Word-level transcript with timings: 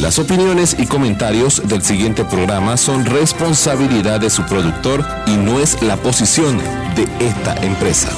Las 0.00 0.20
opiniones 0.20 0.76
y 0.78 0.86
comentarios 0.86 1.60
del 1.66 1.82
siguiente 1.82 2.24
programa 2.24 2.76
son 2.76 3.04
responsabilidad 3.04 4.20
de 4.20 4.30
su 4.30 4.44
productor 4.44 5.04
y 5.26 5.36
no 5.36 5.58
es 5.58 5.82
la 5.82 5.96
posición 5.96 6.56
de 6.94 7.08
esta 7.18 7.56
empresa. 7.64 8.08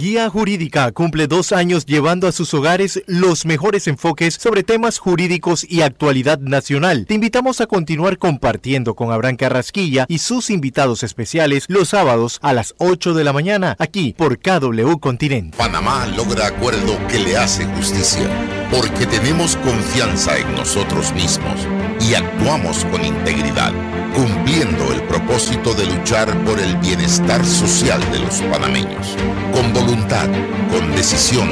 Guía 0.00 0.30
Jurídica 0.30 0.90
cumple 0.92 1.26
dos 1.26 1.52
años 1.52 1.84
llevando 1.84 2.26
a 2.26 2.32
sus 2.32 2.54
hogares 2.54 3.02
los 3.06 3.44
mejores 3.44 3.86
enfoques 3.86 4.34
sobre 4.34 4.62
temas 4.62 4.98
jurídicos 4.98 5.66
y 5.68 5.82
actualidad 5.82 6.38
nacional. 6.38 7.04
Te 7.06 7.14
invitamos 7.14 7.60
a 7.60 7.66
continuar 7.66 8.16
compartiendo 8.16 8.94
con 8.94 9.12
Abraham 9.12 9.36
Carrasquilla 9.36 10.06
y 10.08 10.18
sus 10.18 10.48
invitados 10.48 11.02
especiales 11.02 11.66
los 11.68 11.90
sábados 11.90 12.38
a 12.40 12.54
las 12.54 12.74
8 12.78 13.12
de 13.12 13.24
la 13.24 13.34
mañana 13.34 13.76
aquí 13.78 14.14
por 14.16 14.38
KW 14.38 14.96
Continente. 14.98 15.58
Panamá 15.58 16.06
logra 16.06 16.46
acuerdo 16.46 16.98
que 17.08 17.18
le 17.18 17.36
hace 17.36 17.66
justicia 17.66 18.30
porque 18.74 19.06
tenemos 19.06 19.56
confianza 19.56 20.36
en 20.36 20.52
nosotros 20.56 21.12
mismos 21.12 21.60
y 22.00 22.14
actuamos 22.14 22.84
con 22.86 23.04
integridad, 23.04 23.72
cumpliendo 24.14 24.92
el 24.92 25.00
propósito 25.04 25.74
de 25.74 25.86
luchar 25.86 26.36
por 26.44 26.58
el 26.58 26.76
bienestar 26.78 27.44
social 27.46 28.00
de 28.10 28.18
los 28.18 28.40
panameños. 28.42 29.16
Con 29.52 29.72
voluntad, 29.72 30.28
con 30.72 30.90
decisión, 30.96 31.48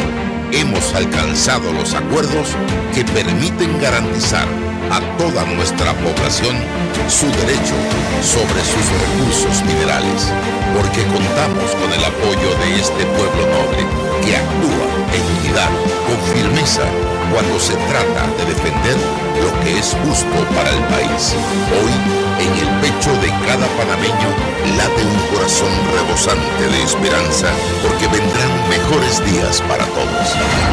hemos 0.50 0.94
alcanzado 0.94 1.72
los 1.72 1.94
acuerdos 1.94 2.56
que 2.92 3.04
permiten 3.04 3.80
garantizar 3.80 4.48
a 4.91 5.00
toda 5.16 5.44
nuestra 5.44 5.92
población 5.94 6.56
su 7.08 7.27
derecho 7.27 7.77
sobre 8.20 8.60
sus 8.64 8.84
recursos 9.00 9.64
minerales, 9.64 10.32
porque 10.77 11.02
contamos 11.04 11.70
con 11.77 11.92
el 11.92 12.04
apoyo 12.04 12.50
de 12.58 12.80
este 12.80 13.06
pueblo 13.06 13.46
noble 13.46 14.11
que 14.24 14.36
actúa 14.36 14.86
en 15.12 15.22
unidad, 15.38 15.70
con 16.06 16.18
firmeza, 16.34 16.82
cuando 17.32 17.58
se 17.58 17.74
trata 17.74 18.26
de 18.38 18.44
defender 18.46 18.96
lo 19.42 19.50
que 19.60 19.78
es 19.78 19.96
justo 20.04 20.38
para 20.54 20.70
el 20.70 20.82
país. 20.84 21.34
Hoy, 21.74 21.92
en 22.44 22.52
el 22.62 22.80
pecho 22.80 23.12
de 23.20 23.28
cada 23.47 23.66
panameño 23.77 24.30
late 24.77 25.05
un 25.05 25.36
corazón 25.36 25.72
rebosante 25.94 26.69
de 26.69 26.82
esperanza, 26.82 27.48
porque 27.82 28.06
vendrán 28.08 28.52
mejores 28.69 29.24
días 29.27 29.60
para 29.62 29.84
todos. 29.86 30.28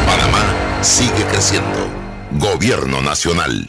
Panamá 0.06 0.44
sigue 0.82 1.24
creciendo. 1.30 1.88
Gobierno 2.32 3.02
Nacional. 3.02 3.68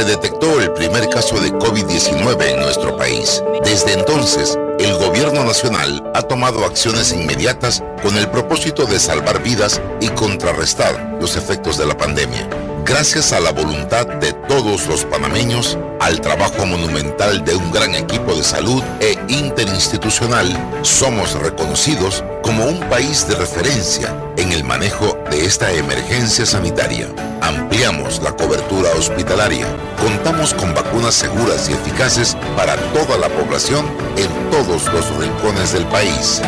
detectó 0.03 0.59
el 0.59 0.71
primer 0.73 1.09
caso 1.09 1.39
de 1.39 1.51
COVID-19 1.53 2.53
en 2.53 2.59
nuestro 2.59 2.97
país. 2.97 3.43
Desde 3.63 3.93
entonces, 3.93 4.57
el 4.79 4.93
gobierno 4.97 5.43
nacional 5.43 6.03
ha 6.15 6.21
tomado 6.21 6.65
acciones 6.65 7.13
inmediatas 7.13 7.83
con 8.01 8.17
el 8.17 8.29
propósito 8.29 8.85
de 8.85 8.99
salvar 8.99 9.43
vidas 9.43 9.81
y 9.99 10.07
contrarrestar 10.09 11.17
los 11.19 11.35
efectos 11.35 11.77
de 11.77 11.85
la 11.85 11.97
pandemia. 11.97 12.49
Gracias 12.83 13.31
a 13.31 13.39
la 13.39 13.51
voluntad 13.51 14.07
de 14.07 14.33
todos 14.47 14.87
los 14.87 15.05
panameños, 15.05 15.77
al 15.99 16.19
trabajo 16.19 16.65
monumental 16.65 17.43
de 17.45 17.55
un 17.55 17.71
gran 17.71 17.93
equipo 17.93 18.33
de 18.33 18.43
salud 18.43 18.81
e 18.99 19.17
interinstitucional, 19.27 20.49
somos 20.81 21.33
reconocidos 21.33 22.23
como 22.41 22.65
un 22.65 22.79
país 22.89 23.27
de 23.27 23.35
referencia 23.35 24.15
en 24.37 24.51
el 24.51 24.63
manejo 24.63 25.17
de 25.29 25.45
esta 25.45 25.71
emergencia 25.71 26.45
sanitaria. 26.45 27.07
Ampliamos 27.41 28.21
la 28.23 28.31
cobertura 28.35 28.89
hospitalaria. 28.97 29.67
Contamos 29.99 30.53
con 30.53 30.73
vacunas 30.73 31.13
seguras 31.13 31.69
y 31.69 31.73
eficaces 31.73 32.35
para 32.55 32.75
toda 32.93 33.17
la 33.17 33.29
población 33.29 33.85
en 34.17 34.49
todos 34.49 34.91
los 34.91 35.17
rincones 35.17 35.73
del 35.73 35.85
país. 35.85 36.41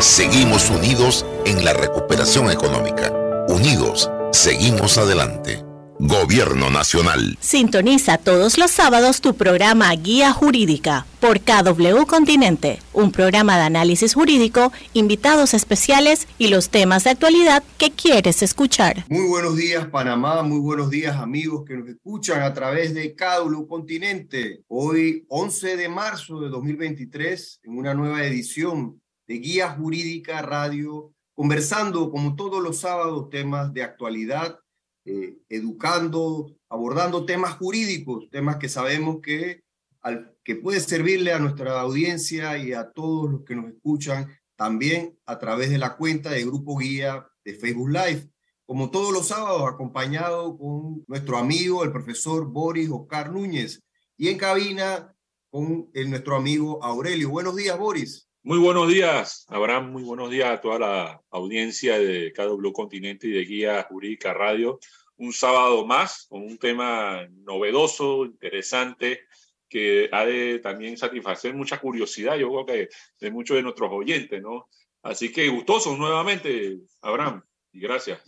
Seguimos 0.00 0.68
unidos 0.70 1.24
en 1.44 1.64
la 1.64 1.72
recuperación 1.72 2.50
económica. 2.50 3.12
Unidos, 3.48 4.10
seguimos 4.32 4.98
adelante. 4.98 5.65
Gobierno 5.98 6.68
Nacional. 6.68 7.38
Sintoniza 7.40 8.18
todos 8.18 8.58
los 8.58 8.70
sábados 8.70 9.22
tu 9.22 9.34
programa 9.34 9.90
Guía 9.94 10.30
Jurídica 10.30 11.06
por 11.20 11.40
KW 11.40 12.04
Continente, 12.06 12.80
un 12.92 13.12
programa 13.12 13.56
de 13.56 13.62
análisis 13.62 14.12
jurídico, 14.12 14.72
invitados 14.92 15.54
especiales 15.54 16.28
y 16.36 16.48
los 16.48 16.68
temas 16.68 17.04
de 17.04 17.10
actualidad 17.10 17.64
que 17.78 17.92
quieres 17.92 18.42
escuchar. 18.42 19.06
Muy 19.08 19.26
buenos 19.26 19.56
días 19.56 19.86
Panamá, 19.86 20.42
muy 20.42 20.60
buenos 20.60 20.90
días 20.90 21.16
amigos 21.16 21.64
que 21.66 21.78
nos 21.78 21.88
escuchan 21.88 22.42
a 22.42 22.52
través 22.52 22.92
de 22.92 23.16
KW 23.16 23.66
Continente. 23.66 24.64
Hoy 24.68 25.24
11 25.28 25.78
de 25.78 25.88
marzo 25.88 26.40
de 26.40 26.50
2023 26.50 27.60
en 27.64 27.78
una 27.78 27.94
nueva 27.94 28.22
edición 28.22 29.00
de 29.26 29.38
Guía 29.38 29.70
Jurídica 29.70 30.42
Radio, 30.42 31.14
conversando 31.34 32.10
como 32.10 32.36
todos 32.36 32.62
los 32.62 32.80
sábados 32.80 33.30
temas 33.30 33.72
de 33.72 33.82
actualidad 33.82 34.60
eh, 35.06 35.38
educando, 35.48 36.56
abordando 36.68 37.24
temas 37.24 37.54
jurídicos, 37.54 38.28
temas 38.30 38.56
que 38.56 38.68
sabemos 38.68 39.20
que, 39.22 39.62
al, 40.02 40.36
que 40.42 40.56
puede 40.56 40.80
servirle 40.80 41.32
a 41.32 41.38
nuestra 41.38 41.80
audiencia 41.80 42.58
y 42.58 42.72
a 42.72 42.90
todos 42.90 43.30
los 43.30 43.44
que 43.44 43.54
nos 43.54 43.70
escuchan 43.70 44.28
también 44.56 45.16
a 45.24 45.38
través 45.38 45.70
de 45.70 45.78
la 45.78 45.96
cuenta 45.96 46.30
de 46.30 46.44
Grupo 46.44 46.76
Guía 46.76 47.24
de 47.44 47.54
Facebook 47.54 47.90
Live. 47.90 48.28
Como 48.64 48.90
todos 48.90 49.12
los 49.12 49.28
sábados, 49.28 49.62
acompañado 49.68 50.58
con 50.58 51.04
nuestro 51.06 51.38
amigo, 51.38 51.84
el 51.84 51.92
profesor 51.92 52.44
Boris 52.46 52.90
Oscar 52.90 53.30
Núñez, 53.30 53.84
y 54.16 54.28
en 54.28 54.38
cabina 54.38 55.14
con 55.50 55.88
el, 55.94 56.10
nuestro 56.10 56.34
amigo 56.34 56.82
Aurelio. 56.82 57.30
Buenos 57.30 57.54
días, 57.54 57.78
Boris. 57.78 58.25
Muy 58.46 58.60
buenos 58.60 58.88
días, 58.88 59.44
Abraham. 59.48 59.90
Muy 59.90 60.04
buenos 60.04 60.30
días 60.30 60.48
a 60.48 60.60
toda 60.60 60.78
la 60.78 61.22
audiencia 61.30 61.98
de 61.98 62.32
KW 62.32 62.70
Continente 62.70 63.26
y 63.26 63.32
de 63.32 63.44
Guía 63.44 63.82
Jurídica 63.90 64.32
Radio. 64.32 64.78
Un 65.16 65.32
sábado 65.32 65.84
más 65.84 66.26
con 66.28 66.42
un 66.42 66.56
tema 66.56 67.26
novedoso, 67.42 68.24
interesante, 68.24 69.22
que 69.68 70.08
ha 70.12 70.24
de 70.24 70.60
también 70.60 70.96
satisfacer 70.96 71.54
mucha 71.54 71.80
curiosidad, 71.80 72.36
yo 72.36 72.48
creo 72.50 72.66
que 72.66 72.88
de 73.18 73.30
muchos 73.32 73.56
de 73.56 73.64
nuestros 73.64 73.90
oyentes, 73.92 74.40
¿no? 74.40 74.68
Así 75.02 75.32
que 75.32 75.48
gustosos 75.48 75.98
nuevamente, 75.98 76.78
Abraham, 77.00 77.42
y 77.72 77.80
gracias. 77.80 78.20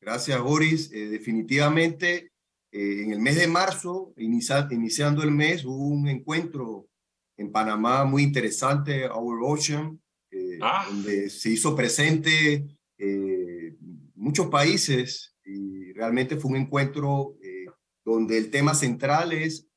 Gracias, 0.00 0.40
Boris. 0.40 0.90
Eh, 0.90 1.08
definitivamente, 1.10 2.32
eh, 2.72 3.02
en 3.02 3.12
el 3.12 3.18
mes 3.18 3.36
de 3.36 3.46
marzo, 3.46 4.14
inicia, 4.16 4.66
iniciando 4.70 5.22
el 5.22 5.32
mes, 5.32 5.66
hubo 5.66 5.88
un 5.88 6.08
encuentro 6.08 6.88
en 7.36 7.50
Panamá 7.52 8.04
muy 8.04 8.22
interesante, 8.22 9.08
Our 9.08 9.42
Ocean, 9.42 10.00
eh, 10.30 10.58
ah. 10.62 10.86
donde 10.88 11.30
se 11.30 11.50
hizo 11.50 11.74
presente 11.74 12.66
eh, 12.98 13.76
muchos 14.14 14.48
países 14.48 15.34
y 15.44 15.92
realmente 15.92 16.36
fue 16.36 16.52
un 16.52 16.56
encuentro 16.56 17.36
eh, 17.42 17.66
donde 18.04 18.38
el 18.38 18.50
tema 18.50 18.74
central 18.74 19.32
es 19.32 19.68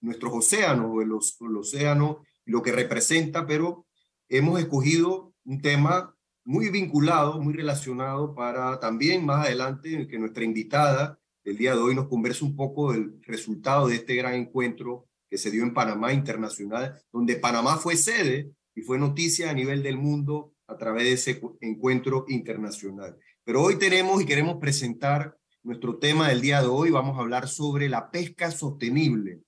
nuestros 0.00 0.32
océanos, 0.32 0.92
el, 1.02 1.10
el 1.10 1.56
océano 1.56 2.24
y 2.44 2.50
lo 2.50 2.62
que 2.62 2.72
representa, 2.72 3.46
pero 3.46 3.86
hemos 4.28 4.58
escogido 4.58 5.34
un 5.44 5.60
tema 5.60 6.16
muy 6.44 6.70
vinculado, 6.70 7.40
muy 7.40 7.52
relacionado 7.52 8.34
para 8.34 8.80
también 8.80 9.24
más 9.24 9.46
adelante 9.46 10.08
que 10.08 10.18
nuestra 10.18 10.44
invitada 10.44 11.18
del 11.44 11.56
día 11.56 11.74
de 11.74 11.80
hoy 11.80 11.94
nos 11.94 12.08
converse 12.08 12.44
un 12.44 12.56
poco 12.56 12.92
del 12.92 13.20
resultado 13.22 13.88
de 13.88 13.96
este 13.96 14.14
gran 14.14 14.34
encuentro 14.34 15.09
que 15.30 15.38
se 15.38 15.50
dio 15.50 15.62
en 15.62 15.72
Panamá 15.72 16.12
Internacional, 16.12 17.00
donde 17.12 17.36
Panamá 17.36 17.76
fue 17.76 17.96
sede 17.96 18.50
y 18.74 18.82
fue 18.82 18.98
noticia 18.98 19.48
a 19.48 19.54
nivel 19.54 19.82
del 19.82 19.96
mundo 19.96 20.54
a 20.66 20.76
través 20.76 21.04
de 21.04 21.12
ese 21.12 21.40
encuentro 21.60 22.24
internacional. 22.28 23.16
Pero 23.44 23.62
hoy 23.62 23.76
tenemos 23.78 24.20
y 24.20 24.26
queremos 24.26 24.56
presentar 24.56 25.36
nuestro 25.62 25.98
tema 25.98 26.28
del 26.28 26.40
día 26.40 26.60
de 26.60 26.68
hoy. 26.68 26.90
Vamos 26.90 27.16
a 27.16 27.20
hablar 27.20 27.48
sobre 27.48 27.88
la 27.88 28.10
pesca 28.10 28.50
sostenible 28.50 29.42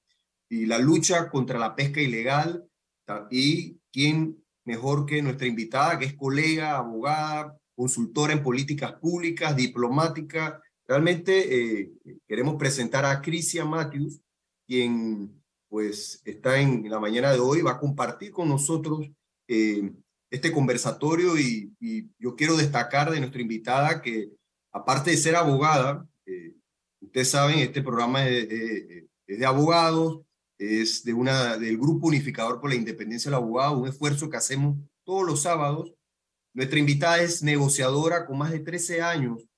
y 0.49 0.67
la 0.67 0.79
lucha 0.79 1.29
contra 1.29 1.59
la 1.59 1.75
pesca 1.75 2.01
ilegal. 2.01 2.65
Y 3.31 3.79
quién 3.93 4.43
mejor 4.65 5.05
que 5.07 5.21
nuestra 5.23 5.47
invitada, 5.47 5.99
que 5.99 6.07
es 6.07 6.15
colega, 6.15 6.77
abogada, 6.77 7.59
consultora 7.75 8.33
en 8.33 8.43
políticas 8.43 8.93
públicas, 8.95 9.57
diplomática. 9.57 10.61
Realmente 10.87 11.81
eh, 11.81 11.93
queremos 12.27 12.57
presentar 12.57 13.05
a 13.05 13.21
Crisia 13.21 13.65
Matthews, 13.65 14.21
quien 14.67 15.42
pues 15.73 16.21
está 16.27 16.61
en 16.61 16.91
la 16.91 17.01
mañana 17.01 17.33
de 17.33 17.41
hoy, 17.41 17.63
va 17.63 17.71
a 17.71 17.81
compartir 17.81 18.31
con 18.31 18.47
nosotros 18.47 19.11
eh, 19.49 19.91
este 20.31 20.53
conversatorio 20.53 21.39
y, 21.39 21.73
yo 22.19 22.37
quiero 22.37 22.59
destacar 22.59 23.11
de 23.11 23.19
nuestra 23.19 23.41
invitada 23.41 24.03
que 24.03 24.29
aparte 24.71 25.13
de 25.13 25.17
ser 25.17 25.35
abogada, 25.35 26.07
eh, 26.27 26.53
ustedes 27.01 27.31
saben, 27.31 27.61
este 27.61 27.81
programa 27.81 28.29
es 28.29 28.51
de, 28.51 29.09
es 29.27 29.39
de 29.39 29.47
abogados, 29.47 30.21
es 30.59 31.05
de 31.05 31.15
una, 31.15 31.57
del 31.57 31.79
Grupo 31.79 32.09
Unificador 32.09 32.61
por 32.61 32.69
la 32.69 32.77
Independencia 32.77 33.31
del 33.31 33.39
Abogado, 33.39 33.79
un 33.79 33.89
esfuerzo 33.89 34.29
que 34.29 34.37
hacemos 34.37 34.77
todos 35.05 35.27
los 35.27 35.41
sábados. 35.41 35.95
Nuestra 36.53 36.81
invitada 36.81 37.23
es 37.23 37.43
negociadora 37.43 38.27
con 38.27 38.37
más 38.37 38.51
de 38.51 38.61
13 38.61 39.01
años 39.01 39.49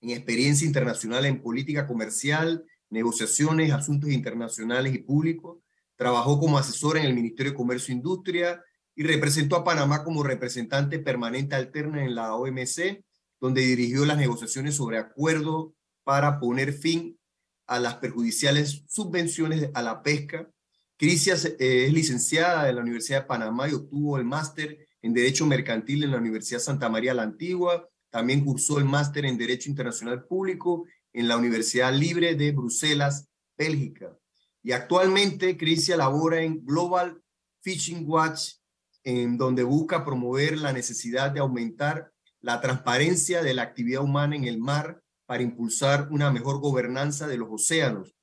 en 0.00 0.10
experiencia 0.10 0.66
internacional 0.66 1.26
en 1.26 1.42
política 1.42 1.86
comercial, 1.86 2.64
negociaciones, 2.90 3.72
asuntos 3.72 4.10
internacionales 4.10 4.94
y 4.94 4.98
públicos. 4.98 5.58
Trabajó 5.96 6.38
como 6.38 6.58
asesora 6.58 7.00
en 7.00 7.06
el 7.06 7.14
Ministerio 7.14 7.52
de 7.52 7.56
Comercio 7.56 7.92
e 7.92 7.96
Industria 7.96 8.62
y 8.94 9.02
representó 9.02 9.56
a 9.56 9.64
Panamá 9.64 10.04
como 10.04 10.22
representante 10.22 10.98
permanente 10.98 11.54
alterna 11.54 12.04
en 12.04 12.14
la 12.14 12.34
OMC, 12.34 13.04
donde 13.40 13.60
dirigió 13.62 14.04
las 14.04 14.18
negociaciones 14.18 14.74
sobre 14.74 14.98
acuerdos 14.98 15.72
para 16.02 16.40
poner 16.40 16.72
fin 16.72 17.18
a 17.66 17.78
las 17.80 17.96
perjudiciales 17.96 18.84
subvenciones 18.88 19.70
a 19.74 19.82
la 19.82 20.02
pesca. 20.02 20.48
Crisia 20.96 21.34
eh, 21.34 21.86
es 21.86 21.92
licenciada 21.92 22.68
en 22.68 22.76
la 22.76 22.82
Universidad 22.82 23.22
de 23.22 23.26
Panamá 23.26 23.68
y 23.68 23.74
obtuvo 23.74 24.16
el 24.16 24.24
máster 24.24 24.86
en 25.02 25.12
Derecho 25.12 25.46
Mercantil 25.46 26.04
en 26.04 26.12
la 26.12 26.18
Universidad 26.18 26.60
Santa 26.60 26.88
María 26.88 27.12
la 27.12 27.22
Antigua. 27.22 27.88
También 28.08 28.44
cursó 28.44 28.78
el 28.78 28.86
máster 28.86 29.26
en 29.26 29.36
Derecho 29.36 29.68
Internacional 29.68 30.24
Público 30.24 30.86
en 31.16 31.28
la 31.28 31.38
Universidad 31.38 31.94
Libre 31.94 32.34
de 32.34 32.52
Bruselas, 32.52 33.26
Bélgica. 33.56 34.14
Y 34.62 34.72
actualmente 34.72 35.56
Crisia 35.56 35.96
labora 35.96 36.42
en 36.42 36.62
Global 36.62 37.22
Fishing 37.62 38.04
Watch, 38.06 38.56
en 39.02 39.38
donde 39.38 39.62
busca 39.62 40.04
promover 40.04 40.58
la 40.58 40.74
necesidad 40.74 41.30
de 41.30 41.40
aumentar 41.40 42.12
la 42.42 42.60
transparencia 42.60 43.42
de 43.42 43.54
la 43.54 43.62
actividad 43.62 44.02
humana 44.02 44.36
en 44.36 44.44
el 44.44 44.58
mar 44.58 45.00
para 45.24 45.42
impulsar 45.42 46.08
una 46.10 46.30
mejor 46.30 46.60
gobernanza 46.60 47.26
de 47.26 47.38
los 47.38 47.48
océanos. 47.50 48.14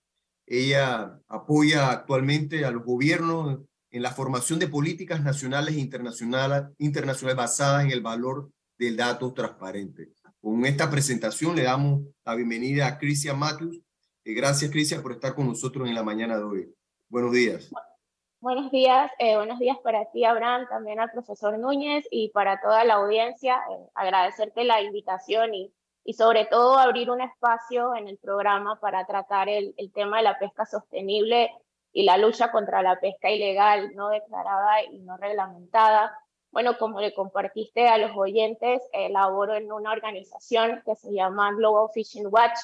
Ella 0.45 1.19
apoya 1.27 1.89
actualmente 1.89 2.63
a 2.63 2.69
los 2.69 2.83
gobiernos 2.83 3.61
en 3.89 4.03
la 4.03 4.11
formación 4.11 4.59
de 4.59 4.67
políticas 4.67 5.23
nacionales 5.23 5.75
e 5.75 5.79
internacionales, 5.79 6.69
internacionales 6.77 7.37
basadas 7.37 7.85
en 7.85 7.91
el 7.91 8.01
valor 8.01 8.51
del 8.77 8.97
dato 8.97 9.33
transparente. 9.33 10.13
Con 10.43 10.65
esta 10.65 10.91
presentación 10.91 11.55
le 11.55 11.63
damos 11.63 12.01
la 12.25 12.35
bienvenida 12.35 12.85
a 12.85 12.97
Crisia 12.97 13.33
Matthews. 13.33 13.79
Eh, 14.25 14.33
gracias, 14.33 14.69
Crisia, 14.69 15.01
por 15.01 15.13
estar 15.13 15.35
con 15.35 15.47
nosotros 15.47 15.87
en 15.87 15.95
la 15.95 16.03
mañana 16.03 16.35
de 16.35 16.43
hoy. 16.43 16.75
Buenos 17.07 17.31
días. 17.31 17.71
Buenos 18.41 18.69
días, 18.69 19.09
eh, 19.19 19.37
buenos 19.37 19.57
días 19.57 19.77
para 19.81 20.03
ti, 20.11 20.25
Abraham, 20.25 20.67
también 20.67 20.99
al 20.99 21.11
profesor 21.11 21.57
Núñez 21.57 22.05
y 22.11 22.27
para 22.31 22.59
toda 22.59 22.83
la 22.83 22.95
audiencia. 22.95 23.55
Eh, 23.71 23.87
agradecerte 23.95 24.65
la 24.65 24.81
invitación 24.81 25.53
y 25.53 25.73
y 26.05 26.13
sobre 26.15 26.45
todo 26.45 26.77
abrir 26.77 27.09
un 27.09 27.21
espacio 27.21 27.95
en 27.95 28.09
el 28.09 28.17
programa 28.17 28.77
para 28.81 29.05
tratar 29.05 29.47
el, 29.47 29.73
el, 29.77 29.91
tema 29.93 30.17
de 30.17 30.23
la 30.23 30.37
pesca 30.37 30.65
sostenible 30.65 31.49
y 31.93 32.03
la 32.03 32.17
lucha 32.17 32.51
contra 32.51 32.81
la 32.81 32.99
pesca 32.99 33.31
ilegal, 33.31 33.95
no 33.95 34.09
declarada 34.09 34.83
y 34.83 34.99
no 34.99 35.15
reglamentada. 35.15 36.13
Bueno, 36.53 36.77
como 36.77 37.01
le 37.01 37.15
compartiste 37.15 37.87
a 37.87 37.97
los 37.97 38.15
oyentes, 38.15 38.79
elaboro 38.93 39.55
en 39.55 39.71
una 39.71 39.91
organización 39.91 40.83
que 40.85 40.95
se 40.95 41.11
llama 41.11 41.51
Global 41.53 41.89
Fishing 41.91 42.27
Watch, 42.27 42.59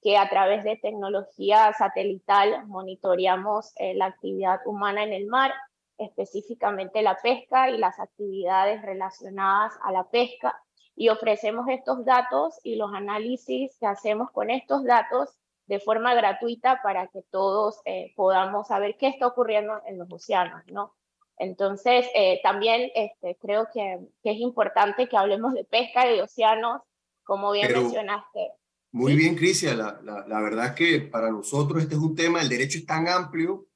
que 0.00 0.16
a 0.16 0.26
través 0.30 0.64
de 0.64 0.78
tecnología 0.78 1.70
satelital 1.74 2.66
monitoreamos 2.66 3.74
eh, 3.76 3.92
la 3.94 4.06
actividad 4.06 4.60
humana 4.64 5.02
en 5.04 5.12
el 5.12 5.26
mar, 5.26 5.52
específicamente 5.98 7.02
la 7.02 7.18
pesca 7.18 7.68
y 7.68 7.76
las 7.76 8.00
actividades 8.00 8.80
relacionadas 8.80 9.74
a 9.82 9.92
la 9.92 10.04
pesca 10.04 10.58
y 10.94 11.10
ofrecemos 11.10 11.68
estos 11.68 12.06
datos 12.06 12.58
y 12.62 12.76
los 12.76 12.94
análisis 12.94 13.76
que 13.78 13.84
hacemos 13.84 14.30
con 14.30 14.48
estos 14.48 14.82
datos 14.82 15.28
de 15.66 15.78
forma 15.78 16.14
gratuita 16.14 16.80
para 16.82 17.08
que 17.08 17.20
todos 17.30 17.82
eh, 17.84 18.14
podamos 18.16 18.68
saber 18.68 18.96
qué 18.96 19.08
está 19.08 19.26
ocurriendo 19.26 19.82
en 19.84 19.98
los 19.98 20.10
océanos, 20.10 20.62
¿no? 20.68 20.94
Entonces, 21.38 22.06
eh, 22.14 22.40
también 22.42 22.90
este, 22.94 23.36
creo 23.40 23.68
que, 23.72 23.98
que, 24.22 24.30
es 24.32 24.38
importante 24.38 25.08
que 25.08 25.16
hablemos 25.16 25.52
de 25.54 25.64
pesca 25.64 26.10
y 26.10 26.16
de 26.16 26.22
océanos, 26.22 26.82
como 27.24 27.52
bien 27.52 27.72
mencionaste. 27.72 28.52
Muy 28.92 29.14
bien, 29.14 29.36
Crisia, 29.36 29.74
la, 29.74 30.00
la, 30.02 30.26
la, 30.26 30.40
verdad 30.40 30.66
es 30.68 30.72
que 30.72 31.00
para 31.00 31.30
nosotros 31.30 31.82
este 31.82 31.96
es 31.96 32.00
un 32.00 32.14
tema, 32.14 32.40
el 32.40 32.48
derecho 32.48 32.78
es 32.78 32.86
tan 32.86 33.08
amplio, 33.08 33.66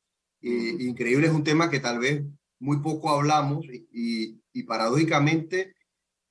y, 0.40 0.88
increíble, 0.88 1.26
es 1.26 1.32
un 1.34 1.44
tema 1.44 1.68
que 1.68 1.80
tal 1.80 1.98
vez 1.98 2.22
muy 2.58 2.78
poco 2.78 3.10
hablamos 3.10 3.66
y, 3.66 4.40
y 4.52 4.62
paradójicamente 4.62 5.74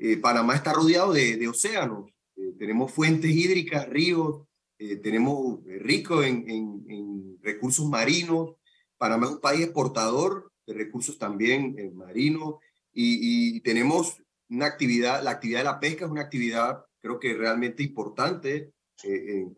eh, 0.02 0.16
Panamá 0.16 0.56
está 0.56 0.72
rodeado 0.72 1.12
de, 1.12 1.46
océanos, 1.50 2.10
eh, 2.38 2.54
tenemos 2.58 2.90
fuentes 2.92 3.30
hídricas, 3.30 3.88
ríos, 3.90 4.48
eh, 4.78 4.96
tenemos 4.96 5.60
rico 5.66 6.24
en, 6.24 7.38
recursos 7.42 7.86
marinos. 7.88 8.56
Panamá 8.98 9.26
es 9.26 9.32
un 9.34 9.40
país 9.42 9.62
exportador 9.62 10.49
de 10.70 10.76
recursos 10.76 11.18
también 11.18 11.76
marinos 11.96 12.56
y, 12.94 13.60
tenemos 13.62 14.22
una 14.50 14.66
actividad, 14.66 15.24
la 15.24 15.32
actividad 15.32 15.60
de 15.60 15.66
la 15.66 15.80
pesca 15.80 16.06
es 16.06 16.12
una 16.12 16.22
actividad 16.22 16.84
creo 17.02 17.20
que 17.20 17.34
realmente 17.34 17.84
importante 17.84 18.72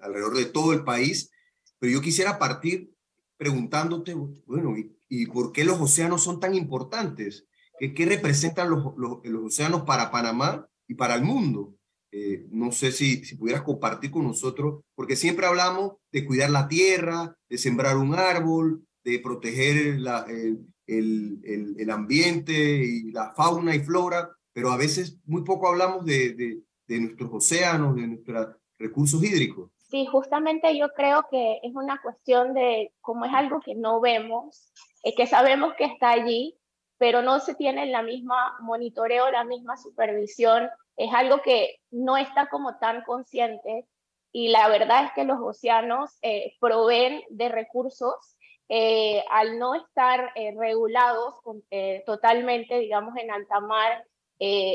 alrededor 0.02 0.36
de 0.36 0.46
todo 0.46 0.74
el 0.74 0.84
país, 0.84 1.31
pero 1.80 1.92
yo 1.92 2.02
quisiera 2.02 2.38
partir 2.38 2.92
preguntándote, 3.38 4.13
bueno, 4.46 4.78
¿y, 4.78 4.96
¿y, 5.10 5.25
por 5.25 5.52
qué 5.52 5.66
los 5.66 5.81
océanos 5.81 6.24
son 6.24 6.40
tan 6.40 6.54
importantes? 6.54 7.48
¿Qué, 7.80 8.06
representan 8.06 8.69
los, 8.69 8.94
los, 8.96 9.19
océanos 9.44 9.81
para 9.81 10.12
Panamá 10.12 10.68
y 10.88 10.94
para 10.94 11.16
el 11.16 11.24
mundo? 11.24 11.75
Eh, 12.12 12.46
no 12.52 12.72
sé 12.72 12.92
si, 12.92 13.25
si 13.25 13.36
pudieras 13.36 13.64
compartir 13.64 14.12
con 14.12 14.25
nosotros, 14.25 14.84
porque 14.94 15.16
siempre 15.16 15.48
hablamos 15.48 15.94
de 16.12 16.25
cuidar 16.25 16.52
la 16.52 16.68
tierra, 16.68 17.36
de 17.50 17.57
sembrar 17.57 17.98
un 17.98 18.14
árbol, 18.14 18.86
de 19.04 19.18
proteger 19.18 20.00
la, 20.00 20.28
el, 20.98 21.76
el, 21.78 21.90
ambiente 21.90 22.54
y 22.54 23.12
la 23.12 23.32
fauna 23.32 23.76
y 23.76 23.80
flora, 23.80 24.30
pero 24.54 24.72
a 24.72 24.78
veces 24.78 25.18
muy 25.26 25.44
poco 25.44 25.70
hablamos 25.70 26.06
de, 26.06 26.34
de, 26.88 27.00
nuestros 27.00 27.30
océanos, 27.32 27.96
de 27.96 28.08
nuestros 28.08 28.56
recursos 28.78 29.24
hídricos. 29.24 29.72
Sí, 29.90 30.06
justamente 30.06 30.78
yo 30.78 30.90
creo 30.90 31.26
que 31.30 31.60
es 31.64 31.74
una 31.74 32.02
cuestión 32.02 32.54
de 32.54 32.92
cómo 33.00 33.26
es 33.26 33.34
algo 33.34 33.62
que 33.62 33.76
no 33.76 34.02
vemos, 34.02 34.72
es 35.04 35.16
que 35.16 35.28
sabemos 35.28 35.74
que 35.78 35.86
está 35.86 36.12
allí, 36.12 36.58
pero 36.98 37.22
no 37.22 37.40
se 37.40 37.56
tiene 37.56 37.86
la 37.88 38.04
misma 38.04 38.58
monitoreo, 38.60 39.32
la 39.32 39.44
misma 39.44 39.76
supervisión. 39.78 40.70
Es 40.98 41.12
algo 41.14 41.42
que 41.42 41.78
no 41.90 42.16
está 42.16 42.48
como 42.48 42.78
tan 42.78 43.04
consciente 43.04 43.88
y 44.32 44.50
la 44.50 44.68
verdad 44.70 45.06
es 45.06 45.12
que 45.14 45.24
los 45.24 45.40
océanos 45.42 46.12
eh, 46.22 46.56
proveen 46.60 47.24
de 47.30 47.50
recursos 47.50 48.38
eh, 48.71 49.23
al 49.30 49.59
no 49.59 49.75
estar 49.75 50.31
eh, 50.35 50.56
regulados 50.57 51.35
totalmente, 52.06 52.80
digamos, 52.80 53.16
en 53.18 53.30
alta 53.30 53.59
mar, 53.59 54.06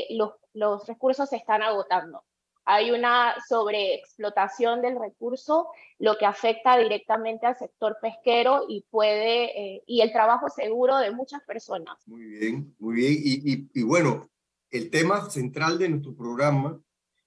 los, 0.09 0.33
los 0.53 0.87
recursos 0.87 1.29
se 1.29 1.35
están 1.35 1.61
agotando 1.61 2.23
hay 2.69 2.91
una 2.91 3.33
sobreexplotación 3.47 4.81
del 4.81 4.99
recurso, 4.99 5.69
lo 5.99 6.17
que 6.17 6.25
afecta 6.25 6.77
directamente 6.77 7.45
al 7.45 7.57
sector 7.57 7.97
pesquero 8.01 8.65
y 8.67 8.85
puede, 8.89 9.75
eh, 9.75 9.83
y 9.87 10.01
el 10.01 10.11
trabajo 10.11 10.49
seguro 10.49 10.97
de 10.97 11.11
muchas 11.11 11.41
personas. 11.43 11.97
Muy 12.05 12.23
bien, 12.25 12.75
muy 12.77 12.95
bien. 12.95 13.13
Y, 13.13 13.53
y, 13.53 13.69
y, 13.73 13.83
bueno, 13.83 14.29
el 14.69 14.89
tema 14.89 15.29
central 15.29 15.79
de 15.79 15.87
nuestro 15.87 16.13
programa 16.13 16.77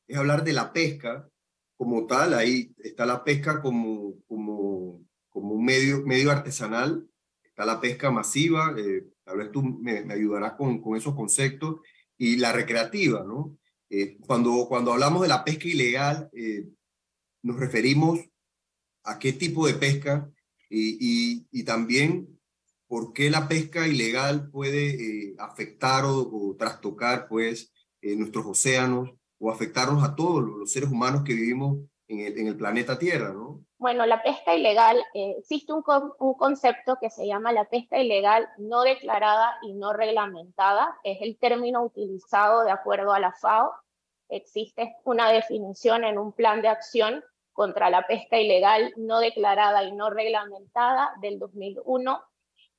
es 0.06 0.18
hablar 0.18 0.44
de 0.44 0.52
la 0.52 0.74
pesca 0.74 1.26
como 1.78 2.06
tal. 2.06 2.34
Ahí 2.34 2.74
está 2.76 3.06
la 3.06 3.24
pesca 3.24 3.62
como, 3.62 4.16
como, 4.28 5.00
como 5.30 5.54
un 5.54 5.64
medio, 5.64 6.02
medio 6.04 6.30
artesanal, 6.30 7.08
está 7.42 7.64
la 7.64 7.80
pesca 7.80 8.10
masiva, 8.10 8.75
eh, 8.76 9.06
tal 9.25 9.38
vez 9.38 9.50
tú 9.50 9.62
me, 9.62 10.02
me 10.04 10.14
ayudarás 10.14 10.52
con, 10.52 10.80
con 10.82 10.96
esos 10.96 11.14
conceptos, 11.14 11.80
y 12.20 12.37
la 12.37 12.52
recreativa, 12.52 13.25
¿no? 13.25 13.56
Eh, 13.88 14.18
cuando, 14.26 14.66
cuando 14.68 14.92
hablamos 14.92 15.22
de 15.22 15.28
la 15.28 15.42
pesca 15.42 15.66
ilegal, 15.66 16.28
eh, 16.34 16.68
nos 17.42 17.58
referimos 17.58 18.20
a 19.04 19.18
qué 19.18 19.32
tipo 19.32 19.66
de 19.66 19.72
pesca 19.72 20.30
y, 20.68 21.46
y, 21.50 21.64
también 21.64 22.38
por 22.87 23.14
qué 23.14 23.30
la 23.30 23.49
pesca 23.49 23.88
ilegal 23.88 24.50
puede 24.50 25.30
eh, 25.30 25.34
afectar 25.38 26.04
o, 26.04 26.54
trastocar 26.58 27.26
pues, 27.26 27.72
nuestros 28.02 28.44
océanos 28.44 29.10
o 29.38 29.50
afectarnos 29.50 30.04
a 30.04 30.14
todos 30.14 30.44
los 30.44 30.70
seres 30.70 30.90
humanos 30.90 31.25
que 31.25 31.34
vivimos 31.34 31.78
en 32.10 32.20
el, 32.20 32.38
en 32.38 32.46
el 32.48 32.56
planeta 32.56 32.98
Tierra, 32.98 33.32
¿no? 33.32 33.60
Bueno, 33.78 34.04
la 34.04 34.22
pesca 34.22 34.54
ilegal, 34.54 35.02
existe 35.14 35.72
un, 35.72 35.82
un, 36.18 36.34
concepto 36.34 36.98
que 37.00 37.08
se 37.08 37.26
llama 37.26 37.52
la 37.52 37.64
pesca 37.64 37.98
ilegal 37.98 38.48
no 38.58 38.82
declarada 38.82 39.56
y 39.62 39.72
no 39.72 39.92
reglamentada, 39.92 40.98
es 41.04 41.18
el 41.22 41.38
término 41.38 41.82
utilizado 41.82 42.64
de 42.64 42.72
acuerdo 42.72 43.12
a 43.12 43.20
la 43.20 43.32
FAO. 43.32 43.72
Existe 44.28 44.96
una 45.04 45.30
definición 45.30 46.04
en 46.04 46.18
un 46.18 46.32
plan 46.32 46.60
de 46.62 46.68
acción 46.68 47.24
contra 47.52 47.90
la 47.90 48.06
pesca 48.06 48.38
ilegal 48.38 48.92
no 48.96 49.20
declarada 49.20 49.84
y 49.84 49.92
no 49.92 50.10
reglamentada 50.10 51.12
del 51.20 51.38
2001. 51.38 52.22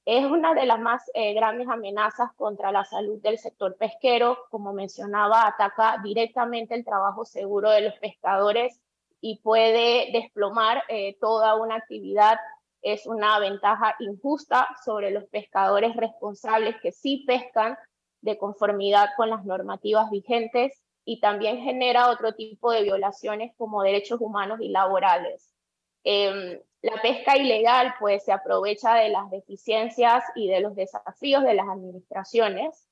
Es 0.05 0.25
una 0.25 0.53
de 0.53 0.65
las 0.65 0.79
más 0.79 1.09
eh, 1.13 1.33
grandes 1.33 1.67
amenazas 1.67 2.31
contra 2.35 2.71
la 2.71 2.83
salud 2.83 3.21
del 3.21 3.37
sector 3.37 3.77
pesquero. 3.77 4.37
Como 4.49 4.73
mencionaba, 4.73 5.47
ataca 5.47 5.97
directamente 6.03 6.73
el 6.73 6.83
trabajo 6.83 7.25
seguro 7.25 7.69
de 7.69 7.81
los 7.81 7.93
pescadores 7.99 8.81
y 9.21 9.39
puede 9.41 10.11
desplomar 10.11 10.83
eh, 10.89 11.15
toda 11.21 11.55
una 11.55 11.75
actividad. 11.75 12.39
Es 12.81 13.05
una 13.05 13.37
ventaja 13.37 13.95
injusta 13.99 14.67
sobre 14.83 15.11
los 15.11 15.25
pescadores 15.25 15.95
responsables 15.95 16.75
que 16.81 16.91
sí 16.91 17.23
pescan 17.27 17.77
de 18.21 18.37
conformidad 18.39 19.09
con 19.15 19.29
las 19.29 19.45
normativas 19.45 20.09
vigentes 20.09 20.83
y 21.05 21.19
también 21.19 21.61
genera 21.61 22.09
otro 22.09 22.33
tipo 22.33 22.71
de 22.71 22.83
violaciones 22.83 23.53
como 23.57 23.83
derechos 23.83 24.19
humanos 24.19 24.59
y 24.61 24.69
laborales. 24.69 25.53
Em, 26.03 26.59
la 26.81 26.99
pesca 27.03 27.37
ilegal 27.37 27.93
pues 27.99 28.25
se 28.25 28.31
aprovecha 28.31 28.95
de 28.95 29.09
las 29.09 29.29
deficiencias 29.29 30.23
y 30.35 30.47
de 30.47 30.61
los 30.61 30.75
desafíos 30.75 31.43
de 31.43 31.53
las 31.53 31.67
administraciones 31.67 32.87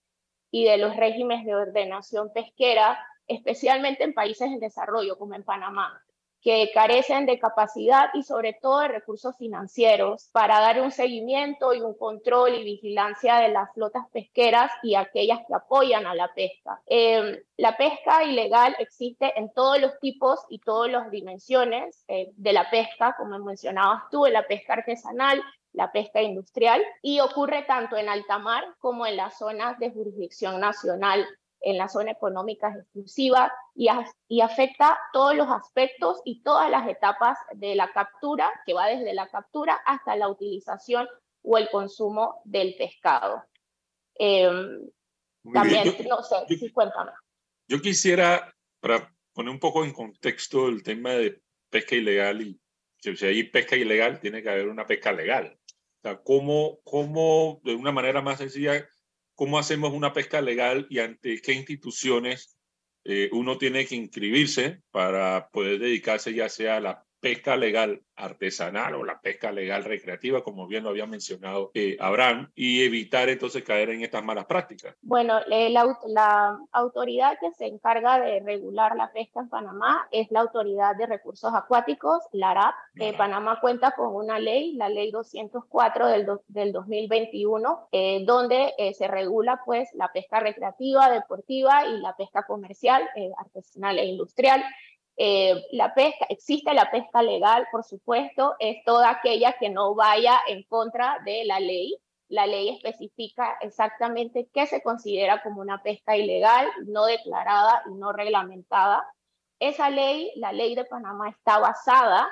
y 0.52 0.66
de 0.66 0.78
los 0.78 0.96
regímenes 0.96 1.46
de 1.46 1.56
ordenación 1.56 2.32
pesquera, 2.32 3.04
especialmente 3.28 4.04
en 4.04 4.14
países 4.14 4.48
en 4.48 4.60
desarrollo 4.60 5.18
como 5.18 5.34
en 5.34 5.44
Panamá 5.44 6.04
que 6.42 6.72
carecen 6.74 7.26
de 7.26 7.40
capacidad 7.40 8.10
y 8.14 8.24
sobre 8.24 8.54
todo 8.54 8.80
de 8.80 8.88
recursos 8.88 9.36
financieros 9.38 10.30
para 10.32 10.60
dar 10.60 10.82
un 10.82 10.92
seguimiento 10.92 11.74
y 11.74 11.82
un 11.82 11.98
control 11.98 12.56
y 12.56 12.64
vigilancia 12.64 13.38
de 13.38 13.50
las 13.50 13.74
flotas 13.74 14.06
pesqueras 14.12 14.72
y 14.82 14.96
aquellas 14.96 15.40
que 15.48 15.56
apoyan 15.56 16.06
a 16.08 16.16
la 16.16 16.34
pesca. 16.34 16.82
Em, 16.86 17.38
la 17.58 17.76
pesca 17.76 18.24
ilegal 18.24 18.76
existe 18.80 19.38
en 19.38 19.52
todos 19.54 19.80
los 19.82 20.00
tipos 20.00 20.40
y 20.50 20.60
todas 20.60 20.92
las 20.92 21.12
dimensiones 21.12 22.04
eh, 22.08 22.32
de 22.36 22.54
la 22.54 22.70
pesca, 22.70 23.16
como 23.18 23.38
mencionabas 23.40 24.04
tú, 24.10 24.26
la 24.26 24.48
pesca 24.48 24.74
artesanal, 24.74 25.42
la 25.74 25.92
pesca 25.92 26.22
industrial, 26.22 26.82
y 27.02 27.20
ocurre 27.20 27.64
tanto 27.64 27.98
en 27.98 28.10
alta 28.10 28.40
mar 28.40 28.64
como 28.80 29.06
en 29.06 29.18
las 29.18 29.38
zonas 29.38 29.78
de 29.80 29.92
jurisdicción 29.92 30.60
nacional 30.60 31.28
en 31.62 31.78
la 31.78 31.90
zona 31.90 32.12
económica 32.12 32.74
exclusiva 32.74 33.52
y, 33.76 33.90
y, 34.28 34.42
afecta 34.42 34.98
todos 35.12 35.36
los 35.36 35.50
aspectos 35.50 36.22
y 36.26 36.42
todas 36.42 36.70
las 36.70 36.88
etapas 36.88 37.38
de 37.54 37.76
la 37.76 37.92
captura, 37.92 38.50
que 38.66 38.74
va 38.74 38.88
desde 38.88 39.14
la 39.14 39.28
captura 39.28 39.80
hasta 39.86 40.16
la 40.16 40.30
utilización 40.30 41.08
o 41.42 41.58
el 41.58 41.70
consumo 41.70 42.42
del 42.46 42.76
pescado. 42.76 43.44
Em, 44.16 44.90
también, 45.54 45.96
no 46.08 46.24
sé, 46.24 46.36
sí, 46.48 46.72
cuéntame. 46.72 47.12
Yo 47.68 47.82
quisiera, 47.82 48.54
para 48.80 49.14
poner 49.34 49.52
un 49.52 49.60
poco 49.60 49.84
en 49.84 49.94
contexto 49.94 50.68
el 50.68 50.84
tema 50.84 51.12
de 51.12 51.42
pesca 51.70 51.96
ilegal 51.96 52.42
y 52.42 52.60
si 53.02 53.26
hay 53.26 53.44
pesca 53.44 53.76
ilegal, 53.76 54.20
tiene 54.20 54.44
que 54.44 54.50
haber 54.50 54.68
una 54.68 54.86
pesca 54.86 55.12
legal. 55.12 55.58
O 56.00 56.02
sea, 56.02 56.22
¿cómo, 56.22 56.80
cómo 56.84 57.62
de 57.64 57.76
una 57.76 57.92
manera 57.92 58.22
más 58.22 58.40
sencilla 58.40 58.88
cómo 59.40 59.58
hacemos 59.58 59.94
una 59.94 60.12
pesca 60.12 60.42
legal 60.42 60.86
y 60.90 61.00
ante 61.00 61.42
qué 61.42 61.54
instituciones 61.54 62.58
eh, 63.06 63.30
uno 63.32 63.58
tiene 63.58 63.86
que 63.86 63.96
inscribirse 63.96 64.82
para 64.92 65.48
poder 65.54 65.80
dedicarse 65.80 66.34
ya 66.34 66.50
sea 66.50 66.76
a 66.76 66.80
la 66.82 67.06
pesca 67.20 67.56
legal 67.56 68.02
artesanal 68.20 68.96
o 68.96 69.06
la 69.06 69.20
pesca 69.22 69.52
legal 69.52 69.84
recreativa, 69.84 70.44
como 70.44 70.68
bien 70.68 70.84
lo 70.84 70.90
había 70.90 71.06
mencionado 71.06 71.72
eh, 71.74 71.98
Abraham, 72.00 72.52
y 72.54 72.84
evitar 72.84 73.30
entonces 73.30 73.64
caer 73.64 73.90
en 73.90 74.04
estas 74.04 74.24
malas 74.24 74.46
prácticas? 74.46 74.96
Bueno, 75.02 75.40
la, 75.48 75.98
la, 76.08 76.60
autoridad 76.72 77.38
que 77.40 77.52
se 77.54 77.66
encarga 77.66 78.20
de 78.20 78.42
regular 78.42 78.96
la 78.96 79.12
pesca 79.12 79.40
en 79.40 79.50
Panamá 79.50 80.08
es 80.12 80.30
la 80.32 80.42
Autoridad 80.42 80.96
de 80.96 81.06
Recursos 81.06 81.54
Acuáticos, 81.54 82.24
la 82.34 82.52
ARAP. 82.52 82.76
Eh, 82.96 83.14
Panamá 83.18 83.60
cuenta 83.62 83.92
con 83.92 84.14
una 84.14 84.40
ley, 84.40 84.74
la 84.74 84.90
ley 84.90 85.12
204 85.12 86.08
del, 86.08 86.28
del 86.48 86.74
2021, 86.74 87.90
eh, 87.92 88.24
donde 88.26 88.74
se 88.98 89.08
regula 89.08 89.62
pues 89.66 89.90
la 89.94 90.12
pesca 90.12 90.40
recreativa, 90.40 91.10
deportiva 91.10 91.86
y 91.86 92.00
la 92.00 92.16
pesca 92.16 92.44
comercial, 92.44 93.08
artesanal 93.38 94.00
e 94.00 94.06
industrial. 94.06 94.64
Eh, 95.22 95.66
la 95.74 95.94
pesca, 95.94 96.26
existe 96.30 96.74
la 96.74 96.90
pesca 96.90 97.22
legal, 97.22 97.68
por 97.74 97.84
supuesto, 97.84 98.56
es 98.58 98.82
toda 98.86 99.10
aquella 99.10 99.52
que 99.60 99.70
no 99.70 99.94
vaya 99.94 100.40
en 100.48 100.64
contra 100.64 101.20
de 101.26 101.44
la 101.44 101.60
ley. 101.60 101.94
La 102.30 102.48
ley 102.48 102.70
especifica 102.70 103.58
exactamente 103.60 104.48
qué 104.54 104.66
se 104.66 104.82
considera 104.82 105.44
como 105.44 105.60
una 105.60 105.84
pesca 105.84 106.16
ilegal, 106.16 106.70
no 106.86 107.06
declarada 107.06 107.84
y 107.92 107.96
no 107.96 108.14
reglamentada. 108.14 109.06
Esa 109.60 109.90
ley, 109.90 110.32
la 110.38 110.54
ley 110.54 110.74
de 110.74 110.86
Panamá, 110.86 111.28
está 111.30 111.60
basada 111.60 112.30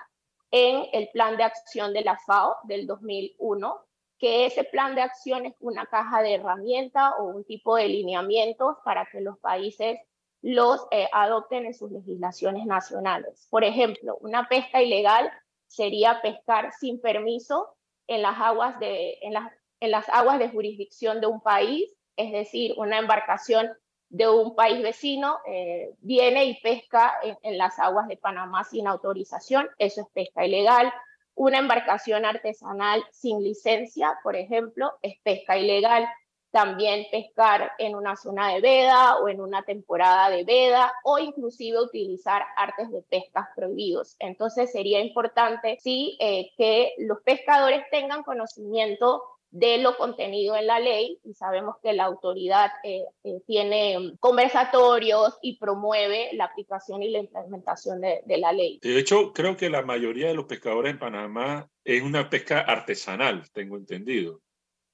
en 0.52 0.86
el 0.94 1.10
plan 1.10 1.36
de 1.36 1.44
acción 1.44 1.92
de 1.92 2.06
la 2.06 2.18
FAO 2.18 2.56
del 2.64 2.88
2001, 2.88 3.82
que 4.18 4.46
ese 4.46 4.64
plan 4.64 4.96
de 4.96 5.02
acción 5.02 5.46
es 5.46 5.56
una 5.60 5.88
caja 5.88 6.22
de 6.22 6.36
herramientas 6.36 7.12
o 7.20 7.26
un 7.26 7.44
tipo 7.44 7.76
de 7.76 7.90
lineamientos 7.90 8.78
para 8.86 9.06
que 9.12 9.20
los 9.20 9.38
países 9.40 10.00
los 10.42 10.88
eh, 10.92 11.08
adopten 11.12 11.66
en 11.66 11.74
sus 11.74 11.92
legislaciones 11.92 12.66
nacionales. 12.66 13.48
Por 13.50 13.64
ejemplo, 13.64 14.18
una 14.22 14.48
pesca 14.48 14.82
ilegal 14.82 15.32
sería 15.68 16.22
pescar 16.22 16.72
sin 16.80 17.02
permiso 17.02 17.76
en 18.08 18.22
las 18.22 18.40
aguas 18.40 18.80
de, 18.80 19.18
en 19.22 19.34
las, 19.34 19.52
en 19.80 19.92
las 19.92 20.08
aguas 20.10 20.40
de 20.40 20.50
jurisdicción 20.50 21.22
de 21.22 21.28
un 21.28 21.42
país, 21.42 21.94
es 22.16 22.32
decir, 22.32 22.74
una 22.78 23.00
embarcación 23.00 23.70
de 24.10 24.30
un 24.30 24.56
país 24.56 24.82
vecino 24.82 25.38
eh, 25.46 25.94
viene 26.00 26.46
y 26.46 26.62
pesca 26.62 27.14
en, 27.22 27.38
en, 27.44 27.58
las 27.58 27.78
aguas 27.78 28.08
de 28.08 28.16
Panamá 28.16 28.64
sin 28.64 28.88
autorización, 28.88 29.68
eso 29.78 30.02
es 30.02 30.08
pesca 30.14 30.46
ilegal. 30.46 30.94
Una 31.36 31.60
embarcación 31.60 32.26
artesanal 32.26 33.04
sin 33.12 33.44
licencia, 33.44 34.18
por 34.24 34.36
ejemplo, 34.36 34.94
es 35.02 35.20
pesca 35.24 35.58
ilegal 35.58 36.08
también 36.58 37.06
pescar 37.12 37.74
en 37.78 37.94
una 37.94 38.16
zona 38.16 38.52
de 38.52 38.62
veda 38.62 39.18
o 39.18 39.30
en 39.30 39.42
una 39.42 39.62
temporada 39.62 40.32
de 40.32 40.44
veda 40.44 40.92
o 41.04 41.20
inclusive 41.20 41.80
utilizar 41.80 42.42
artes 42.56 42.90
de 42.90 43.04
pesca 43.04 43.52
prohibidos. 43.56 44.16
Entonces 44.18 44.72
sería 44.72 45.00
importante 45.00 45.78
sí 45.80 46.18
eh, 46.20 46.50
que 46.58 46.94
los 46.98 47.22
pescadores 47.22 47.84
tengan 47.92 48.24
conocimiento 48.24 49.22
de 49.52 49.78
lo 49.78 49.98
contenido 49.98 50.56
en 50.56 50.66
la 50.66 50.80
ley 50.80 51.20
y 51.24 51.36
sabemos 51.36 51.76
que 51.84 51.94
la 51.94 52.06
autoridad 52.06 52.72
eh, 52.84 53.04
eh, 53.24 53.40
tiene 53.46 54.16
conversatorios 54.20 55.38
y 55.44 55.60
promueve 55.60 56.32
la 56.34 56.46
aplicación 56.46 57.04
y 57.04 57.12
la 57.12 57.20
implementación 57.20 58.02
de, 58.02 58.24
de, 58.26 58.38
la 58.40 58.52
ley. 58.52 58.80
De 58.82 58.98
hecho, 58.98 59.32
creo 59.32 59.56
que 59.56 59.70
la 59.70 59.84
mayoría 59.84 60.28
de 60.28 60.34
los 60.34 60.46
pescadores 60.46 60.92
en 60.92 60.98
Panamá 60.98 61.70
es 61.84 62.02
una 62.02 62.32
pesca 62.32 62.62
artesanal, 62.62 63.48
tengo 63.52 63.78
entendido, 63.78 64.42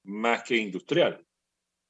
más 0.02 0.42
que 0.42 0.58
industrial 0.58 1.24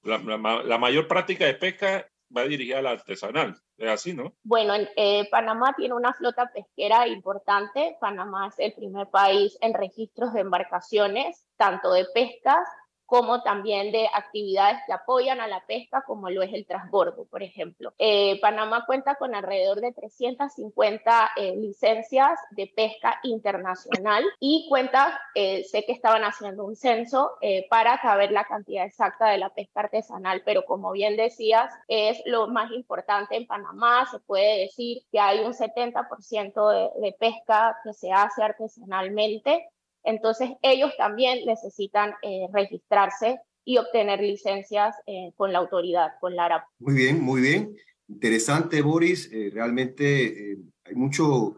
la, 0.04 0.78
mayor 0.78 1.08
práctica 1.08 1.46
de 1.46 1.54
pesca 1.54 2.06
va 2.37 2.44
dirigida 2.44 2.78
al 2.78 2.87
artesanal. 2.87 3.56
Es 3.76 3.88
así, 3.88 4.12
¿no? 4.12 4.34
Bueno, 4.42 4.75
eh, 4.96 5.28
Panamá 5.30 5.75
tiene 5.76 5.94
una 5.94 6.12
flota 6.12 6.50
pesquera 6.52 7.08
importante. 7.08 7.96
Panamá 8.00 8.49
es 8.49 8.58
el 8.58 8.73
primer 8.73 9.08
país 9.08 9.58
en 9.61 9.75
registros 9.75 10.32
de 10.32 10.40
embarcaciones, 10.40 11.46
tanto 11.56 11.92
de 11.92 12.06
pescas 12.14 12.68
como 13.06 13.42
también 13.42 13.92
de 13.92 14.08
actividades 14.12 14.78
que 14.87 14.92
apoyan 14.92 15.40
a 15.40 15.46
la 15.46 15.64
pesca, 15.66 16.02
como 16.06 16.30
lo 16.30 16.42
es 16.42 16.52
el 16.52 16.66
transbordo, 16.66 17.25
por 17.26 17.42
ejemplo. 17.42 17.92
Eh, 17.99 18.40
Panamá 18.40 18.84
cuenta 18.87 19.16
con 19.16 19.34
alrededor 19.34 19.80
de 19.80 19.92
350 19.92 21.30
eh, 21.37 21.56
licencias 21.56 22.38
de 22.50 22.66
pesca 22.66 23.18
internacional 23.23 24.25
y 24.40 24.66
cuenta, 24.68 25.20
eh, 25.34 25.64
sé 25.64 25.84
que 25.84 25.92
estaban 25.92 26.23
haciendo 26.25 26.64
un 26.64 26.76
censo 26.76 27.32
para 27.68 28.00
saber 28.00 28.32
la 28.32 28.44
cantidad 28.44 28.84
exacta 28.87 29.28
de 29.28 29.38
la 29.38 29.50
pesca 29.50 29.80
artesanal, 29.80 30.42
pero 30.44 30.64
como 30.64 30.92
bien 30.92 31.16
decías, 31.16 31.73
es 31.88 32.20
lo 32.26 32.49
más 32.49 32.70
importante 32.73 33.37
en 33.37 33.46
Panamá. 33.46 34.06
Se 34.11 34.18
puede 34.20 34.61
decir 34.61 35.02
que 35.11 35.20
hay 35.20 35.40
un 35.40 35.52
70% 35.52 36.94
de, 36.94 37.00
de 37.00 37.12
pesca 37.12 37.78
que 37.84 37.92
se 37.92 38.12
hace 38.12 38.42
artesanalmente 38.42 39.68
entonces, 40.04 40.50
ellos 40.62 40.92
también 40.96 41.44
necesitan 41.46 42.14
eh, 42.23 42.46
registrarse 42.52 43.40
y 43.64 43.78
obtener 43.78 44.20
licencias 44.20 44.94
eh, 45.06 45.32
con 45.37 45.52
la 45.52 45.58
autoridad, 45.58 46.12
con 46.20 46.37
la 46.37 46.44
ARAP. 46.44 46.64
Muy 46.78 46.94
bien, 46.94 47.20
muy 47.23 47.40
bien. 47.40 47.75
Interesante, 48.08 48.82
Boris. 48.82 49.30
Eh, 49.32 49.50
realmente 49.52 50.58
hay 50.84 50.94
mucho 50.94 51.56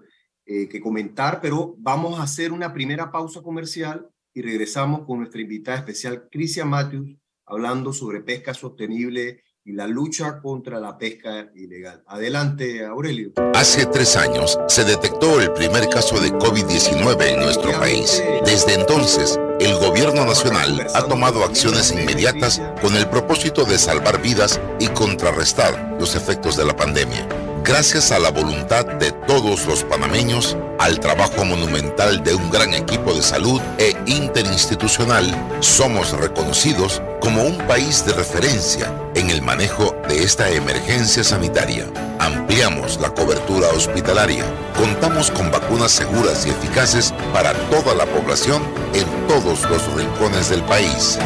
que 0.48 0.80
comentar, 0.80 1.40
pero 1.40 1.74
vamos 1.76 2.20
a 2.20 2.22
hacer 2.22 2.52
una 2.52 2.72
primera 2.72 3.10
pausa 3.10 3.42
comercial 3.42 4.08
y 4.32 4.42
regresamos 4.42 5.04
con 5.04 5.18
nuestra 5.18 5.40
invitada 5.40 5.78
especial, 5.78 6.28
Crisia 6.30 6.64
Matthews, 6.64 7.16
hablando 7.46 7.92
sobre 7.92 8.20
pesca 8.20 8.54
sostenible 8.54 9.42
y 9.66 9.72
la 9.72 9.88
lucha 9.88 10.40
contra 10.40 10.78
la 10.78 10.96
pesca 10.96 11.50
ilegal. 11.56 12.02
Adelante, 12.06 12.86
Aurelio. 12.86 13.32
Hace 13.54 13.84
tres 13.86 14.16
años 14.16 14.58
se 14.68 14.84
detectó 14.84 15.40
el 15.40 15.52
primer 15.52 15.88
caso 15.88 16.20
de 16.20 16.32
COVID-19 16.32 17.20
en 17.26 17.40
nuestro 17.40 17.72
país. 17.72 18.22
Desde 18.44 18.74
entonces, 18.74 19.40
el 19.58 19.74
gobierno 19.78 20.24
nacional 20.24 20.86
ha 20.94 21.02
tomado 21.08 21.42
acciones 21.42 21.90
inmediatas 21.90 22.62
con 22.80 22.94
el 22.94 23.08
propósito 23.08 23.64
de 23.64 23.76
salvar 23.76 24.22
vidas 24.22 24.60
y 24.78 24.86
contrarrestar 24.88 25.96
los 25.98 26.14
efectos 26.14 26.56
de 26.56 26.64
la 26.64 26.76
pandemia. 26.76 27.45
Gracias 27.66 28.12
a 28.12 28.20
la 28.20 28.30
voluntad 28.30 28.86
de 28.86 29.10
todos 29.10 29.66
los 29.66 29.82
panameños, 29.82 30.56
al 30.78 31.00
trabajo 31.00 31.44
monumental 31.44 32.22
de 32.22 32.32
un 32.32 32.48
gran 32.48 32.72
equipo 32.72 33.12
de 33.12 33.22
salud 33.22 33.60
e 33.78 33.92
interinstitucional, 34.06 35.26
somos 35.58 36.12
reconocidos 36.12 37.02
como 37.20 37.42
un 37.42 37.58
país 37.66 38.06
de 38.06 38.12
referencia 38.12 38.94
en 39.16 39.30
el 39.30 39.42
manejo 39.42 39.96
de 40.08 40.22
esta 40.22 40.48
emergencia 40.48 41.24
sanitaria. 41.24 41.88
Ampliamos 42.20 43.00
la 43.00 43.12
cobertura 43.12 43.66
hospitalaria. 43.70 44.44
Contamos 44.76 45.32
con 45.32 45.50
vacunas 45.50 45.90
seguras 45.90 46.46
y 46.46 46.50
eficaces 46.50 47.12
para 47.32 47.52
toda 47.68 47.96
la 47.96 48.06
población 48.06 48.62
en 48.94 49.06
todos 49.26 49.68
los 49.68 49.92
rincones 49.94 50.50
del 50.50 50.62
país. 50.62 51.18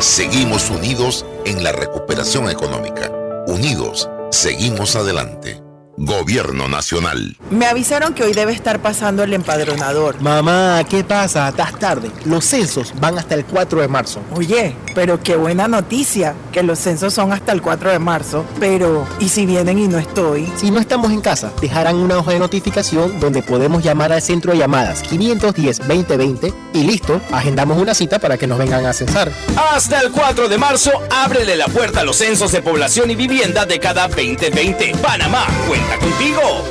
Seguimos 0.00 0.70
unidos 0.70 1.24
en 1.44 1.62
la 1.62 1.70
recuperación 1.70 2.50
económica. 2.50 3.12
Unidos, 3.46 4.10
seguimos 4.32 4.96
adelante. 4.96 5.63
Gobierno 5.96 6.68
Nacional. 6.68 7.36
Me 7.50 7.66
avisaron 7.66 8.14
que 8.14 8.24
hoy 8.24 8.32
debe 8.32 8.52
estar 8.52 8.80
pasando 8.80 9.22
el 9.22 9.32
empadronador. 9.32 10.20
Mamá, 10.20 10.82
¿qué 10.88 11.04
pasa? 11.04 11.48
Estás 11.48 11.78
tarde. 11.78 12.10
Los 12.24 12.44
censos 12.44 12.92
van 13.00 13.18
hasta 13.18 13.34
el 13.34 13.44
4 13.44 13.80
de 13.80 13.88
marzo. 13.88 14.20
Oye, 14.34 14.74
pero 14.94 15.22
qué 15.22 15.36
buena 15.36 15.68
noticia, 15.68 16.34
que 16.52 16.62
los 16.62 16.78
censos 16.78 17.14
son 17.14 17.32
hasta 17.32 17.52
el 17.52 17.62
4 17.62 17.92
de 17.92 17.98
marzo. 17.98 18.44
Pero, 18.58 19.06
¿y 19.20 19.28
si 19.28 19.46
vienen 19.46 19.78
y 19.78 19.86
no 19.86 19.98
estoy? 19.98 20.50
Si 20.56 20.70
no 20.70 20.80
estamos 20.80 21.12
en 21.12 21.20
casa, 21.20 21.52
dejarán 21.60 21.96
una 21.96 22.18
hoja 22.18 22.32
de 22.32 22.40
notificación 22.40 23.20
donde 23.20 23.42
podemos 23.42 23.82
llamar 23.82 24.12
al 24.12 24.22
centro 24.22 24.52
de 24.52 24.58
llamadas 24.58 25.04
510-2020 25.04 26.54
y 26.72 26.82
listo, 26.82 27.20
agendamos 27.30 27.78
una 27.78 27.94
cita 27.94 28.18
para 28.18 28.36
que 28.36 28.46
nos 28.46 28.58
vengan 28.58 28.84
a 28.84 28.92
censar. 28.92 29.30
Hasta 29.72 30.00
el 30.00 30.10
4 30.10 30.48
de 30.48 30.58
marzo, 30.58 30.90
ábrele 31.10 31.56
la 31.56 31.66
puerta 31.66 32.00
a 32.00 32.04
los 32.04 32.16
censos 32.16 32.50
de 32.50 32.62
población 32.62 33.10
y 33.10 33.14
vivienda 33.14 33.64
de 33.64 33.78
cada 33.78 34.08
2020. 34.08 34.96
Panamá, 35.00 35.46
cuenta 35.68 35.83
contigo. 35.98 36.64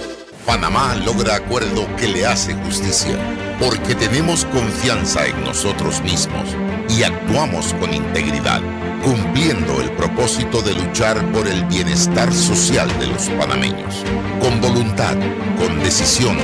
Panamá 0.46 0.96
logra 1.06 1.36
acuerdo 1.36 1.88
que 1.96 2.08
le 2.08 2.26
hace 2.26 2.54
justicia, 2.54 3.18
porque 3.60 3.96
tenemos 3.96 4.46
confianza 4.46 5.26
en 5.26 5.44
nosotros 5.44 6.02
mismos 6.02 6.50
y 6.90 7.04
actuamos 7.04 7.74
con 7.76 7.94
integridad, 7.94 8.62
cumpliendo 9.04 9.82
el 9.82 9.92
propósito 9.92 10.62
de 10.62 10.74
luchar 10.74 11.24
por 11.32 11.48
el 11.48 11.64
bienestar 11.66 12.34
social 12.34 12.88
de 13.00 13.08
los 13.08 13.30
panameños. 13.30 14.04
Con 14.42 14.60
voluntad, 14.60 15.16
con 15.58 15.80
decisión, 15.80 16.38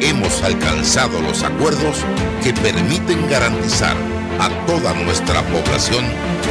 hemos 0.00 0.42
alcanzado 0.42 1.20
los 1.20 1.42
acuerdos 1.42 1.98
que 2.42 2.52
permiten 2.54 3.28
garantizar 3.28 4.11
a 4.40 4.48
toda 4.66 4.92
nuestra 4.94 5.42
población 5.42 6.04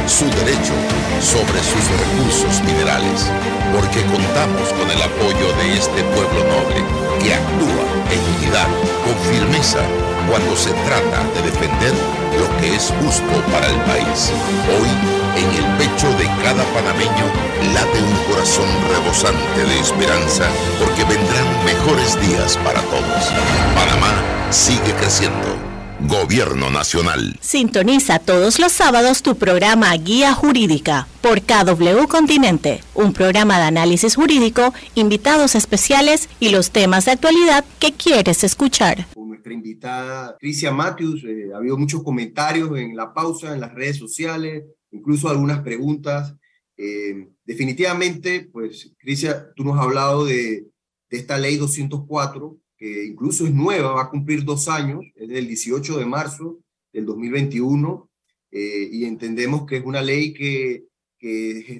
su 0.06 0.24
derecho 0.24 0.74
sobre 1.20 1.58
sus 1.62 1.84
recursos 1.88 2.62
minerales, 2.64 3.30
porque 3.74 4.02
contamos 4.06 4.68
con 4.74 4.90
el 4.90 5.00
apoyo 5.02 5.52
de 5.58 5.78
este 5.78 6.02
pueblo 6.14 6.42
noble 6.44 6.82
que 7.22 7.34
actúa 7.34 7.84
en 8.10 8.20
unidad, 8.36 8.68
con 9.04 9.16
firmeza, 9.32 9.80
cuando 10.28 10.56
se 10.56 10.70
trata 10.86 11.24
de 11.34 11.42
defender 11.50 11.94
lo 12.38 12.48
que 12.58 12.74
es 12.74 12.92
justo 13.02 13.34
para 13.52 13.66
el 13.66 13.76
país. 13.88 14.32
Hoy, 14.74 14.90
en 15.36 15.48
el 15.50 15.66
pecho 15.78 16.08
de 16.18 16.26
cada 16.42 16.64
panameño 16.74 17.26
late 17.74 18.02
un 18.02 18.32
corazón 18.32 18.66
rebosante 18.90 19.64
de 19.64 19.78
esperanza, 19.80 20.44
porque 20.78 21.04
vendrán 21.04 21.64
mejores 21.64 22.20
días 22.20 22.56
para 22.58 22.80
todos. 22.82 23.32
Panamá 23.74 24.12
sigue 24.50 24.92
creciendo. 24.94 25.71
Gobierno 26.08 26.68
Nacional. 26.70 27.38
Sintoniza 27.40 28.18
todos 28.18 28.58
los 28.58 28.72
sábados 28.72 29.22
tu 29.22 29.36
programa 29.36 29.94
Guía 29.96 30.34
Jurídica 30.34 31.06
por 31.20 31.42
KW 31.42 32.08
Continente, 32.08 32.80
un 32.94 33.12
programa 33.12 33.58
de 33.58 33.64
análisis 33.64 34.16
jurídico, 34.16 34.74
invitados 34.96 35.54
especiales 35.54 36.28
y 36.40 36.48
los 36.48 36.72
temas 36.72 37.04
de 37.04 37.12
actualidad 37.12 37.64
que 37.78 37.92
quieres 37.92 38.42
escuchar. 38.42 39.06
Con 39.14 39.28
nuestra 39.28 39.52
invitada 39.52 40.36
Crisia 40.40 40.72
Matthews, 40.72 41.22
eh, 41.24 41.50
ha 41.54 41.58
habido 41.58 41.78
muchos 41.78 42.02
comentarios 42.02 42.76
en 42.76 42.96
la 42.96 43.14
pausa, 43.14 43.54
en 43.54 43.60
las 43.60 43.72
redes 43.72 43.98
sociales, 43.98 44.64
incluso 44.90 45.28
algunas 45.28 45.60
preguntas. 45.60 46.34
Eh, 46.76 47.28
definitivamente, 47.44 48.48
pues, 48.52 48.92
Crisia, 48.98 49.52
tú 49.54 49.62
nos 49.64 49.78
has 49.78 49.84
hablado 49.84 50.24
de, 50.24 50.66
de 51.10 51.18
esta 51.18 51.38
ley 51.38 51.56
204 51.56 52.58
incluso 52.82 53.46
es 53.46 53.54
nueva, 53.54 53.92
va 53.92 54.02
a 54.02 54.10
cumplir 54.10 54.44
dos 54.44 54.68
años, 54.68 55.04
es 55.14 55.28
del 55.28 55.46
18 55.46 55.98
de 55.98 56.06
marzo 56.06 56.58
del 56.92 57.06
2021, 57.06 58.10
eh, 58.50 58.88
y 58.90 59.04
entendemos 59.04 59.66
que 59.66 59.76
es 59.76 59.84
una 59.84 60.02
ley 60.02 60.34
que, 60.34 60.84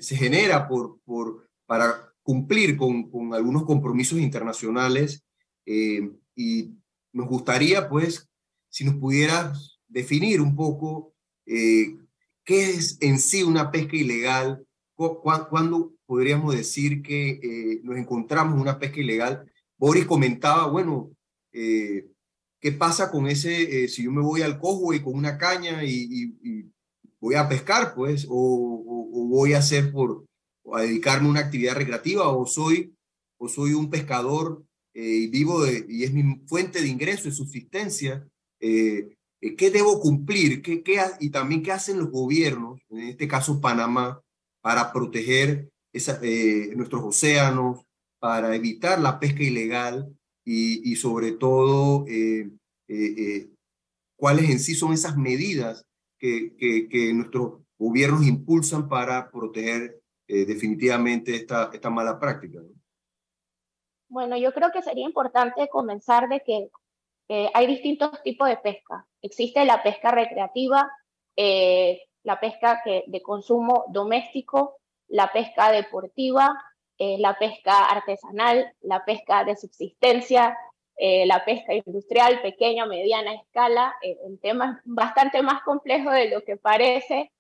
se 0.01 0.17
genera 0.17 0.69
por, 0.69 1.01
para 1.67 2.13
cumplir 2.23 2.77
con, 2.77 3.11
con 3.11 3.35
algunos 3.35 3.65
compromisos 3.65 4.21
internacionales, 4.21 5.25
eh, 5.67 6.09
y 6.37 6.71
nos 7.13 7.27
gustaría, 7.27 7.89
pues, 7.89 8.29
si 8.69 8.85
nos 8.85 8.95
pudieras 8.95 9.81
definir 9.89 10.41
un 10.41 10.55
poco 10.55 11.13
eh, 11.45 11.97
qué 12.45 12.71
es 12.71 12.99
en 13.01 13.19
sí 13.19 13.43
una 13.43 13.73
pesca 13.73 13.97
ilegal, 13.97 14.65
cuándo 14.95 15.93
podríamos 16.07 16.55
decir 16.55 17.03
que 17.03 17.81
nos 17.83 17.97
encontramos 17.97 18.61
una 18.61 18.79
pesca 18.79 19.01
ilegal 19.01 19.52
Boris 19.83 20.07
comentaba, 20.07 20.69
bueno, 20.69 21.11
eh, 21.53 22.07
¿qué 22.61 22.71
pasa 22.71 23.11
con 23.11 23.27
ese, 23.27 23.83
eh, 23.83 23.89
si 23.89 24.05
yo 24.05 24.13
me 24.13 24.23
voy 24.23 24.43
al 24.43 24.61
y 24.95 25.01
con 25.01 25.15
una 25.15 25.37
caña 25.37 25.83
y, 25.83 26.37
voy 27.19 27.35
a 27.35 27.49
pescar, 27.49 27.93
pues, 27.93 28.25
o, 28.31 29.27
voy 29.29 29.55
a 29.55 29.59
hacer 29.59 29.91
por, 29.91 30.25
a 30.73 30.83
dedicarme 30.83 31.27
a 31.27 31.31
una 31.33 31.41
actividad 31.41 31.75
recreativa, 31.75 32.29
o 32.29 32.47
soy, 32.47 32.95
o 33.39 33.49
soy 33.49 33.75
un 33.75 33.91
pescador 33.91 34.63
eh, 34.95 35.03
y 35.03 35.27
vivo 35.27 35.65
de, 35.65 35.85
y 35.89 36.05
es 36.05 36.13
mi 36.13 36.41
fuente 36.47 36.81
de 36.81 36.87
ingreso, 36.87 37.29
y 37.29 37.33
subsistencia, 37.33 38.25
¿qué 38.61 39.71
debo 39.73 39.99
cumplir? 39.99 40.63
¿Qué, 40.63 40.85
y 41.19 41.31
también 41.31 41.61
qué 41.65 41.73
hacen 41.73 41.99
los 41.99 42.13
gobiernos, 42.13 42.81
en 42.89 43.01
este 43.01 43.27
caso 43.27 43.61
Panamá, 43.61 44.23
para 44.61 44.93
proteger 44.93 45.71
nuestros 46.77 47.03
océanos, 47.03 47.85
para 48.23 48.55
evitar 48.55 49.01
la 49.01 49.19
pesca 49.19 49.43
ilegal 49.43 50.07
y, 50.45 50.95
sobre 50.95 51.33
todo 51.33 52.07
eh, 52.07 52.53
eh, 52.87 53.15
eh, 53.19 53.51
cuáles 54.15 54.49
en 54.49 54.61
sí 54.61 54.77
son 54.77 54.93
esas 54.93 55.17
medidas 55.17 55.85
que, 56.21 57.11
nuestros 57.17 57.63
gobiernos 57.77 58.25
impulsan 58.25 58.89
para 58.89 59.29
proteger 59.29 60.01
definitivamente 60.29 61.35
esta, 61.35 61.71
esta 61.73 61.91
mala 61.91 62.21
práctica. 62.21 62.61
Bueno, 64.09 64.37
yo 64.37 64.53
creo 64.53 64.71
que 64.71 64.83
sería 64.83 65.05
importante 65.05 65.69
comenzar 65.69 66.29
de 66.29 66.43
que 66.47 66.69
hay 67.53 67.67
distintos 67.67 68.23
tipos 68.23 68.49
de 68.49 68.57
pesca. 68.57 69.05
Existe 69.21 69.65
la 69.65 69.83
pesca 69.83 70.13
recreativa, 70.13 70.89
la 71.37 72.39
pesca 72.39 72.83
de 72.85 73.21
consumo 73.21 73.87
doméstico, 73.89 74.77
la 75.09 75.33
pesca 75.33 75.73
deportiva, 75.73 76.55
eh, 77.05 77.17
la 77.19 77.37
pesca 77.37 77.87
artesanal, 77.87 78.73
la 78.81 79.05
pesca 79.05 79.43
de 79.43 79.57
subsistencia, 79.57 80.57
eh, 80.97 81.27
la 81.27 81.45
pesca 81.45 81.75
industrial, 81.75 82.41
pequeña, 82.43 82.87
mediana 82.87 83.35
escala, 83.35 83.97
eh, 84.03 84.17
un 84.21 84.39
tema 84.39 84.81
bastante 84.85 85.43
más 85.43 85.65
complejo 85.65 86.13
de 86.13 86.29
lo 86.29 86.45
que 86.45 86.57
parece. 86.57 87.33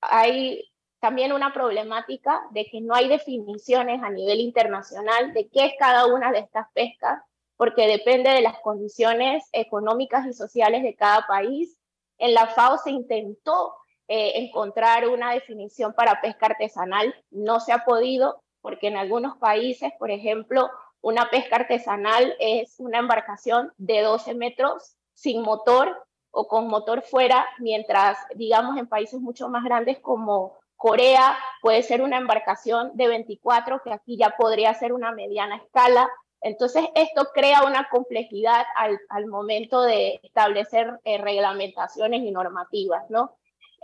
hay 0.00 0.70
también 1.00 1.32
una 1.32 1.52
problemática 1.52 2.40
de 2.52 2.66
que 2.66 2.80
no 2.80 2.94
hay 2.94 3.08
definiciones 3.08 4.00
a 4.04 4.10
nivel 4.10 4.38
internacional 4.38 5.32
de 5.32 5.48
qué 5.48 5.64
es 5.66 5.72
cada 5.76 6.06
una 6.06 6.30
de 6.30 6.38
estas 6.38 6.68
pescas, 6.72 7.20
porque 7.56 7.88
depende 7.88 8.30
de 8.30 8.42
las 8.42 8.60
condiciones 8.60 9.48
económicas 9.50 10.24
y 10.24 10.32
sociales 10.32 10.84
de 10.84 10.94
cada 10.94 11.26
país. 11.26 11.76
En 12.18 12.32
la 12.32 12.46
FAO 12.46 12.78
se 12.78 12.90
intentó 12.90 13.74
eh, 14.08 14.32
encontrar 14.36 15.08
una 15.08 15.32
definición 15.32 15.92
para 15.92 16.20
pesca 16.20 16.46
artesanal. 16.46 17.14
No 17.30 17.60
se 17.60 17.72
ha 17.72 17.84
podido 17.84 18.42
porque 18.60 18.88
en 18.88 18.96
algunos 18.96 19.36
países, 19.36 19.92
por 19.98 20.10
ejemplo, 20.10 20.70
una 21.00 21.30
pesca 21.30 21.56
artesanal 21.56 22.34
es 22.40 22.80
una 22.80 22.98
embarcación 22.98 23.72
de 23.76 24.02
12 24.02 24.34
metros 24.34 24.96
sin 25.14 25.42
motor 25.42 25.96
o 26.32 26.48
con 26.48 26.68
motor 26.68 27.02
fuera, 27.02 27.46
mientras, 27.58 28.18
digamos, 28.34 28.76
en 28.76 28.88
países 28.88 29.20
mucho 29.20 29.48
más 29.48 29.64
grandes 29.64 29.98
como 30.00 30.58
Corea 30.76 31.38
puede 31.62 31.82
ser 31.82 32.02
una 32.02 32.18
embarcación 32.18 32.90
de 32.94 33.08
24, 33.08 33.82
que 33.82 33.92
aquí 33.92 34.16
ya 34.16 34.34
podría 34.36 34.74
ser 34.74 34.92
una 34.92 35.12
mediana 35.12 35.56
escala. 35.56 36.08
Entonces, 36.42 36.84
esto 36.94 37.28
crea 37.32 37.64
una 37.64 37.88
complejidad 37.88 38.64
al, 38.74 39.26
momento 39.26 39.80
de 39.80 40.20
establecer 40.22 41.00
eh, 41.04 41.18
reglamentaciones 41.18 42.22
y 42.22 42.30
normativas, 42.30 43.08
¿no? 43.10 43.36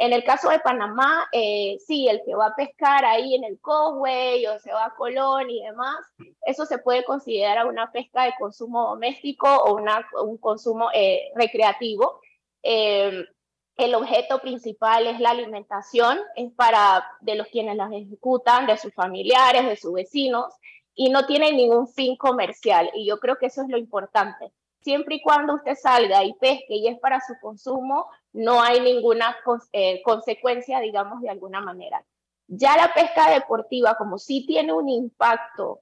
En 0.03 0.13
el 0.13 0.25
caso 0.25 0.49
de 0.49 0.59
Panamá, 0.59 1.29
eh, 1.31 1.77
sí, 1.87 2.09
el 2.09 2.23
que 2.25 2.35
va 2.35 2.47
a 2.47 2.57
pescar 2.57 3.05
ahí 3.05 3.37
en 3.37 3.45
el 3.45 3.61
Coway 3.61 4.45
o 4.49 4.59
se 4.59 4.73
va 4.73 4.87
a 4.87 4.95
Colón 4.97 5.49
y 5.49 5.63
demás, 5.63 5.97
eso 6.45 6.67
se 6.67 6.79
puede 6.79 7.05
considerar 7.05 7.69
una 7.69 7.93
pesca 7.93 8.25
de 8.25 8.35
consumo 8.37 8.89
doméstico 8.89 9.47
o 9.47 9.77
una, 9.77 10.05
un 10.25 10.39
consumo 10.39 10.89
eh, 10.93 11.31
recreativo. 11.37 12.21
Eh, 12.65 13.25
el 13.77 13.95
objeto 13.95 14.41
principal 14.41 15.07
es 15.07 15.21
la 15.21 15.31
alimentación, 15.31 16.19
es 16.35 16.51
para 16.53 17.07
de 17.21 17.37
los 17.37 17.47
quienes 17.47 17.77
las 17.77 17.93
ejecutan, 17.93 18.67
de 18.67 18.79
sus 18.79 18.93
familiares, 18.93 19.67
de 19.67 19.77
sus 19.77 19.93
vecinos, 19.93 20.53
y 20.97 21.11
no 21.11 21.27
tiene 21.27 21.53
ningún 21.53 21.87
fin 21.87 22.17
comercial. 22.17 22.91
Y 22.95 23.07
yo 23.07 23.21
creo 23.21 23.37
que 23.37 23.47
eso 23.47 23.63
es 23.63 23.69
lo 23.69 23.79
importante 23.79 24.53
siempre 24.83 25.17
y 25.17 25.23
cuando 25.23 25.55
usted 25.55 25.75
salga 25.75 26.25
y 26.25 26.35
pesque 26.35 26.75
y 26.75 26.89
es 26.89 26.99
para 26.99 27.21
su 27.21 27.35
consumo, 27.41 28.07
no 28.33 28.63
hay 28.63 28.81
ninguna 28.81 29.37
eh, 29.73 30.03
consecuencia, 30.03 30.81
digamos, 30.81 31.21
de 31.21 31.31
alguna 31.31 31.61
manera. 31.61 32.05
Ya 32.49 32.77
la 32.77 32.93
pesca 32.93 33.31
deportiva, 33.31 33.95
como 33.97 34.19
sí 34.19 34.45
tiene 34.47 34.73
un 34.73 34.89
impacto 34.89 35.81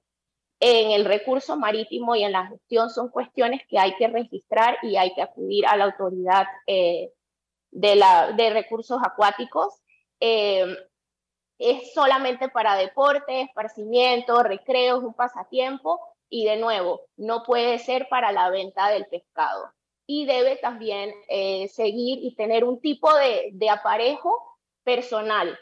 en 0.59 0.91
el 0.91 1.05
recurso 1.05 1.57
marítimo 1.57 2.15
y 2.15 2.23
en 2.23 2.33
la 2.33 2.47
gestión 2.47 2.89
son 2.89 3.09
cuestiones 3.09 3.61
que 3.67 3.79
hay 3.79 3.95
que 3.95 4.07
registrar 4.07 4.77
y 4.83 4.95
hay 4.95 5.13
que 5.15 5.23
acudir 5.23 5.65
a 5.65 5.75
la 5.75 5.85
autoridad 5.85 6.45
eh, 6.67 7.11
de, 7.71 8.49
recursos 8.53 9.01
acuáticos. 9.03 9.81
Eh, 10.19 10.77
es 11.57 11.93
solamente 11.93 12.49
para 12.49 12.75
deporte, 12.75 13.41
esparcimiento, 13.41 14.43
recreos, 14.43 15.03
un 15.03 15.13
pasatiempo 15.13 15.99
y 16.29 16.45
de 16.45 16.57
nuevo, 16.57 17.01
no 17.17 17.43
puede 17.43 17.77
ser 17.77 18.07
para 18.09 18.31
la 18.31 18.49
venta 18.49 18.89
del 18.89 19.05
pescado. 19.05 19.71
Y 20.13 20.25
debe 20.25 20.57
también 20.57 21.13
eh, 21.29 21.69
seguir 21.69 22.19
y 22.21 22.35
tener 22.35 22.63
un 22.65 22.81
tipo 22.81 23.13
de, 23.15 23.51
de 23.53 23.69
aparejo 23.69 24.57
personal. 24.83 25.57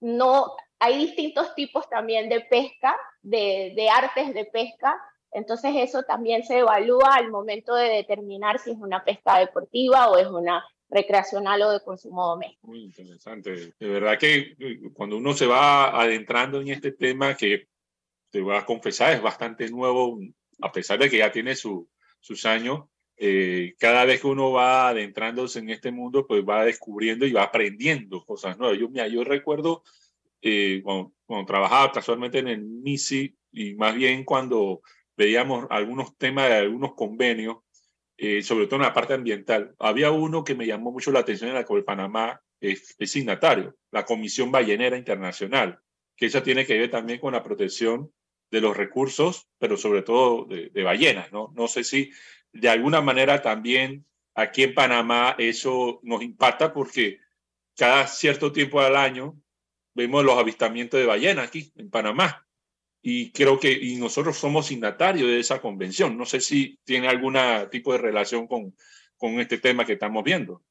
no, 0.00 0.56
hay 0.78 0.98
distintos 0.98 1.54
tipos 1.54 1.88
también 1.88 2.28
de 2.28 2.42
pesca, 2.42 2.94
de, 3.22 3.72
de 3.74 3.88
artes 3.88 4.34
de 4.34 4.44
pesca, 4.44 5.00
entonces 5.34 5.72
eso 5.76 6.04
también 6.04 6.44
se 6.44 6.58
evalúa 6.58 7.14
al 7.14 7.30
momento 7.30 7.74
de 7.74 7.88
determinar 7.88 8.60
si 8.60 8.70
es 8.70 8.76
una 8.78 9.04
pesca 9.04 9.38
deportiva 9.40 10.08
o 10.08 10.16
es 10.16 10.28
una 10.28 10.64
recreacional 10.88 11.60
o 11.62 11.72
de 11.72 11.80
consumo 11.80 12.24
doméstico. 12.28 12.68
Muy 12.68 12.84
interesante. 12.84 13.74
De 13.78 13.88
verdad 13.88 14.16
que 14.16 14.54
eh, 14.58 14.80
cuando 14.94 15.16
uno 15.16 15.32
se 15.34 15.46
va 15.46 16.00
adentrando 16.00 16.60
en 16.60 16.68
este 16.68 16.92
tema 16.92 17.36
que 17.36 17.66
te 18.30 18.40
voy 18.40 18.56
a 18.56 18.64
confesar 18.64 19.12
es 19.12 19.22
bastante 19.22 19.68
nuevo, 19.70 20.20
a 20.60 20.70
pesar 20.70 21.00
de 21.00 21.10
que 21.10 21.18
ya 21.18 21.32
tiene 21.32 21.56
su, 21.56 21.88
sus 22.20 22.46
años, 22.46 22.84
eh, 23.16 23.74
cada 23.78 24.04
vez 24.04 24.20
que 24.20 24.26
uno 24.26 24.50
va 24.52 24.88
adentrándose 24.88 25.60
en 25.60 25.70
este 25.70 25.92
mundo, 25.92 26.26
pues 26.26 26.44
va 26.44 26.64
descubriendo 26.64 27.26
y 27.26 27.32
va 27.32 27.44
aprendiendo 27.44 28.24
cosas 28.24 28.58
nuevas. 28.58 28.78
Yo, 28.78 28.88
mira, 28.88 29.06
yo 29.06 29.22
recuerdo 29.22 29.82
eh, 30.42 30.82
cuando, 30.82 31.12
trabajaba 31.46 31.92
casualmente 31.92 32.38
en 32.38 32.48
el 32.48 32.62
MISI 32.62 33.34
y 33.52 33.74
más 33.74 33.94
bien 33.94 34.24
cuando 34.24 34.82
veíamos 35.16 35.66
algunos 35.70 36.16
temas 36.18 36.48
de 36.48 36.56
algunos 36.56 36.94
convenios, 36.94 37.58
eh, 38.16 38.42
sobre 38.42 38.66
todo 38.66 38.76
en 38.76 38.86
la 38.86 38.92
parte 38.92 39.14
ambiental. 39.14 39.74
Había 39.78 40.10
uno 40.10 40.44
que 40.44 40.54
me 40.54 40.66
llamó 40.66 40.92
mucho 40.92 41.12
la 41.12 41.20
atención 41.20 41.50
en 41.50 41.56
la 41.56 41.64
cual 41.64 41.84
Panamá 41.84 42.40
es, 42.60 42.96
signatario, 42.98 43.76
la 43.90 44.04
Comisión 44.04 44.50
Ballenera 44.50 44.96
Internacional, 44.96 45.78
que 46.16 46.26
esa 46.26 46.42
tiene 46.42 46.66
que 46.66 46.78
ver 46.78 46.90
también 46.90 47.20
con 47.20 47.32
la 47.32 47.42
protección 47.42 48.12
de 48.50 48.60
los 48.60 48.76
recursos, 48.76 49.48
pero 49.58 49.76
sobre 49.76 50.02
todo 50.02 50.44
de, 50.44 50.70
de 50.70 50.82
ballenas. 50.82 51.32
¿no? 51.32 51.52
no 51.56 51.68
sé 51.68 51.84
si 51.84 52.10
de 52.54 52.68
alguna 52.68 53.00
manera 53.00 53.42
también 53.42 54.06
aquí 54.34 54.62
en 54.62 54.74
Panamá 54.74 55.34
eso 55.38 56.00
nos 56.02 56.22
impacta 56.22 56.72
porque 56.72 57.18
cada 57.76 58.06
cierto 58.06 58.52
tiempo 58.52 58.80
al 58.80 58.96
año 58.96 59.36
vemos 59.94 60.24
los 60.24 60.38
avistamientos 60.38 60.98
de 60.98 61.06
ballenas 61.06 61.48
aquí 61.48 61.72
en 61.76 61.90
Panamá. 61.90 62.46
Y 63.02 63.32
creo 63.32 63.60
que 63.60 63.70
y 63.70 63.96
nosotros 63.96 64.38
somos 64.38 64.66
signatarios 64.66 65.28
de 65.28 65.38
esa 65.38 65.60
convención. 65.60 66.16
No 66.16 66.24
sé 66.24 66.40
si 66.40 66.78
tiene 66.84 67.08
algún 67.08 67.36
tipo 67.70 67.92
de 67.92 67.98
relación 67.98 68.46
con, 68.46 68.74
con 69.16 69.40
este 69.40 69.58
tema 69.58 69.84
que 69.84 69.94
estamos 69.94 70.24
viendo. 70.24 70.62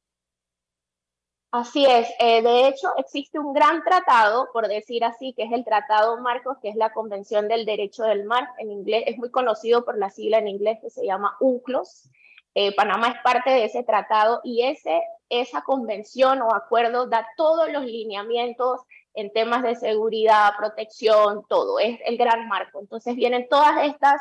Así 1.54 1.86
es. 1.86 2.10
Eh, 2.18 2.42
de 2.42 2.68
hecho, 2.68 2.88
existe 2.98 3.38
un 3.38 3.54
gran 3.54 3.84
tratado, 3.84 4.50
por 4.52 4.68
decir 4.68 5.04
así, 5.04 5.34
que 5.34 5.44
es 5.44 5.52
el 5.52 5.64
Tratado 5.64 6.18
Marcos, 6.18 6.58
que 6.60 6.70
es 6.70 6.76
la 6.76 6.92
Convención 6.92 7.48
del 7.48 7.64
Derecho 7.64 8.02
del 8.06 8.24
Mar. 8.24 8.50
En 8.58 8.72
inglés 8.72 9.04
es 9.06 9.20
muy 9.20 9.30
conocido 9.30 9.86
por 9.86 9.96
la 9.96 10.10
sigla 10.10 10.40
en 10.40 10.48
inglés 10.48 10.80
que 10.82 10.90
se 10.90 11.06
llama 11.06 11.38
UNCLOS. 11.40 12.10
Eh, 12.56 12.76
Panamá 12.76 13.10
es 13.10 13.22
parte 13.22 13.52
de 13.52 13.66
ese 13.66 13.84
tratado 13.84 14.42
y 14.44 14.64
ese, 14.64 15.00
esa 15.30 15.62
convención 15.62 16.42
o 16.42 16.56
acuerdo 16.56 17.06
da 17.06 17.28
todos 17.38 17.72
los 17.72 17.86
lineamientos 17.86 18.82
en 19.14 19.32
temas 19.32 19.62
de 19.62 19.76
seguridad, 19.76 20.54
protección, 20.58 21.46
todo, 21.48 21.78
es 21.78 22.00
el 22.08 22.18
gran 22.18 22.48
marco. 22.48 22.80
Entonces 22.80 23.16
vienen 23.16 23.48
todas 23.48 23.86
estas 23.86 24.20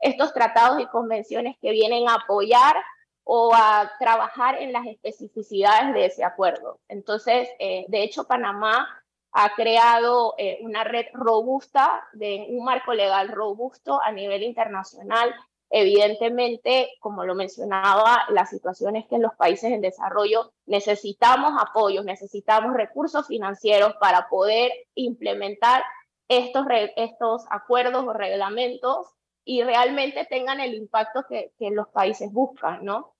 estos 0.00 0.34
tratados 0.34 0.82
y 0.82 0.86
convenciones 0.88 1.56
que 1.62 1.70
vienen 1.70 2.10
a 2.10 2.16
apoyar 2.16 2.76
o 3.24 3.52
a 3.54 3.90
trabajar 3.98 4.60
en 4.60 4.72
las 4.72 4.86
especificidades 4.86 5.94
de 5.94 6.06
ese 6.06 6.24
acuerdo. 6.24 6.78
Entonces, 6.88 7.48
eh, 7.58 7.84
de 7.88 8.02
hecho, 8.02 8.26
Panamá 8.26 8.88
ha 9.32 9.54
creado 9.54 10.34
eh, 10.38 10.58
una 10.62 10.84
red 10.84 11.06
robusta, 11.12 12.06
de 12.12 12.46
un 12.50 12.64
marco 12.64 12.94
legal 12.94 13.28
robusto 13.28 14.00
a 14.02 14.12
nivel 14.12 14.42
internacional 14.42 15.34
Evidentemente, 15.76 16.92
como 17.00 17.24
lo 17.24 17.34
mencionaba, 17.34 18.26
la 18.28 18.46
situación 18.46 18.94
es 18.94 19.06
que 19.06 19.16
en 19.16 19.22
los 19.22 19.34
países 19.34 19.72
en 19.72 19.80
desarrollo 19.80 20.52
necesitamos 20.66 21.52
apoyos, 21.60 22.04
necesitamos 22.04 22.76
recursos 22.76 23.26
financieros 23.26 23.94
para 23.98 24.28
poder 24.28 24.70
implementar 24.94 25.82
estos, 26.28 26.64
estos 26.94 27.44
acuerdos 27.50 28.04
o 28.06 28.12
reglamentos 28.12 29.08
y 29.44 29.64
realmente 29.64 30.24
tengan 30.26 30.60
el 30.60 30.74
impacto 30.74 31.24
que, 31.28 31.50
los 31.58 31.88
países 31.88 32.32
buscan, 32.32 32.84
¿no? 32.84 33.13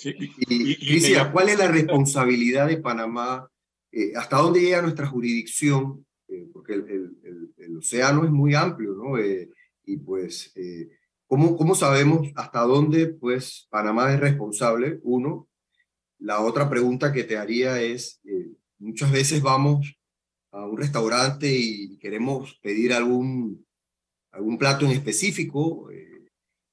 Sí, 0.00 0.14
y, 0.48 1.14
¿cuál 1.30 1.50
es 1.50 1.58
la 1.58 1.68
responsabilidad 1.68 2.68
de 2.68 2.78
Panamá? 2.78 3.46
Eh, 3.92 4.12
¿Hasta 4.16 4.38
dónde 4.38 4.62
llega 4.62 4.80
nuestra 4.80 5.06
jurisdicción? 5.06 6.06
Eh, 6.26 6.48
porque 6.54 6.72
el, 6.72 7.76
océano 7.76 8.24
es 8.24 8.30
muy 8.30 8.54
amplio, 8.54 8.94
¿no? 8.94 9.18
Eh, 9.18 9.50
y 9.84 9.98
pues 9.98 10.54
¿Cómo, 11.26 11.54
¿Cómo 11.54 11.74
sabemos 11.74 12.28
hasta 12.34 12.60
dónde 12.60 13.08
pues, 13.08 13.68
Panamá 13.68 14.10
es 14.14 14.20
responsable? 14.20 15.00
Uno. 15.02 15.48
La 16.18 16.40
otra 16.40 16.70
pregunta 16.70 17.12
que 17.12 17.24
te 17.24 17.36
haría 17.36 17.82
es, 17.82 18.22
muchas 18.78 19.12
veces 19.12 19.42
vamos 19.42 19.98
a 20.50 20.64
un 20.64 20.78
restaurante 20.78 21.46
y 21.46 21.98
queremos 21.98 22.58
pedir 22.62 22.94
algún, 22.94 23.66
algún 24.32 24.56
plato 24.56 24.86
en 24.86 24.92
específico 24.92 25.90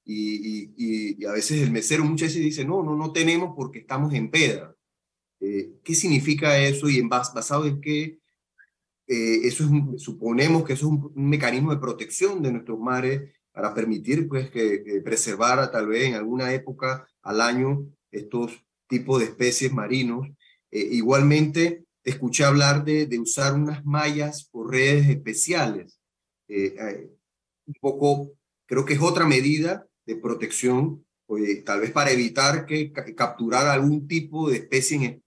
eh, 0.08 0.72
y, 0.76 1.16
y, 1.22 1.24
a 1.26 1.32
veces 1.32 1.62
el 1.62 1.70
mesero 1.70 2.04
muchas 2.04 2.28
veces 2.28 2.42
dice, 2.42 2.64
no, 2.64 2.82
no, 2.82 2.96
no 2.96 3.12
tenemos 3.12 3.54
porque 3.56 3.80
estamos 3.80 4.12
en 4.14 4.30
pedra. 4.30 4.74
Eh, 5.40 5.74
¿Qué 5.84 5.94
significa 5.94 6.58
eso 6.58 6.88
y 6.88 6.98
en 6.98 7.08
basado 7.08 7.66
en 7.66 7.80
qué? 7.80 8.18
eso 9.10 9.64
es, 9.64 10.02
suponemos 10.02 10.64
que 10.64 10.74
eso 10.74 10.86
es 10.86 10.92
un, 10.92 11.12
un 11.14 11.28
mecanismo 11.30 11.70
de 11.70 11.80
protección 11.80 12.42
de 12.42 12.52
nuestros 12.52 12.78
mares 12.78 13.32
para 13.52 13.74
permitir 13.74 14.28
pues 14.28 14.50
que, 14.50 14.84
que 14.84 15.00
preservara 15.00 15.70
tal 15.70 15.88
vez 15.88 16.04
en 16.04 16.14
alguna 16.14 16.52
época 16.52 17.08
al 17.22 17.40
año 17.40 17.86
estos 18.12 18.64
tipos 18.86 19.18
de 19.18 19.24
especies 19.24 19.72
marinos. 19.72 20.28
Eh, 20.70 20.88
igualmente, 20.92 21.84
escuché 22.04 22.44
hablar 22.44 22.84
de, 22.84 23.06
de, 23.06 23.18
usar 23.18 23.54
unas 23.54 23.84
mallas 23.84 24.48
o 24.52 24.64
redes 24.64 25.08
especiales. 25.08 25.98
Eh, 26.46 26.74
eh, 26.78 27.10
un 27.66 27.74
poco, 27.80 28.32
creo 28.66 28.84
que 28.84 28.94
es 28.94 29.00
otra 29.00 29.26
medida 29.26 29.87
de 30.08 30.16
protección, 30.16 31.04
tal 31.64 31.80
vez 31.80 31.90
para 31.92 32.10
evitar 32.10 32.64
que 32.64 32.90
capturar 33.14 33.66
algún 33.66 34.08
tipo 34.08 34.48
de 34.48 34.56
especie 34.56 35.22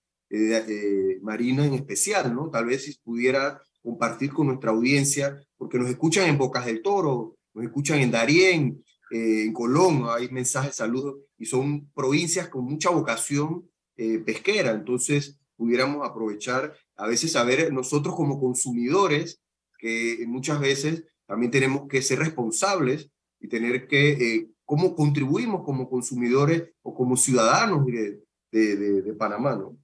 marina 1.21 1.65
en 1.65 1.75
especial, 1.75 2.33
¿no? 2.33 2.49
Tal 2.49 2.65
vez 2.65 2.85
si 2.85 2.97
pudiera 2.99 3.61
compartir 3.83 4.31
con 4.33 4.47
nuestra 4.47 4.71
audiencia, 4.71 5.39
porque 5.57 5.77
nos 5.77 5.89
escuchan 5.89 6.27
en 6.27 6.37
Bocas 6.37 6.65
del 6.65 6.81
Toro, 6.81 7.37
nos 7.53 7.65
escuchan 7.65 7.99
en 7.99 8.11
Darién, 8.11 8.83
eh, 9.11 9.43
en 9.45 9.53
Colón, 9.53 10.05
hay 10.09 10.29
mensajes, 10.29 10.75
saludos, 10.75 11.17
y 11.37 11.45
son 11.45 11.91
provincias 11.93 12.49
con 12.49 12.65
mucha 12.65 12.89
vocación 12.89 13.69
eh, 13.97 14.19
pesquera, 14.19 14.71
entonces 14.71 15.37
pudiéramos 15.55 16.07
aprovechar 16.07 16.73
a 16.95 17.07
veces 17.07 17.31
saber 17.31 17.71
nosotros 17.71 18.15
como 18.15 18.39
consumidores, 18.39 19.41
que 19.77 20.23
muchas 20.27 20.59
veces 20.59 21.03
también 21.27 21.51
tenemos 21.51 21.87
que 21.87 22.01
ser 22.01 22.19
responsables 22.19 23.11
y 23.39 23.47
tener 23.47 23.87
que, 23.87 24.11
eh, 24.11 24.49
cómo 24.71 24.95
contribuimos 24.95 25.65
como 25.65 25.89
consumidores 25.89 26.63
o 26.81 26.95
como 26.95 27.17
ciudadanos 27.17 27.85
de, 27.85 29.15
Panamá, 29.19 29.53
¿no? 29.53 29.75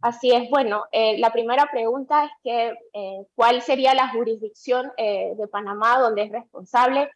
Así 0.00 0.32
es, 0.32 0.48
bueno, 0.48 0.84
eh, 0.90 1.18
la 1.18 1.30
primera 1.30 1.68
pregunta 1.70 2.24
es 2.24 2.30
que, 2.42 2.74
eh, 2.94 3.26
¿cuál 3.34 3.60
sería 3.60 3.92
la 3.92 4.08
jurisdicción 4.08 4.90
eh, 4.96 5.34
de 5.36 5.48
Panamá 5.48 5.98
donde 5.98 6.22
es 6.22 6.32
responsable? 6.32 7.10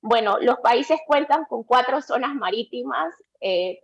Bueno, 0.00 0.38
los 0.40 0.58
países 0.58 0.98
cuentan 1.06 1.44
con 1.44 1.62
cuatro 1.62 2.02
zonas 2.02 2.34
marítimas, 2.34 3.14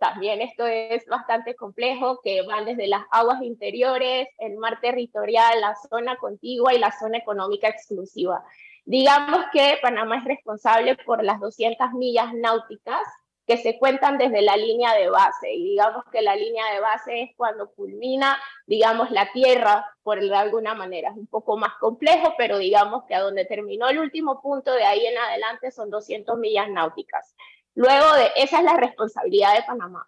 también 0.01 0.41
esto 0.41 0.65
es 0.65 1.05
bastante 1.05 1.55
complejo, 1.55 2.19
que 2.21 2.41
van 2.41 2.65
desde 2.65 2.87
las 2.87 3.03
aguas 3.11 3.41
interiores, 3.43 4.27
el 4.39 4.57
mar 4.57 4.81
territorial, 4.81 5.61
la 5.61 5.73
zona 5.89 6.17
contigua 6.17 6.73
y 6.73 6.79
la 6.79 6.91
zona 6.91 7.17
económica 7.17 7.69
exclusiva. 7.69 8.43
Digamos 8.85 9.45
que 9.51 9.79
Panamá 9.81 10.17
es 10.19 10.25
responsable 10.25 10.95
por 11.05 11.23
las 11.23 11.39
200 11.39 11.91
millas 11.93 12.33
náuticas 12.33 13.01
que 13.47 13.57
se 13.57 13.77
cuentan 13.77 14.17
desde 14.17 14.41
la 14.41 14.57
línea 14.57 14.93
de 14.95 15.09
base. 15.09 15.53
Y 15.53 15.63
digamos 15.63 16.03
que 16.11 16.21
la 16.21 16.35
línea 16.35 16.73
de 16.73 16.79
base 16.79 17.21
es 17.21 17.29
cuando 17.35 17.71
culmina, 17.71 18.37
digamos, 18.65 19.11
la 19.11 19.31
Tierra, 19.31 19.85
por 20.03 20.19
alguna 20.19 20.73
manera. 20.73 21.09
Es 21.09 21.17
un 21.17 21.27
poco 21.27 21.57
más 21.57 21.73
complejo, 21.79 22.33
pero 22.37 22.57
digamos 22.57 23.03
que 23.07 23.15
a 23.15 23.21
donde 23.21 23.45
terminó 23.45 23.87
el 23.89 23.99
último 23.99 24.41
punto, 24.41 24.71
de 24.71 24.83
ahí 24.83 25.05
en 25.05 25.17
adelante 25.17 25.71
son 25.71 25.89
200 25.89 26.37
millas 26.37 26.69
náuticas. 26.69 27.35
Luego 27.75 28.13
de, 28.13 28.31
esa 28.35 28.59
es 28.59 28.63
la 28.63 28.77
responsabilidad 28.77 29.55
de 29.55 29.63
Panamá. 29.63 30.07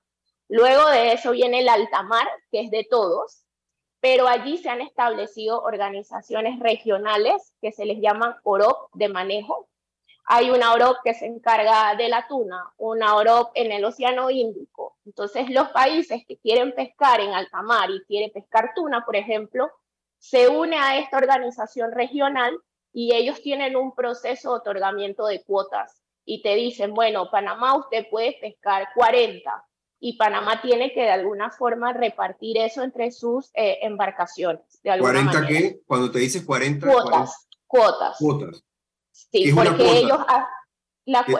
Luego 0.49 0.87
de 0.89 1.13
eso 1.13 1.31
viene 1.31 1.59
el 1.59 1.69
altamar, 1.69 2.27
que 2.51 2.61
es 2.61 2.71
de 2.71 2.87
todos, 2.89 3.43
pero 4.09 4.25
allí 4.29 4.57
se 4.57 4.69
han 4.69 4.79
establecido 4.79 5.61
organizaciones 5.61 6.61
regionales 6.61 7.53
que 7.59 7.73
se 7.73 7.83
les 7.83 7.99
llaman 7.99 8.37
OROP 8.43 8.89
de 8.93 9.09
manejo, 9.09 9.67
hay 10.23 10.49
una 10.49 10.71
OROP 10.71 10.99
que 11.03 11.13
se 11.13 11.25
encarga 11.25 11.93
de 11.97 12.07
la 12.07 12.25
tuna, 12.25 12.71
una 12.77 13.17
OROP 13.17 13.51
en 13.53 13.73
el 13.73 13.83
Océano 13.83 14.29
Índico. 14.29 14.95
Entonces, 15.05 15.49
los 15.49 15.67
países 15.71 16.23
que 16.25 16.37
quieren 16.37 16.73
pescar 16.73 17.19
en 17.19 17.33
alta 17.33 17.61
mar 17.63 17.89
y 17.89 18.01
quieren 18.05 18.31
pescar 18.31 18.71
tuna, 18.73 19.03
por 19.03 19.17
ejemplo, 19.17 19.69
se 20.19 20.47
une 20.47 20.77
a 20.77 20.99
esta 20.99 21.17
organización 21.17 21.91
regional 21.91 22.57
y 22.93 23.13
ellos 23.13 23.41
tienen 23.41 23.75
un 23.75 23.93
proceso 23.93 24.51
de 24.51 24.59
otorgamiento 24.59 25.25
de 25.25 25.43
cuotas 25.43 26.01
y 26.23 26.41
te 26.41 26.55
dicen, 26.55 26.93
bueno, 26.93 27.29
Panamá 27.29 27.75
usted 27.75 28.07
puede 28.09 28.37
pescar 28.39 28.87
40 28.95 29.66
y 29.99 30.17
Panamá 30.17 30.61
tiene 30.61 30.93
que 30.93 31.01
de 31.01 31.09
alguna 31.09 31.49
forma 31.49 31.93
repartir 31.93 32.57
eso 32.57 32.83
entre 32.83 33.11
sus 33.11 33.49
eh, 33.53 33.79
embarcaciones. 33.81 34.79
De 34.83 34.91
alguna 34.91 35.31
¿40 35.31 35.47
qué? 35.47 35.79
Cuando 35.85 36.11
te 36.11 36.19
dices 36.19 36.45
40. 36.45 36.85
Cuotas. 36.85 37.47
Cuotas. 37.65 38.17
Cuotas. 38.19 38.63
Sí, 39.11 39.51
porque 39.51 39.99
ellos, 39.99 40.19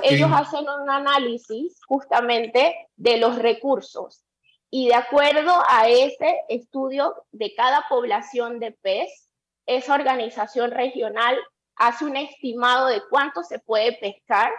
ellos 0.04 0.30
hacen 0.34 0.66
un 0.68 0.90
análisis 0.90 1.80
justamente 1.88 2.76
de 2.96 3.18
los 3.18 3.38
recursos 3.38 4.24
y 4.70 4.88
de 4.88 4.96
acuerdo 4.96 5.64
a 5.70 5.88
ese 5.88 6.42
estudio 6.50 7.16
de 7.32 7.54
cada 7.56 7.86
población 7.88 8.60
de 8.60 8.72
pez, 8.72 9.30
esa 9.66 9.94
organización 9.94 10.72
regional 10.72 11.38
hace 11.76 12.06
un 12.06 12.18
estimado 12.18 12.88
de 12.88 13.02
cuánto 13.10 13.44
se 13.44 13.60
puede 13.60 13.94
pescar 13.94 14.52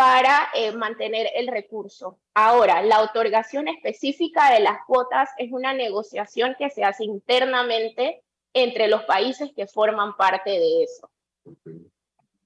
para 0.00 0.48
eh, 0.54 0.72
mantener 0.72 1.26
el 1.34 1.46
recurso. 1.46 2.18
Ahora, 2.32 2.82
la 2.82 3.02
otorgación 3.02 3.68
específica 3.68 4.50
de 4.50 4.60
las 4.60 4.78
cuotas 4.86 5.28
es 5.36 5.52
una 5.52 5.74
negociación 5.74 6.56
que 6.58 6.70
se 6.70 6.84
hace 6.84 7.04
internamente 7.04 8.22
entre 8.54 8.88
los 8.88 9.02
países 9.02 9.50
que 9.54 9.66
forman 9.66 10.16
parte 10.16 10.48
de 10.48 10.84
eso. 10.84 11.10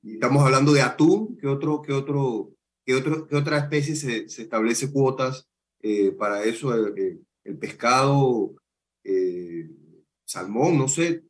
Estamos 0.03 0.45
hablando 0.45 0.73
de 0.73 0.83
atún, 0.83 1.39
¿qué, 1.41 1.47
otro, 1.47 1.81
qué, 1.81 1.93
otro, 1.93 2.51
qué, 2.85 2.97
otro, 2.97 3.29
qué 3.29 3.37
otra 3.37 3.59
especie 3.59 3.95
se, 3.95 4.29
se 4.29 4.43
establece 4.43 4.91
cuotas 4.91 5.49
eh, 5.81 6.11
para 6.11 6.43
eso? 6.43 6.75
El, 6.75 7.25
pescado, 7.61 8.57
eh, 9.05 9.71
salmón, 10.25 10.77
no 10.77 10.89
sé, 10.89 11.23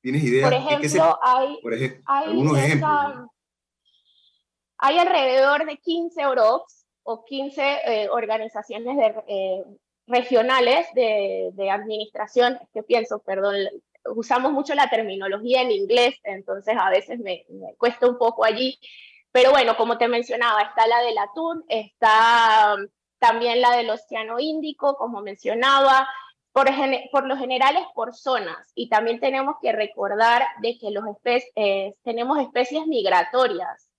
¿tienes 0.00 0.22
idea? 0.22 0.44
Por 0.44 0.54
ejemplo, 0.54 1.18
hay, 1.20 1.58
por 1.60 1.74
ejemplo 1.74 2.02
algunos 2.06 2.58
ejemplos. 2.58 3.33
Hay 4.78 4.98
alrededor 4.98 5.66
de 5.66 5.78
15 5.78 6.26
OROPs 6.26 6.86
o 7.02 7.24
15 7.24 7.62
eh, 7.62 8.08
organizaciones 8.10 8.96
de, 8.96 9.64
regionales 10.06 10.86
de, 10.94 11.50
de 11.52 11.70
administración, 11.70 12.58
que 12.72 12.82
pienso, 12.82 13.20
perdón, 13.20 13.56
usamos 14.14 14.52
mucho 14.52 14.74
la 14.74 14.90
terminología 14.90 15.62
en 15.62 15.70
inglés, 15.70 16.16
entonces 16.24 16.76
a 16.78 16.90
veces 16.90 17.18
me, 17.20 17.44
cuesta 17.78 18.08
un 18.08 18.18
poco 18.18 18.44
allí. 18.44 18.78
Pero 19.32 19.50
bueno, 19.50 19.76
como 19.76 19.98
te 19.98 20.08
mencionaba, 20.08 20.62
está 20.62 20.86
la 20.86 21.00
del 21.02 21.18
atún, 21.18 21.64
está 21.68 22.76
um, 22.76 22.86
también 23.18 23.60
la 23.60 23.76
del 23.76 23.90
Océano 23.90 24.38
Índico, 24.38 24.96
como 24.96 25.22
mencionaba, 25.22 26.08
por, 26.52 26.68
por 27.10 27.26
lo 27.26 27.36
general 27.36 27.76
es 27.76 27.86
por 27.94 28.14
zonas 28.14 28.70
y 28.76 28.88
también 28.88 29.18
tenemos 29.18 29.56
que 29.60 29.72
recordar 29.72 30.44
de 30.60 30.78
que 30.78 30.92
los 30.92 31.04
eh, 31.56 31.94
tenemos 32.04 32.38
especies 32.38 32.86
migratorias. 32.86 33.90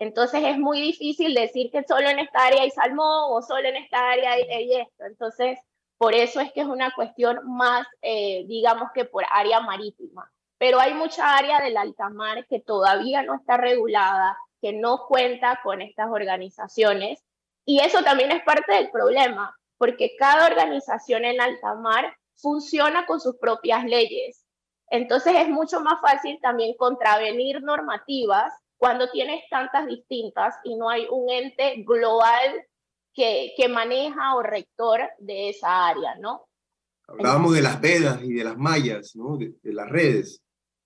Entonces 0.00 0.42
es 0.44 0.58
muy 0.58 0.80
difícil 0.80 1.34
decir 1.34 1.70
que 1.70 1.84
solo 1.84 2.08
en 2.08 2.18
esta 2.18 2.46
área 2.46 2.62
hay 2.62 2.70
salmón 2.70 3.26
o 3.30 3.42
solo 3.42 3.68
en 3.68 3.76
esta 3.76 4.10
área 4.10 4.32
hay 4.32 4.74
esto. 4.74 5.04
Entonces 5.04 5.58
por 6.00 6.14
eso 6.14 6.40
es 6.40 6.50
que 6.54 6.62
es 6.62 6.66
una 6.66 6.94
cuestión 6.94 7.40
más, 7.44 7.86
eh, 8.00 8.46
digamos 8.46 8.88
que 8.94 9.04
por 9.04 9.22
área 9.30 9.60
marítima. 9.60 10.32
Pero 10.56 10.80
hay 10.80 10.94
mucha 10.94 11.36
área 11.36 11.60
del 11.60 11.76
alta 11.76 12.08
mar 12.08 12.46
que 12.48 12.58
todavía 12.58 13.22
no 13.22 13.34
está 13.34 13.58
regulada, 13.58 14.34
que 14.62 14.72
no 14.72 15.04
cuenta 15.06 15.60
con 15.62 15.82
estas 15.82 16.08
organizaciones. 16.10 17.22
Y 17.66 17.80
eso 17.80 18.02
también 18.02 18.32
es 18.32 18.42
parte 18.44 18.72
del 18.72 18.90
problema, 18.90 19.54
porque 19.76 20.16
cada 20.18 20.46
organización 20.46 21.26
en 21.26 21.38
alta 21.38 21.74
mar 21.74 22.16
funciona 22.34 23.04
con 23.04 23.20
sus 23.20 23.36
propias 23.36 23.84
leyes. 23.84 24.46
Entonces 24.88 25.34
es 25.36 25.50
mucho 25.50 25.82
más 25.82 26.00
fácil 26.00 26.38
también 26.40 26.78
contravenir 26.78 27.62
normativas 27.62 28.54
cuando 28.80 29.10
tienes 29.10 29.44
tantas 29.50 29.86
distintas 29.86 30.54
y 30.64 30.74
no 30.74 30.88
hay 30.88 31.06
un 31.10 31.28
ente 31.28 31.82
global 31.86 32.66
que, 33.12 33.52
maneja 33.68 34.34
o 34.36 34.42
rector 34.42 35.02
de 35.18 35.50
esa 35.50 35.88
área, 35.88 36.14
¿no? 36.14 36.48
Hablábamos 37.06 37.52
de 37.52 37.60
las 37.60 37.78
vedas 37.78 38.22
y 38.22 38.32
de 38.32 38.42
las 38.42 38.56
mallas, 38.56 39.14
¿no? 39.14 39.36
De, 39.36 39.54
las 39.64 39.86
redes. 39.86 40.42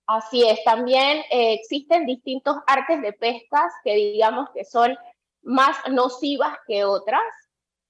Así 0.07 0.43
es, 0.45 0.61
también 0.65 1.19
eh, 1.31 1.53
existen 1.53 2.05
distintos 2.05 2.57
artes 2.67 3.01
de 3.01 3.13
pescas 3.13 3.71
que 3.81 3.95
digamos 3.95 4.49
que 4.53 4.65
son 4.65 4.97
más 5.43 5.77
nocivas 5.89 6.57
que 6.67 6.83
otras. 6.83 7.23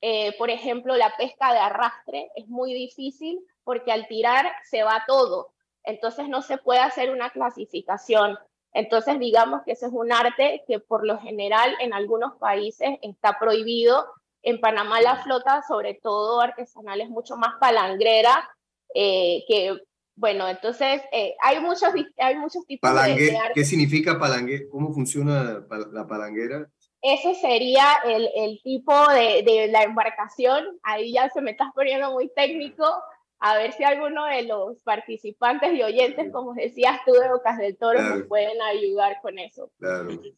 Eh, 0.02 0.36
por 0.38 0.52
ejemplo, 0.52 0.96
la 0.96 1.18
pesca 1.18 1.52
de 1.52 1.58
arrastre 1.58 2.30
es 2.36 2.48
muy 2.48 2.76
difícil 2.76 3.40
porque 3.64 3.92
al 3.92 4.08
tirar 4.08 4.46
se 4.70 4.84
va 4.84 5.04
todo, 5.08 5.56
entonces 5.84 6.30
no 6.30 6.44
se 6.44 6.60
puede 6.60 6.82
hacer 6.82 7.10
una 7.10 7.32
clasificación. 7.32 8.38
Entonces 8.76 9.18
digamos 9.20 9.62
que 9.64 9.72
ese 9.72 9.86
es 9.86 9.94
un 9.94 10.12
arte 10.12 10.64
que 10.68 10.80
por 10.80 11.08
lo 11.08 11.18
general 11.20 11.74
en 11.80 11.94
algunos 11.94 12.36
países 12.36 13.00
está 13.02 13.40
prohibido 13.40 14.06
en 14.44 14.60
Panamá 14.60 15.00
la 15.00 15.24
flota, 15.24 15.64
sobre 15.66 15.94
todo 15.94 16.42
artesanal, 16.42 17.00
es 17.00 17.10
mucho 17.10 17.38
más 17.38 17.54
palangrera 17.60 18.50
eh, 18.94 19.46
que, 19.48 19.78
bueno, 20.18 20.48
entonces 20.50 21.02
eh, 21.14 21.36
hay, 21.42 21.62
muchos, 21.62 21.90
hay 22.18 22.36
muchos 22.36 22.66
tipos 22.68 22.94
de, 22.94 23.40
¿Qué 23.54 23.64
significa 23.64 24.20
palanguera? 24.20 24.66
¿Cómo 24.70 24.94
funciona 24.94 25.66
la 25.94 26.06
palanguera? 26.06 26.68
Ese 27.02 27.34
sería 27.36 27.86
el, 28.04 28.30
el 28.36 28.60
tipo 28.62 28.94
de, 29.08 29.44
de, 29.44 29.70
la 29.70 29.84
embarcación. 29.84 30.66
Ahí 30.84 31.14
ya 31.14 31.30
se 31.30 31.42
me 31.42 31.52
está 31.52 31.72
poniendo 31.74 32.12
muy 32.12 32.30
técnico, 32.36 32.86
a 33.46 33.56
ver 33.56 33.74
si 33.74 33.84
alguno 33.84 34.26
de 34.26 34.42
los 34.42 34.82
participantes 34.82 35.72
y 35.72 35.84
oyentes, 35.84 36.32
como 36.32 36.56
decías 36.56 37.00
tú 37.06 37.14
de 37.14 37.30
Bocas 37.30 37.60
del 37.60 37.78
Toro, 37.78 38.02
nos 38.02 38.24
pueden 38.24 38.60
ayudar 38.60 39.18
con 39.22 39.38
eso. 39.38 39.72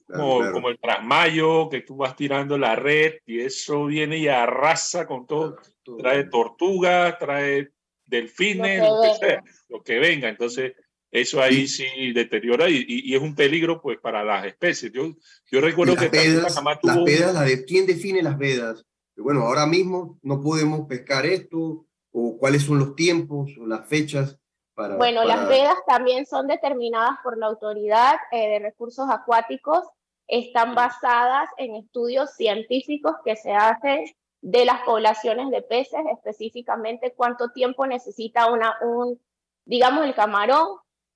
como, 0.08 0.70
el 0.70 0.78
trasmayo, 0.78 1.70
que 1.70 1.80
tú 1.80 1.96
vas 1.96 2.18
tirando 2.18 2.58
la 2.58 2.76
red 2.76 3.14
y 3.26 3.40
eso 3.40 3.86
viene 3.86 4.18
y 4.18 4.28
arrasa 4.28 5.08
con 5.08 5.26
todo. 5.26 5.56
Trae 5.98 6.26
tortuga, 6.26 7.18
trae 7.18 7.70
delfines, 8.06 8.82
lo 8.82 9.02
que, 9.02 9.26
sea, 9.26 9.44
lo 9.70 9.82
que 9.82 10.00
venga. 10.00 10.28
Entonces, 10.28 10.74
eso 11.10 11.42
ahí 11.42 11.66
sí 11.70 12.12
deteriora 12.12 12.70
y, 12.70 12.84
y, 12.90 13.16
es 13.16 13.22
un 13.22 13.36
peligro 13.36 13.82
pues 13.82 14.00
para 14.00 14.22
las 14.26 14.46
especies. 14.46 14.92
Yo, 14.92 15.16
yo 15.50 15.62
recuerdo 15.62 15.96
que 15.96 16.10
vedas, 16.10 16.62
las 16.84 17.04
vedas, 17.06 17.34
la 17.34 17.44
de, 17.44 17.64
¿quién 17.64 17.86
define 17.86 18.22
las 18.22 18.38
vedas? 18.38 18.84
Bueno, 19.16 19.44
ahora 19.44 19.66
mismo 19.66 20.20
no 20.22 20.42
podemos 20.42 20.86
pescar 20.88 21.26
esto, 21.26 21.87
o 22.20 22.36
cuáles 22.40 22.64
son 22.64 22.80
los 22.80 22.96
tiempos 22.96 23.52
o 23.62 23.68
las 23.68 23.88
fechas 23.88 24.40
para... 24.74 24.96
Bueno, 24.96 25.24
las 25.24 25.48
vedas 25.48 25.76
también 25.86 26.26
son 26.26 26.48
determinadas 26.48 27.20
por 27.24 27.38
la 27.38 27.46
Autoridad 27.46 28.16
eh, 28.32 28.50
de 28.50 28.60
Recursos 28.60 29.08
Acuáticos, 29.08 29.84
están 30.28 30.74
basadas 30.74 31.48
en 31.58 31.76
estudios 31.76 32.32
científicos 32.32 33.14
que 33.24 33.36
se 33.36 33.54
hacen 33.54 34.06
de 34.42 34.66
las 34.66 34.82
poblaciones 34.82 35.52
de 35.52 35.62
peces, 35.62 36.00
específicamente 36.12 37.14
cuánto 37.16 37.52
tiempo 37.52 37.86
necesita 37.86 38.52
una, 38.52 38.76
un, 38.82 39.22
digamos, 39.66 40.04
el 40.04 40.16
camarón 40.16 40.68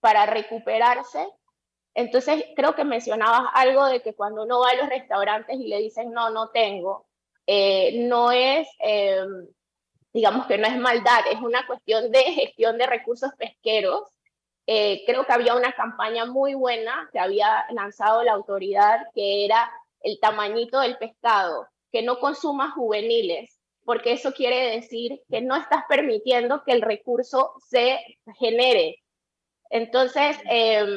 para 0.02 0.28
recuperarse. 0.28 1.28
Entonces, 1.96 2.46
creo 2.56 2.76
que 2.76 2.84
mencionabas 2.84 3.50
algo 3.56 3.86
de 3.86 4.04
que 4.04 4.14
cuando 4.14 4.44
uno 4.44 4.60
va 4.60 4.70
a 4.70 4.76
los 4.76 4.90
restaurantes 4.90 5.58
y 5.60 5.68
le 5.68 5.80
dicen, 5.80 6.12
no, 6.12 6.30
no 6.30 6.50
tengo, 6.50 7.08
eh, 7.48 8.08
no 8.08 8.32
es 8.32 8.68
eh, 8.80 9.26
digamos 10.14 10.46
que 10.48 10.58
no 10.58 10.68
es 10.68 10.78
maldad, 10.78 11.22
es 11.32 11.40
una 11.40 11.66
cuestión 11.66 12.12
de 12.12 12.24
gestión 12.24 12.78
de 12.78 12.88
recursos 12.88 13.32
pesqueros. 13.38 14.04
Eh, 14.68 15.04
creo 15.06 15.26
que 15.26 15.34
había 15.34 15.56
una 15.56 15.74
campaña 15.74 16.26
muy 16.26 16.54
buena 16.54 17.10
que 17.12 17.20
había 17.20 17.66
lanzado 17.72 18.24
la 18.24 18.34
autoridad, 18.34 19.08
que 19.14 19.46
era 19.46 19.72
el 20.02 20.20
tamañito 20.20 20.80
del 20.80 20.98
pescado, 20.98 21.68
que 21.92 22.02
no 22.02 22.20
consuma 22.20 22.72
juveniles, 22.72 23.60
porque 23.86 24.14
eso 24.14 24.34
quiere 24.34 24.76
decir 24.76 25.22
que 25.30 25.42
no 25.42 25.56
estás 25.56 25.84
permitiendo 25.90 26.64
que 26.64 26.74
el 26.74 26.82
recurso 26.82 27.54
se 27.68 28.00
genere. 28.40 28.98
Entonces, 29.70 30.38
em, 30.46 30.90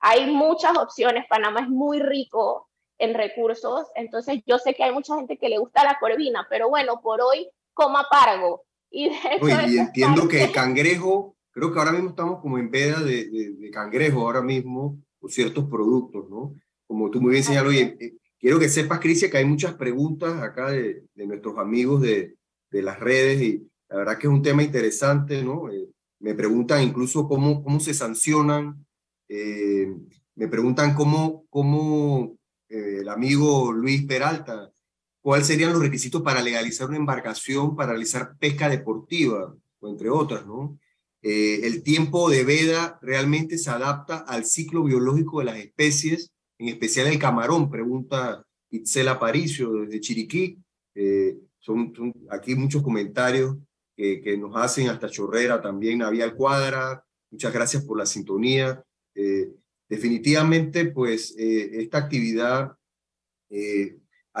hay 0.00 0.26
muchas 0.30 0.76
opciones. 0.76 1.26
Panamá 1.28 1.60
es 1.60 1.68
muy 1.68 2.00
rico 2.00 2.68
en 2.98 3.14
recursos, 3.14 3.86
entonces 3.94 4.42
yo 4.46 4.58
sé 4.58 4.74
que 4.74 4.84
hay 4.84 4.92
mucha 4.92 5.16
gente 5.16 5.38
que 5.38 5.48
le 5.48 5.58
gusta 5.58 5.84
la 5.84 5.98
corvina, 5.98 6.46
pero 6.50 6.68
bueno, 6.68 7.00
por 7.00 7.22
hoy 7.22 7.50
coma 7.74 8.06
pargo. 8.10 8.64
Y, 8.90 9.08
y 9.08 9.78
entiendo 9.78 10.26
que 10.26 10.50
cangrejo, 10.50 11.36
creo 11.52 11.72
que 11.72 11.78
ahora 11.78 11.92
mismo 11.92 12.10
estamos 12.10 12.40
como 12.40 12.58
en 12.58 12.70
veda 12.70 13.00
de, 13.00 13.28
de, 13.58 13.70
cangrejo 13.70 14.20
ahora 14.22 14.42
mismo, 14.42 15.00
con 15.20 15.30
ciertos 15.30 15.68
productos, 15.68 16.28
¿no? 16.28 16.54
Como 16.86 17.10
tú 17.10 17.20
muy 17.20 17.32
bien 17.32 17.44
señaló, 17.44 17.72
y 17.72 17.78
eh, 17.78 18.16
quiero 18.38 18.58
que 18.58 18.68
sepas, 18.68 18.98
Crisia, 18.98 19.30
que 19.30 19.38
hay 19.38 19.44
muchas 19.44 19.74
preguntas 19.74 20.42
acá 20.42 20.70
de, 20.70 21.04
de 21.14 21.26
nuestros 21.26 21.56
amigos 21.58 22.02
de, 22.02 22.36
de, 22.70 22.82
las 22.82 22.98
redes 22.98 23.40
y 23.42 23.70
la 23.88 23.96
verdad 23.96 24.18
que 24.18 24.26
es 24.26 24.32
un 24.32 24.42
tema 24.42 24.62
interesante, 24.62 25.42
¿no? 25.44 25.70
Eh, 25.70 25.88
me 26.20 26.34
preguntan 26.34 26.82
incluso 26.82 27.26
cómo, 27.28 27.62
cómo 27.62 27.80
se 27.80 27.94
sancionan, 27.94 28.84
eh, 29.28 29.94
me 30.34 30.48
preguntan 30.48 30.94
cómo, 30.94 31.44
cómo 31.50 32.36
eh, 32.68 32.98
el 33.00 33.08
amigo 33.08 33.72
Luis 33.72 34.04
Peralta, 34.04 34.70
cuáles 35.20 35.46
serían 35.46 35.72
los 35.72 35.82
requisitos 35.82 36.22
para 36.22 36.42
legalizar 36.42 36.88
una 36.88 36.96
embarcación 36.96 37.76
para 37.76 37.90
realizar 37.90 38.36
pesca 38.38 38.68
deportiva, 38.68 39.54
o 39.80 39.88
entre 39.88 40.10
otras, 40.10 40.46
¿no? 40.46 40.78
Eh, 41.22 41.66
el 41.66 41.82
tiempo 41.82 42.30
de 42.30 42.44
veda 42.44 42.98
realmente 43.02 43.58
se 43.58 43.68
adapta 43.68 44.18
al 44.18 44.46
ciclo 44.46 44.84
biológico 44.84 45.40
de 45.40 45.44
las 45.46 45.58
especies, 45.58 46.32
en 46.58 46.68
especial 46.68 47.08
el 47.08 47.18
camarón, 47.18 47.70
pregunta 47.70 48.44
Itzel 48.70 49.08
Aparicio 49.08 49.72
desde 49.72 50.00
Chiriquí. 50.00 50.58
Eh, 50.94 51.36
son, 51.58 51.92
aquí 52.30 52.54
muchos 52.54 52.82
comentarios 52.82 53.56
que, 53.94 54.22
que, 54.22 54.38
nos 54.38 54.56
hacen 54.56 54.88
hasta 54.88 55.10
Chorrera 55.10 55.60
también, 55.60 55.98
Navial 55.98 56.34
Cuadra, 56.34 57.04
muchas 57.30 57.52
gracias 57.52 57.84
por 57.84 57.98
la 57.98 58.06
sintonía. 58.06 58.82
Eh, 59.14 59.52
definitivamente, 59.88 60.86
pues 60.86 61.34
esta 61.36 61.98
actividad, 61.98 62.72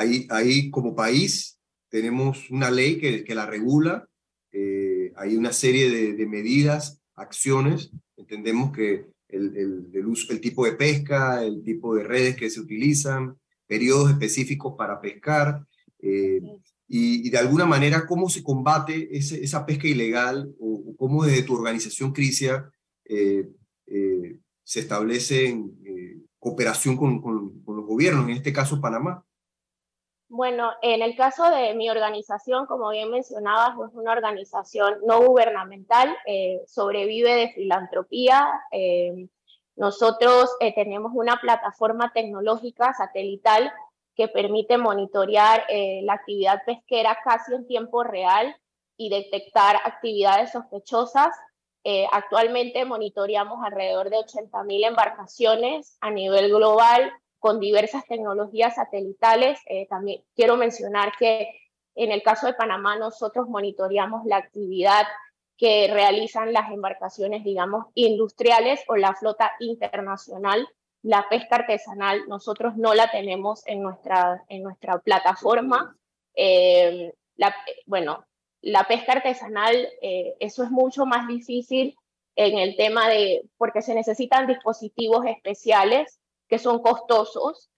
ahí, 0.00 0.26
ahí 0.30 0.70
como 0.70 0.94
país 0.94 1.58
tenemos 1.88 2.50
una 2.50 2.70
ley 2.70 2.98
que, 2.98 3.24
que 3.24 3.34
la 3.34 3.46
regula, 3.46 4.08
eh, 4.52 5.12
hay 5.16 5.36
una 5.36 5.52
serie 5.52 5.90
de, 6.14 6.26
medidas, 6.26 7.00
acciones. 7.14 7.90
Entendemos 8.16 8.72
que 8.72 9.06
el, 9.28 9.88
el, 9.92 10.06
uso, 10.06 10.32
el 10.32 10.40
tipo 10.40 10.64
de 10.64 10.72
pesca, 10.72 11.44
el 11.44 11.62
tipo 11.62 11.94
de 11.94 12.04
redes 12.04 12.36
que 12.36 12.48
se 12.48 12.60
utilizan, 12.60 13.36
periodos 13.66 14.10
específicos 14.10 14.74
para 14.76 15.00
pescar, 15.00 15.64
eh, 16.00 16.40
y, 16.88 17.28
de 17.30 17.38
alguna 17.38 17.66
manera 17.66 18.06
cómo 18.06 18.28
se 18.28 18.42
combate 18.42 19.16
ese, 19.16 19.44
esa 19.44 19.64
pesca 19.64 19.86
ilegal 19.86 20.52
o, 20.58 20.94
cómo 20.96 21.24
desde 21.24 21.44
tu 21.44 21.54
organización 21.54 22.12
Crisia 22.12 22.68
eh, 23.04 23.48
se 24.64 24.80
establece 24.80 25.48
en 25.48 25.72
cooperación 26.38 26.96
con, 26.96 27.20
con, 27.20 27.62
con 27.62 27.76
los 27.76 27.86
gobiernos, 27.86 28.28
en 28.28 28.36
este 28.36 28.52
caso 28.52 28.80
Panamá. 28.80 29.24
Bueno, 30.32 30.70
en 30.80 31.02
el 31.02 31.16
caso 31.16 31.50
de 31.50 31.74
mi 31.74 31.90
organización, 31.90 32.66
como 32.66 32.90
bien 32.90 33.10
mencionabas, 33.10 33.70
es 33.70 33.94
una 33.96 34.12
organización 34.12 34.98
no 35.04 35.22
gubernamental, 35.22 36.16
eh, 36.24 36.62
sobrevive 36.68 37.34
de 37.34 37.52
filantropía. 37.52 38.48
Eh, 38.70 39.26
nosotros 39.74 40.48
eh, 40.60 40.72
tenemos 40.72 41.10
una 41.16 41.40
plataforma 41.40 42.12
tecnológica 42.12 42.94
satelital 42.94 43.72
que 44.14 44.28
permite 44.28 44.78
monitorear 44.78 45.64
la 46.02 46.12
actividad 46.12 46.62
pesquera 46.64 47.18
casi 47.24 47.52
en 47.52 47.66
tiempo 47.66 48.04
real 48.04 48.54
y 48.96 49.08
detectar 49.10 49.76
actividades 49.84 50.52
sospechosas. 50.52 51.34
actualmente 52.12 52.84
monitoreamos 52.84 53.64
alrededor 53.64 54.10
de 54.10 54.18
80.000 54.18 54.86
embarcaciones 54.86 55.96
a 56.00 56.10
nivel 56.10 56.50
global 56.50 57.10
con 57.40 57.58
diversas 57.58 58.06
tecnologías 58.06 58.76
satelitales. 58.76 59.58
Eh, 59.66 59.88
también 59.88 60.22
quiero 60.36 60.56
mencionar 60.56 61.12
que 61.18 61.48
en 61.96 62.12
el 62.12 62.22
caso 62.22 62.46
de 62.46 62.54
Panamá 62.54 62.96
nosotros 62.96 63.48
monitoreamos 63.48 64.24
la 64.26 64.36
actividad 64.36 65.04
que 65.56 65.88
realizan 65.92 66.52
las 66.52 66.70
embarcaciones, 66.70 67.42
digamos, 67.42 67.86
industriales 67.94 68.80
o 68.88 68.96
la 68.96 69.14
flota 69.14 69.52
internacional. 69.58 70.68
La 71.02 71.26
pesca 71.28 71.56
artesanal 71.56 72.28
nosotros 72.28 72.76
no 72.76 72.94
la 72.94 73.10
tenemos 73.10 73.66
en 73.66 73.82
nuestra, 73.82 74.44
en 74.48 74.62
nuestra 74.62 74.98
plataforma. 74.98 75.96
Eh, 76.34 77.12
bueno, 77.86 78.24
la 78.60 78.84
pesca 78.84 79.12
artesanal, 79.12 79.88
eh, 80.02 80.36
eso 80.40 80.62
es 80.62 80.70
mucho 80.70 81.06
más 81.06 81.26
difícil 81.26 81.96
en 82.36 82.58
el 82.58 82.76
tema 82.76 83.08
de, 83.08 83.42
porque 83.56 83.82
se 83.82 83.94
necesitan 83.94 84.46
dispositivos 84.46 85.24
especiales 85.26 86.19
que 86.50 86.58
son 86.58 86.82
costosos 86.82 87.70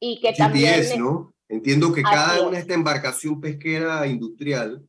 y 0.00 0.20
que 0.20 0.32
también... 0.32 0.80
¿no? 0.98 1.34
Entiendo 1.48 1.92
que 1.92 2.02
cada 2.02 2.40
una 2.40 2.52
de 2.52 2.62
esta 2.62 2.72
embarcación 2.72 3.38
pesquera 3.38 4.06
industrial 4.06 4.82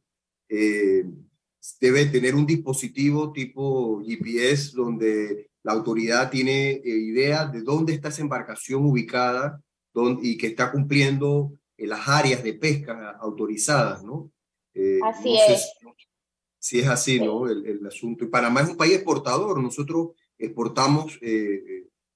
eh, 0.48 1.04
debe 1.82 2.06
tener 2.06 2.36
un 2.36 2.46
dispositivo 2.46 3.34
tipo 3.34 4.02
GPS 4.02 4.72
donde 4.74 5.50
la 5.62 5.74
autoridad 5.74 6.30
tiene 6.30 6.72
eh, 6.72 6.82
idea 6.86 7.48
de 7.48 7.64
dónde 7.64 7.92
está 7.92 8.08
esa 8.10 8.22
embarcación 8.22 8.86
ubicada 8.86 9.62
y 10.22 10.38
que 10.38 10.48
está 10.48 10.72
cumpliendo 10.72 11.52
las 11.78 12.08
áreas 12.08 12.42
de 12.44 12.54
pesca 12.54 13.18
autorizadas, 13.20 14.02
¿no? 14.02 14.32
Eh, 14.74 15.00
así 15.04 15.38
es. 15.50 15.74
Si 16.60 16.80
es 16.80 16.88
así, 16.88 17.20
¿no? 17.20 17.50
El, 17.50 17.66
el, 17.66 17.86
asunto. 17.86 18.24
Y 18.24 18.30
Panamá 18.30 18.62
es 18.62 18.70
un 18.70 18.78
país 18.78 18.94
exportador. 18.94 19.62
Nosotros 19.62 20.12
exportamos 20.38 21.20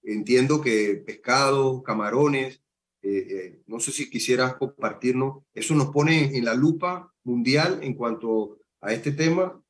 entiendo 0.08 0.62
que 0.62 1.04
pescado, 1.06 1.84
camarones, 1.84 2.62
eh, 3.02 3.28
eh, 3.30 3.62
no 3.68 3.80
sé 3.80 3.92
si 3.92 4.10
quisieras 4.10 4.56
compartirnos, 4.56 5.44
eso 5.54 5.76
nos 5.76 5.90
pone 5.90 6.38
en 6.38 6.46
la 6.46 6.54
lupa 6.54 7.14
mundial 7.24 7.80
en 7.84 7.94
cuanto 7.94 8.58
a 8.82 8.94
este 8.94 9.12
tema. 9.12 9.62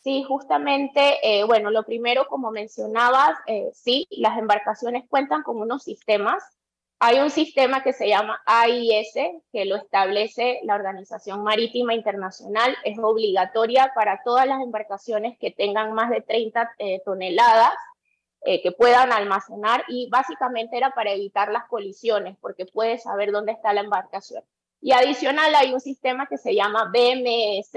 Sí, 0.00 0.24
justamente, 0.26 1.18
eh, 1.22 1.44
bueno, 1.44 1.70
lo 1.70 1.84
primero, 1.84 2.26
como 2.26 2.50
mencionabas, 2.50 3.38
sí, 3.72 4.06
las 4.10 4.36
embarcaciones 4.38 5.04
cuentan 5.08 5.42
con 5.42 5.58
unos 5.58 5.84
sistemas. 5.84 6.42
Hay 6.98 7.18
un 7.20 7.30
sistema 7.30 7.82
que 7.82 7.92
se 7.92 8.08
llama 8.08 8.40
AIS, 8.46 9.14
que 9.52 9.64
lo 9.64 9.76
establece 9.76 10.60
la 10.64 10.74
Organización 10.74 11.42
Marítima 11.42 11.94
Internacional. 11.94 12.76
Es 12.84 12.98
obligatoria 12.98 13.92
para 13.94 14.22
todas 14.24 14.46
las 14.46 14.60
embarcaciones 14.60 15.36
que 15.38 15.50
tengan 15.50 15.92
más 15.92 16.10
de 16.10 16.20
30 16.20 16.74
toneladas 17.04 17.74
eh, 18.44 18.62
que 18.62 18.72
puedan 18.72 19.12
almacenar 19.12 19.84
y 19.88 20.08
básicamente 20.10 20.76
era 20.76 20.90
para 20.90 21.12
evitar 21.12 21.52
las 21.52 21.68
colisiones 21.68 22.36
porque 22.40 22.66
puedes 22.66 23.04
saber 23.04 23.32
dónde 23.32 23.52
está 23.52 23.72
la 23.72 23.82
embarcación. 23.82 24.42
Y 24.80 24.92
adicional 24.92 25.54
hay 25.54 25.72
un 25.72 25.80
sistema 25.80 26.26
que 26.26 26.38
se 26.38 26.54
llama 26.54 26.90
BMS 26.92 27.72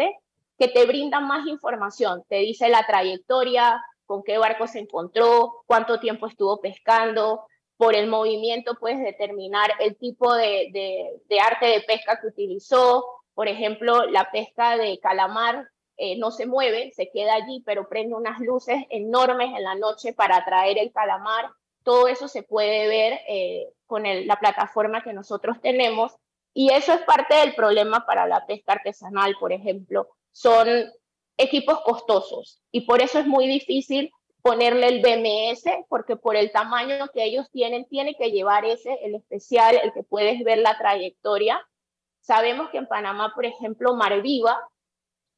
que 0.58 0.68
te 0.68 0.86
brinda 0.86 1.20
más 1.20 1.46
información, 1.48 2.24
te 2.28 2.38
dice 2.38 2.70
la 2.70 2.86
trayectoria, 2.88 3.84
con 4.06 4.24
qué 4.24 4.38
barco 4.38 4.68
se 4.68 4.80
encontró, 4.80 5.64
cuánto 5.66 6.00
tiempo 6.00 6.28
estuvo 6.28 6.60
pescando, 6.62 7.46
por 7.78 7.96
el 7.96 8.08
movimiento 8.08 8.76
puedes 8.80 9.00
determinar 9.00 9.72
el 9.80 9.98
tipo 9.98 10.34
de, 10.34 11.20
arte 11.44 11.66
de 11.66 11.82
pesca 11.82 12.20
que 12.20 12.28
utilizó, 12.28 13.06
por 13.34 13.48
ejemplo, 13.48 14.06
la 14.06 14.32
pesca 14.32 14.78
de 14.78 15.00
calamar 15.00 15.70
eh, 15.98 16.18
no 16.18 16.32
se 16.32 16.46
mueve, 16.46 16.92
se 16.94 17.10
queda 17.10 17.36
allí, 17.36 17.62
pero 17.66 17.88
prende 17.88 18.16
unas 18.16 18.40
luces 18.40 18.84
enormes 18.90 19.50
en 19.56 19.64
la 19.64 19.76
noche 19.76 20.14
para 20.14 20.38
atraer 20.38 20.78
el 20.78 20.92
calamar. 20.92 21.50
Todo 21.84 22.08
eso 22.08 22.28
se 22.28 22.44
puede 22.44 22.88
ver 22.88 23.20
eh, 23.28 23.70
con 23.86 24.04
la 24.04 24.40
plataforma 24.40 25.04
que 25.04 25.14
nosotros 25.14 25.62
tenemos 25.62 26.16
y 26.54 26.72
eso 26.72 26.94
es 26.94 27.02
parte 27.02 27.36
del 27.36 27.54
problema 27.54 28.06
para 28.06 28.28
la 28.28 28.46
pesca 28.46 28.74
artesanal, 28.74 29.36
por 29.40 29.52
ejemplo. 29.52 30.08
Son 30.32 30.68
equipos 31.38 31.82
costosos 31.82 32.62
y 32.72 32.82
por 32.82 33.02
eso 33.02 33.20
es 33.20 33.28
muy 33.28 33.46
difícil 33.46 34.12
ponerle 34.42 34.88
el 34.88 35.02
BMS, 35.02 35.86
porque 35.90 36.16
por 36.16 36.36
el 36.36 36.52
tamaño 36.52 37.10
que 37.14 37.24
ellos 37.26 37.50
tienen, 37.52 37.86
tiene 37.86 38.16
que 38.16 38.32
llevar 38.32 38.64
ese, 38.64 38.94
el 39.04 39.16
especial, 39.16 39.78
el 39.84 39.92
que 39.92 40.04
puedes 40.04 40.44
ver 40.44 40.60
la 40.60 40.78
trayectoria. 40.78 41.60
Sabemos 42.22 42.70
que 42.70 42.78
en 42.78 42.88
Panamá, 42.88 43.34
por 43.36 43.46
ejemplo, 43.46 43.96
Mar 43.96 44.22
Viva 44.22 44.58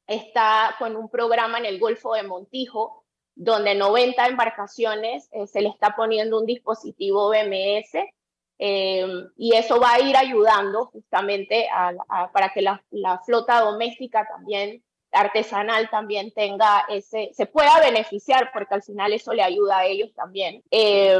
está 0.08 0.74
con 0.78 0.96
un 0.96 1.08
programa 1.08 1.58
en 1.58 1.66
el 1.66 1.78
Golfo 1.78 2.14
de 2.14 2.24
Montijo, 2.24 3.04
donde 3.36 3.76
90 3.76 4.26
embarcaciones 4.26 5.28
eh, 5.30 5.46
se 5.46 5.60
le 5.60 5.68
está 5.68 5.94
poniendo 5.94 6.40
un 6.40 6.46
dispositivo 6.46 7.28
BMS 7.28 7.94
eh, 8.58 9.06
y 9.36 9.54
eso 9.54 9.78
va 9.78 9.92
a 9.92 10.00
ir 10.00 10.16
ayudando 10.16 10.86
justamente 10.86 11.68
para 12.32 12.52
que 12.52 12.62
la, 12.62 12.82
flota 13.24 13.60
doméstica 13.60 14.26
también, 14.26 14.82
artesanal 15.12 15.88
también 15.90 16.32
tenga 16.34 16.84
ese, 16.88 17.30
se 17.32 17.46
pueda 17.46 17.80
beneficiar 17.80 18.50
porque 18.52 18.74
al 18.74 18.82
final 18.82 19.12
eso 19.12 19.32
le 19.32 19.42
ayuda 19.42 19.78
a 19.78 19.86
ellos 19.86 20.12
también. 20.14 20.62
Eh, 20.72 21.16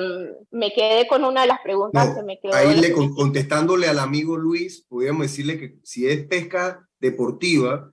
me 0.51 0.73
quedé 0.73 1.07
con 1.07 1.25
una 1.25 1.43
de 1.43 1.47
las 1.47 1.61
preguntas 1.61 2.17
que 2.17 2.23
me 2.25 2.41
quedó. 2.41 2.55
Ahí 2.55 2.75
le, 2.75 2.93
contestándole 2.93 3.87
al 3.87 4.01
amigo 4.01 4.37
Luis, 4.37 4.85
podríamos 4.89 5.23
decirle 5.23 5.59
que 5.59 5.77
si 5.85 6.09
es 6.09 6.27
pesca 6.27 6.89
deportiva, 6.99 7.93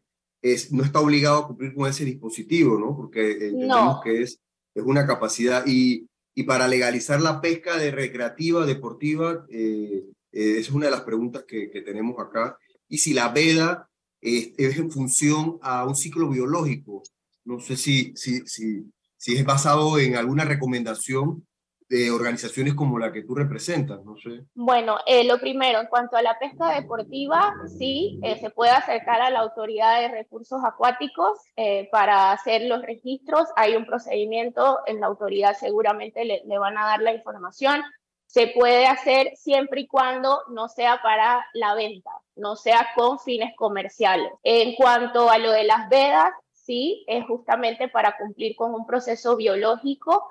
no 0.72 0.84
está 0.84 1.00
obligado 1.00 1.40
a 1.40 1.48
cumplir 1.48 1.74
con 1.74 1.90
ese 1.90 2.06
dispositivo, 2.06 2.78
¿no? 2.80 2.96
Porque 2.96 3.32
entendemos 3.32 4.02
que 4.04 4.22
es, 4.22 4.40
es 4.74 4.84
una 4.84 5.06
capacidad. 5.08 5.66
Y, 5.66 6.08
y 6.36 6.44
para 6.44 6.68
legalizar 6.68 7.22
la 7.22 7.42
pesca 7.42 7.78
de 7.78 7.92
recreativa, 7.92 8.66
deportiva, 8.66 9.46
eh, 9.50 10.04
eh, 10.32 10.56
es 10.60 10.70
una 10.70 10.86
de 10.86 10.92
las 10.92 11.02
preguntas 11.02 11.46
que, 11.48 11.70
que, 11.72 11.82
tenemos 11.82 12.20
acá. 12.20 12.58
Y 12.88 12.98
si 13.00 13.14
la 13.14 13.30
veda 13.30 13.90
es, 14.22 14.52
es, 14.58 14.78
en 14.78 14.92
función 14.92 15.58
a 15.62 15.86
un 15.86 15.96
ciclo 15.96 16.30
biológico, 16.30 17.02
no 17.46 17.60
sé 17.60 17.78
si, 17.78 18.14
si, 18.16 18.46
si, 18.46 18.84
si 19.18 19.36
es 19.36 19.46
basado 19.46 19.98
en 19.98 20.16
alguna 20.16 20.46
recomendación 20.46 21.48
de 21.88 22.10
organizaciones 22.10 22.74
como 22.74 22.98
la 22.98 23.12
que 23.12 23.22
tú 23.22 23.36
representas, 23.36 24.04
no 24.04 24.18
sé. 24.18 24.46
Bueno, 24.56 24.98
eh, 25.06 25.24
lo 25.24 25.40
primero, 25.40 25.80
en 25.80 25.88
cuanto 25.88 26.18
a 26.18 26.22
la 26.22 26.38
pesca 26.40 26.74
deportiva, 26.74 27.54
sí, 27.78 28.20
eh, 28.24 28.40
se 28.40 28.50
puede 28.50 28.72
acercar 28.72 29.22
a 29.22 29.30
la 29.30 29.40
autoridad 29.40 30.02
de 30.02 30.08
recursos 30.08 30.62
acuáticos 30.64 31.40
eh, 31.56 31.88
para 31.92 32.32
hacer 32.32 32.64
los 32.64 32.82
registros. 32.82 33.50
Hay 33.56 33.76
un 33.76 33.86
procedimiento 33.86 34.80
en 34.88 35.00
la 35.00 35.08
autoridad, 35.08 35.56
seguramente 35.58 36.26
le, 36.26 36.42
le, 36.46 36.58
van 36.58 36.78
a 36.78 36.86
dar 36.86 37.02
la 37.02 37.14
información. 37.14 37.82
se 38.26 38.48
puede 38.48 38.88
hacer 38.88 39.32
siempre 39.36 39.82
y 39.82 39.88
cuando 39.88 40.42
no 40.50 40.68
sea 40.68 41.00
para 41.02 41.46
la 41.54 41.76
venta, 41.76 42.10
no 42.36 42.56
sea 42.56 42.88
con 42.96 43.20
fines 43.20 43.56
comerciales. 43.56 44.32
En 44.44 44.76
cuanto 44.76 45.30
a 45.30 45.38
lo 45.38 45.52
de 45.52 45.64
las 45.64 45.88
vedas, 45.88 46.32
sí, 46.52 47.06
es 47.08 47.26
justamente 47.28 47.88
para 47.88 48.18
cumplir 48.18 48.56
con 48.56 48.74
un 48.74 48.86
proceso 48.86 49.38
biológico. 49.38 50.28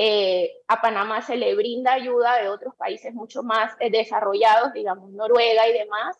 Eh, 0.00 0.52
a 0.68 0.80
Panamá 0.80 1.22
se 1.22 1.36
le 1.36 1.56
brinda 1.56 1.94
ayuda 1.94 2.36
de 2.40 2.48
otros 2.48 2.72
países 2.76 3.12
mucho 3.14 3.42
más 3.42 3.74
eh, 3.80 3.90
desarrollados, 3.90 4.72
digamos 4.72 5.10
Noruega 5.10 5.66
y 5.66 5.72
demás, 5.72 6.16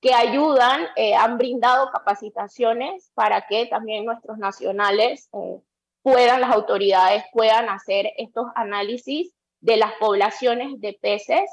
que 0.00 0.12
ayudan, 0.12 0.88
eh, 0.96 1.14
han 1.14 1.38
brindado 1.38 1.92
capacitaciones 1.92 3.12
para 3.14 3.46
que 3.46 3.66
también 3.66 4.04
nuestros 4.04 4.36
nacionales 4.36 5.30
puedan, 6.02 6.40
las 6.40 6.50
autoridades 6.50 7.22
puedan 7.32 7.68
hacer 7.68 8.10
estos 8.16 8.46
análisis 8.56 9.32
de 9.60 9.76
las 9.76 9.92
poblaciones 10.00 10.80
de 10.80 10.98
peces. 11.00 11.48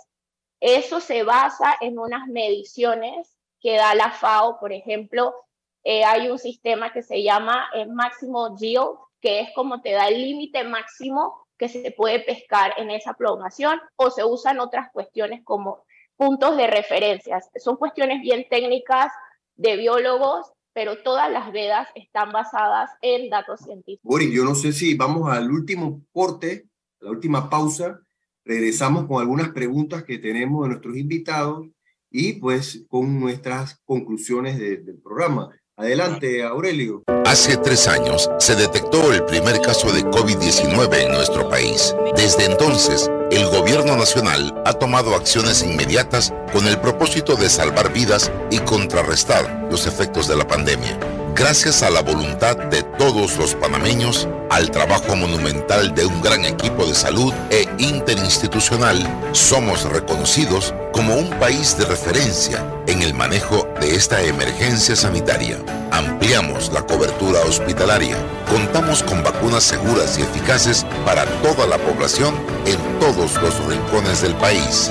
Eso 0.59 0.99
se 0.99 1.21
basa 1.21 1.77
en 1.79 1.99
unas 1.99 2.25
mediciones 2.25 3.37
que 3.59 3.77
da 3.77 3.93
la 3.93 4.09
FAO, 4.09 4.59
por 4.59 4.73
ejemplo, 4.73 5.35
eh, 5.83 6.03
hay 6.03 6.27
un 6.27 6.39
sistema 6.39 6.91
que 6.91 7.03
se 7.03 7.21
llama 7.21 7.69
máximo 7.89 8.57
yield, 8.57 8.97
que 9.21 9.41
es 9.41 9.49
como 9.53 9.81
te 9.81 9.91
da 9.91 10.07
el 10.07 10.23
límite 10.23 10.63
máximo 10.63 11.46
que 11.57 11.69
se 11.69 11.91
puede 11.91 12.19
pescar 12.19 12.73
en 12.77 12.91
esa 12.91 13.13
población, 13.13 13.79
o 13.95 14.09
se 14.11 14.23
usan 14.23 14.59
otras 14.59 14.91
cuestiones 14.91 15.41
como 15.43 15.83
puntos 16.15 16.57
de 16.57 16.67
referencias. 16.67 17.49
Son 17.55 17.77
cuestiones 17.77 18.21
bien 18.21 18.45
técnicas 18.49 19.11
de 19.55 19.75
biólogos, 19.75 20.51
pero 20.73 21.01
todas 21.01 21.31
las 21.31 21.51
vedas 21.51 21.87
están 21.95 22.31
basadas 22.31 22.91
en 23.01 23.29
datos 23.29 23.61
científicos. 23.61 24.03
Boris, 24.03 24.31
yo 24.31 24.43
no 24.43 24.55
sé 24.55 24.73
si 24.73 24.95
vamos 24.95 25.31
al 25.31 25.51
último 25.51 26.01
corte 26.11 26.67
la 26.99 27.11
última 27.11 27.49
pausa. 27.49 27.99
Regresamos 28.43 29.05
con 29.05 29.21
algunas 29.21 29.49
preguntas 29.49 30.03
que 30.03 30.19
tenemos 30.19 30.63
de 30.63 30.69
nuestros 30.69 30.97
invitados 30.97 31.67
y 32.09 32.33
pues 32.33 32.85
con 32.87 33.19
nuestras 33.19 33.79
conclusiones 33.83 34.57
del 34.57 34.99
programa. 35.03 35.49
Adelante, 35.79 36.43
Aurelio. 36.43 37.03
Hace 37.27 37.55
tres 37.55 37.87
años 37.87 38.31
se 38.39 38.55
detectó 38.55 39.13
el 39.13 39.23
primer 39.25 39.61
caso 39.61 39.91
de 39.91 40.03
COVID-19 40.05 41.05
en 41.05 41.11
nuestro 41.11 41.47
país. 41.49 41.95
Desde 42.15 42.45
entonces, 42.45 43.11
el 43.29 43.45
gobierno 43.45 43.95
nacional 43.95 44.59
ha 44.65 44.73
tomado 44.73 45.13
acciones 45.13 45.61
inmediatas 45.61 46.33
con 46.51 46.65
el 46.65 46.79
propósito 46.79 47.35
de 47.35 47.47
salvar 47.47 47.93
vidas 47.93 48.31
y 48.49 48.57
contrarrestar 48.57 49.67
los 49.69 49.85
efectos 49.85 50.27
de 50.27 50.37
la 50.37 50.47
pandemia. 50.47 50.97
Gracias 51.35 51.83
a 51.83 51.91
la 51.91 52.01
voluntad 52.01 52.57
de 52.57 52.81
todos 52.81 53.37
los 53.37 53.53
panameños, 53.53 54.27
al 54.49 54.71
trabajo 54.71 55.15
monumental 55.15 55.93
de 55.93 56.07
un 56.07 56.23
gran 56.23 56.43
equipo 56.43 56.87
de 56.87 56.95
salud 56.95 57.31
e 57.51 57.67
interinstitucional, 57.77 58.97
somos 59.33 59.83
reconocidos 59.83 60.73
como 60.97 61.15
un 61.15 61.29
país 61.39 61.77
de 61.77 61.85
referencia 61.85 62.65
en 62.87 63.03
el 63.03 63.13
manejo 63.13 63.69
de 63.79 63.95
esta 63.95 64.19
emergencia 64.23 64.95
sanitaria. 64.95 65.59
Ampliamos 65.91 66.73
la 66.73 66.81
cobertura 66.87 67.39
hospitalaria. 67.41 68.17
Contamos 68.49 69.03
con 69.03 69.21
vacunas 69.21 69.63
seguras 69.63 70.17
y 70.17 70.23
eficaces 70.23 70.87
para 71.05 71.25
toda 71.43 71.67
la 71.67 71.77
población 71.77 72.33
en 72.65 72.79
todos 72.99 73.39
los 73.43 73.63
rincones 73.67 74.23
del 74.23 74.33
país. 74.37 74.89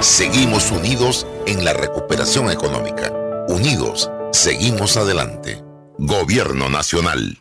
Seguimos 0.00 0.72
unidos 0.72 1.24
en 1.46 1.64
la 1.64 1.72
recuperación 1.72 2.50
económica. 2.50 3.12
Unidos, 3.46 4.10
seguimos 4.32 4.96
adelante. 4.96 5.62
Gobierno 5.98 6.68
Nacional. 6.68 7.38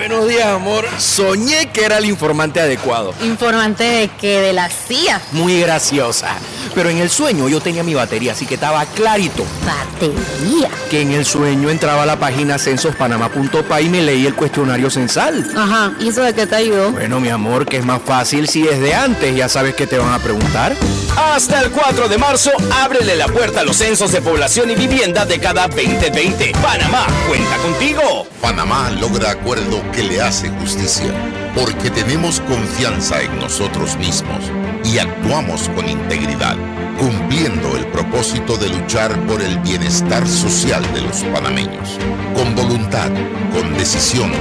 Buenos 0.00 0.28
días, 0.28 0.46
amor. 0.46 0.86
Soñé 0.96 1.70
que 1.74 1.84
era 1.84 1.98
el 1.98 2.06
informante 2.06 2.58
adecuado. 2.58 3.12
¿Informante 3.22 3.84
de 3.84 4.08
qué? 4.08 4.40
¿De 4.40 4.54
la 4.54 4.70
CIA? 4.70 5.20
Muy 5.32 5.60
graciosa. 5.60 6.28
Pero 6.74 6.88
en 6.88 6.96
el 6.96 7.10
sueño 7.10 7.50
yo 7.50 7.60
tenía 7.60 7.82
mi 7.82 7.92
batería, 7.92 8.32
así 8.32 8.46
que 8.46 8.54
estaba 8.54 8.86
clarito. 8.86 9.44
¿Batería? 9.66 10.70
Que 10.90 11.02
en 11.02 11.12
el 11.12 11.26
sueño 11.26 11.68
entraba 11.68 12.04
a 12.04 12.06
la 12.06 12.18
página 12.18 12.58
censospanama.pa 12.58 13.80
y 13.82 13.90
me 13.90 14.00
leí 14.00 14.24
el 14.24 14.34
cuestionario 14.34 14.88
censal. 14.88 15.46
Ajá, 15.54 15.92
¿y 16.00 16.08
eso 16.08 16.22
de 16.22 16.32
qué 16.32 16.46
te 16.46 16.56
ayudó? 16.56 16.92
Bueno, 16.92 17.20
mi 17.20 17.28
amor, 17.28 17.66
que 17.66 17.76
es 17.76 17.84
más 17.84 18.00
fácil 18.00 18.48
si 18.48 18.62
desde 18.62 18.94
antes 18.94 19.36
ya 19.36 19.50
sabes 19.50 19.74
que 19.74 19.86
te 19.86 19.98
van 19.98 20.14
a 20.14 20.18
preguntar. 20.18 20.74
Hasta 21.16 21.60
el 21.62 21.70
4 21.70 22.08
de 22.08 22.18
marzo, 22.18 22.50
ábrele 22.82 23.16
la 23.16 23.26
puerta 23.26 23.60
a 23.60 23.64
los 23.64 23.76
censos 23.76 24.12
de 24.12 24.22
población 24.22 24.70
y 24.70 24.74
vivienda 24.74 25.24
de 25.24 25.38
cada 25.38 25.68
2020. 25.68 26.52
Panamá, 26.62 27.06
cuenta 27.28 27.56
contigo. 27.58 28.26
Panamá 28.40 28.90
logra 28.90 29.30
acuerdo 29.30 29.82
que 29.92 30.02
le 30.02 30.20
hace 30.20 30.48
justicia, 30.48 31.12
porque 31.54 31.90
tenemos 31.90 32.40
confianza 32.40 33.22
en 33.22 33.38
nosotros 33.38 33.96
mismos 33.96 34.44
y 34.84 34.98
actuamos 34.98 35.68
con 35.70 35.88
integridad, 35.88 36.56
cumpliendo 36.98 37.76
el 37.76 37.86
propósito 37.86 38.56
de 38.56 38.68
luchar 38.68 39.14
por 39.26 39.42
el 39.42 39.58
bienestar 39.58 40.26
social 40.26 40.82
de 40.94 41.02
los 41.02 41.22
panameños. 41.32 41.98
Con 42.34 42.54
voluntad, 42.54 43.10
con 43.52 43.76
decisión, 43.76 44.32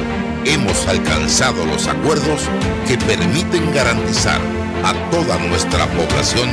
hemos 0.46 0.88
alcanzado 0.88 1.66
los 1.66 1.88
acuerdos 1.88 2.42
que 2.88 2.98
permiten 2.98 3.74
garantizar 3.74 4.40
a 4.84 4.94
toda 5.12 5.38
nuestra 5.40 5.86
población 5.88 6.50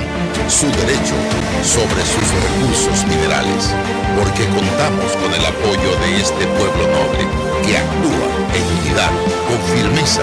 su 0.49 0.67
derecho 0.67 1.17
sobre 1.63 2.03
sus 2.07 2.27
recursos 2.45 3.07
minerales, 3.07 3.75
porque 4.19 4.47
contamos 4.55 5.11
con 5.17 5.33
el 5.35 5.45
apoyo 5.45 5.91
de 6.01 6.21
este 6.21 6.47
pueblo 6.59 6.87
noble 6.87 7.25
que 7.65 7.79
actúa 7.79 8.27
en 8.55 8.65
unidad, 8.79 9.11
con 9.49 9.59
firmeza, 9.75 10.23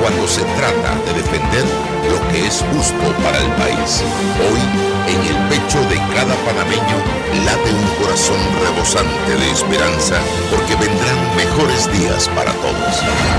cuando 0.00 0.26
se 0.28 0.42
trata 0.56 0.94
de 1.06 1.12
defender 1.14 1.64
lo 2.10 2.18
que 2.28 2.46
es 2.46 2.64
justo 2.72 3.06
para 3.22 3.38
el 3.38 3.50
país. 3.58 4.02
Hoy, 4.46 4.62
en 5.08 5.20
el 5.20 5.38
pecho 5.48 5.80
de 5.88 5.96
cada 6.14 6.34
panameño, 6.46 6.98
late 7.44 7.70
un 7.72 8.04
corazón 8.04 8.38
rebosante 8.62 9.36
de 9.36 9.50
esperanza, 9.50 10.16
porque 10.50 10.74
vendrán 10.76 11.18
mejores 11.36 11.90
días 11.92 12.28
para 12.28 12.52
todos. 12.52 12.94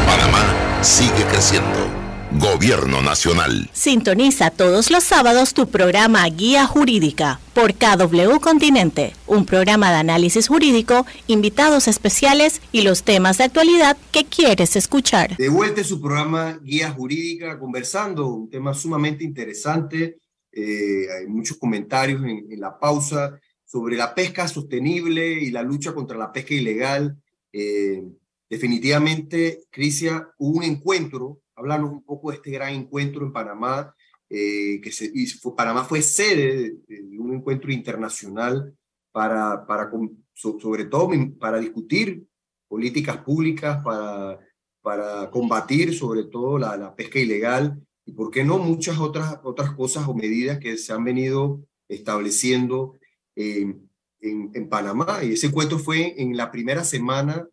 Panamá 0.06 0.44
sigue 0.82 1.24
creciendo. 1.30 2.05
Gobierno 2.40 3.02
Nacional. 3.02 3.70
Sintoniza 3.72 4.50
todos 4.50 4.92
los 4.92 5.06
sábados 5.06 5.54
tu 5.54 5.70
programa 5.70 6.28
Guía 6.28 6.68
Jurídica 6.68 7.40
por 7.54 7.74
KW 7.76 8.40
Continente, 8.42 9.14
un 9.26 9.46
programa 9.46 9.90
de 9.92 9.98
análisis 9.98 10.50
jurídico, 10.50 11.06
invitados 11.28 11.88
especiales 11.88 12.62
y 12.74 12.82
los 12.82 13.04
temas 13.04 13.38
de 13.38 13.46
actualidad 13.46 13.96
que 14.12 14.26
quieres 14.26 14.76
escuchar. 14.76 15.38
De 15.38 15.48
vuelta 15.48 15.82
su 15.86 16.02
programa 16.02 16.60
Guía 16.62 16.92
Jurídica, 16.92 17.58
conversando, 17.58 18.28
un 18.28 18.50
tema 18.50 18.74
sumamente 18.74 19.24
interesante. 19.24 20.18
Eh, 20.52 21.08
hay 21.18 21.28
muchos 21.28 21.56
comentarios 21.56 22.22
en, 22.26 22.60
la 22.60 22.78
pausa 22.78 23.40
sobre 23.64 23.96
la 23.96 24.14
pesca 24.14 24.50
sostenible 24.50 25.32
y 25.42 25.52
la 25.52 25.64
lucha 25.64 25.94
contra 25.94 26.18
la 26.18 26.34
pesca 26.34 26.54
ilegal. 26.54 27.16
Eh, 27.54 28.04
definitivamente, 28.50 29.64
Crisia, 29.72 30.28
hubo 30.38 30.58
un 30.58 30.64
encuentro 30.64 31.40
hablarnos 31.56 31.92
un 31.92 32.04
poco 32.04 32.30
de 32.30 32.38
este 32.38 32.52
gran 32.52 32.74
encuentro 32.74 33.26
en 33.26 33.34
Panamá, 33.34 33.96
eh, 34.30 34.82
que 34.82 34.92
se, 34.92 35.12
Panamá 35.56 35.86
fue 35.86 36.02
sede 36.02 36.78
de, 36.88 37.20
un 37.20 37.36
encuentro 37.36 37.72
internacional 37.72 38.76
para, 39.12 39.66
para 39.66 39.90
sobre 40.34 40.86
todo 40.86 41.10
para 41.40 41.60
discutir 41.60 42.26
políticas 42.68 43.18
públicas, 43.18 43.82
para, 43.84 44.40
para 44.82 45.30
combatir 45.32 45.96
sobre 45.96 46.26
todo 46.26 46.58
la, 46.58 46.96
pesca 46.96 47.20
ilegal 47.20 47.80
y, 48.04 48.14
¿por 48.14 48.30
qué 48.32 48.44
no?, 48.44 48.58
muchas 48.58 49.00
otras, 49.00 49.40
otras 49.44 49.72
cosas 49.72 50.08
o 50.08 50.14
medidas 50.14 50.60
que 50.60 50.78
se 50.78 50.92
han 50.92 51.04
venido 51.04 51.64
estableciendo 51.88 52.98
en, 53.36 53.90
en, 54.20 54.70
Panamá. 54.70 55.24
Y 55.24 55.34
ese 55.34 55.48
encuentro 55.48 55.80
fue 55.80 56.20
en 56.22 56.36
la 56.36 56.52
primera 56.52 56.84
semana 56.84 57.48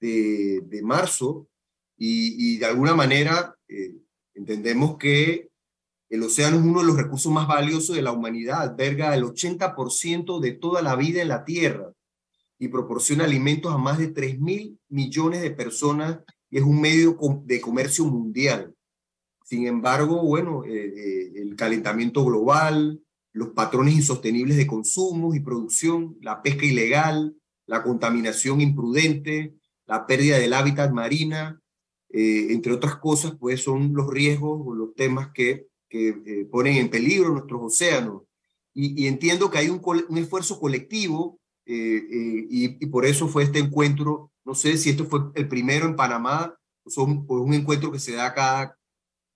de 0.00 0.80
marzo 0.82 1.48
y, 1.98 2.58
de 2.58 2.66
alguna 2.66 2.94
manera 2.94 3.56
eh, 3.66 3.96
entendemos 4.34 4.96
que 4.98 5.48
el 6.08 6.22
océano 6.22 6.56
es 6.56 6.62
uno 6.62 6.80
de 6.80 6.86
los 6.86 6.96
recursos 6.96 7.30
más 7.30 7.46
valiosos 7.46 7.96
de 7.96 8.02
la 8.02 8.12
humanidad, 8.12 8.62
alberga 8.62 9.14
el 9.14 9.24
80% 9.24 10.40
de 10.40 10.52
toda 10.52 10.80
la 10.80 10.96
vida 10.96 11.20
en 11.20 11.28
la 11.28 11.44
Tierra 11.44 11.92
y 12.58 12.68
proporciona 12.68 13.24
alimentos 13.24 13.72
a 13.72 13.78
más 13.78 13.98
de 13.98 14.08
3 14.08 14.40
mil 14.40 14.78
millones 14.88 15.42
de 15.42 15.50
personas 15.50 16.20
y 16.50 16.58
es 16.58 16.62
un 16.62 16.80
medio 16.80 17.18
de 17.44 17.60
comercio 17.60 18.06
mundial. 18.06 18.74
Sin 19.44 19.66
embargo, 19.66 20.22
bueno, 20.22 20.64
eh, 20.64 20.70
eh, 20.70 21.32
el 21.36 21.56
calentamiento 21.56 22.24
global, 22.24 23.00
los 23.32 23.50
patrones 23.50 23.94
insostenibles 23.94 24.56
de 24.56 24.66
consumo 24.66 25.34
y 25.34 25.40
producción, 25.40 26.16
la 26.20 26.42
pesca 26.42 26.64
ilegal, 26.64 27.34
la 27.66 27.82
contaminación 27.82 28.60
imprudente, 28.60 29.54
la 29.86 30.06
pérdida 30.06 30.38
del 30.38 30.54
hábitat 30.54 30.90
marina, 30.90 31.60
eh, 32.10 32.48
entre 32.50 32.72
otras 32.72 32.96
cosas, 32.96 33.34
pues 33.38 33.62
son 33.62 33.92
los 33.94 34.08
riesgos 34.10 34.60
o 34.64 34.74
los 34.74 34.94
temas 34.94 35.30
que, 35.32 35.66
que 35.88 36.08
eh, 36.08 36.44
ponen 36.50 36.76
en 36.76 36.90
peligro 36.90 37.30
nuestros 37.30 37.60
océanos. 37.62 38.22
Y, 38.74 39.06
entiendo 39.08 39.50
que 39.50 39.58
hay 39.58 39.68
un, 39.68 39.80
esfuerzo 40.18 40.60
colectivo 40.60 41.40
eh, 41.66 42.46
y, 42.48 42.84
y, 42.84 42.86
por 42.86 43.04
eso 43.06 43.26
fue 43.26 43.42
este 43.42 43.58
encuentro, 43.58 44.30
no 44.44 44.54
sé 44.54 44.76
si 44.76 44.90
esto 44.90 45.04
fue 45.04 45.20
el 45.34 45.48
primero 45.48 45.86
en 45.86 45.96
Panamá, 45.96 46.54
o 46.84 46.90
son, 46.90 47.26
un 47.28 47.54
encuentro 47.54 47.90
que 47.90 47.98
se 47.98 48.12
da 48.12 48.32
cada 48.34 48.78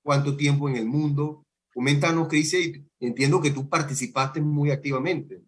cuánto 0.03 0.37
tiempo 0.37 0.69
en 0.69 0.77
el 0.77 0.87
mundo, 0.87 1.45
Coméntanos, 1.75 2.29
Cristian, 2.29 2.87
entiendo 3.01 3.41
que 3.41 3.51
tú 3.51 3.69
participaste 3.69 4.41
muy 4.41 4.71
activamente. 4.71 5.43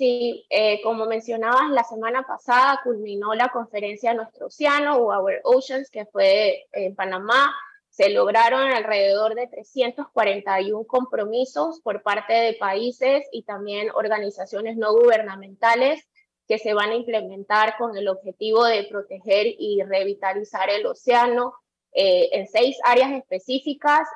Sí, 0.00 0.46
eh, 0.48 0.80
como 0.82 1.04
mencionabas, 1.04 1.68
la 1.72 1.84
semana 1.84 2.22
pasada 2.26 2.80
culminó 2.82 3.34
la 3.34 3.50
conferencia 3.50 4.14
Nuestro 4.14 4.46
Océano 4.46 4.96
Our 4.96 5.42
Oceans, 5.44 5.90
que 5.90 6.06
fue 6.06 6.64
en 6.72 6.94
Panamá. 6.94 7.54
Se 7.90 8.08
lograron 8.08 8.62
alrededor 8.62 9.34
de 9.34 9.46
341 9.48 10.84
compromisos 10.84 11.82
por 11.82 12.02
parte 12.02 12.32
de 12.32 12.54
países 12.54 13.26
y 13.30 13.42
también 13.42 13.90
organizaciones 13.94 14.78
no 14.78 14.94
gubernamentales 14.94 16.02
que 16.48 16.56
se 16.56 16.72
van 16.72 16.92
a 16.92 16.94
implementar 16.94 17.76
con 17.76 17.94
el 17.94 18.08
objetivo 18.08 18.64
de 18.64 18.84
proteger 18.84 19.48
y 19.48 19.82
revitalizar 19.82 20.70
el 20.70 20.86
océano 20.86 21.52
eh, 21.92 22.30
en 22.32 22.46
seis 22.46 22.78
áreas 22.84 23.12
específicas, 23.12 24.08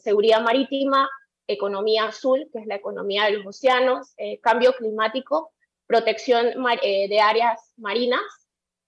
seguridad 0.00 0.40
marítima, 0.40 1.08
economía 1.46 2.04
azul, 2.04 2.48
que 2.52 2.60
es 2.60 2.66
la 2.66 2.76
economía 2.76 3.24
de 3.24 3.32
los 3.32 3.46
océanos, 3.46 4.14
eh, 4.16 4.38
cambio 4.40 4.74
climático, 4.74 5.52
protección 5.86 6.46
eh, 6.82 7.08
de 7.08 7.20
áreas 7.20 7.72
marinas 7.76 8.22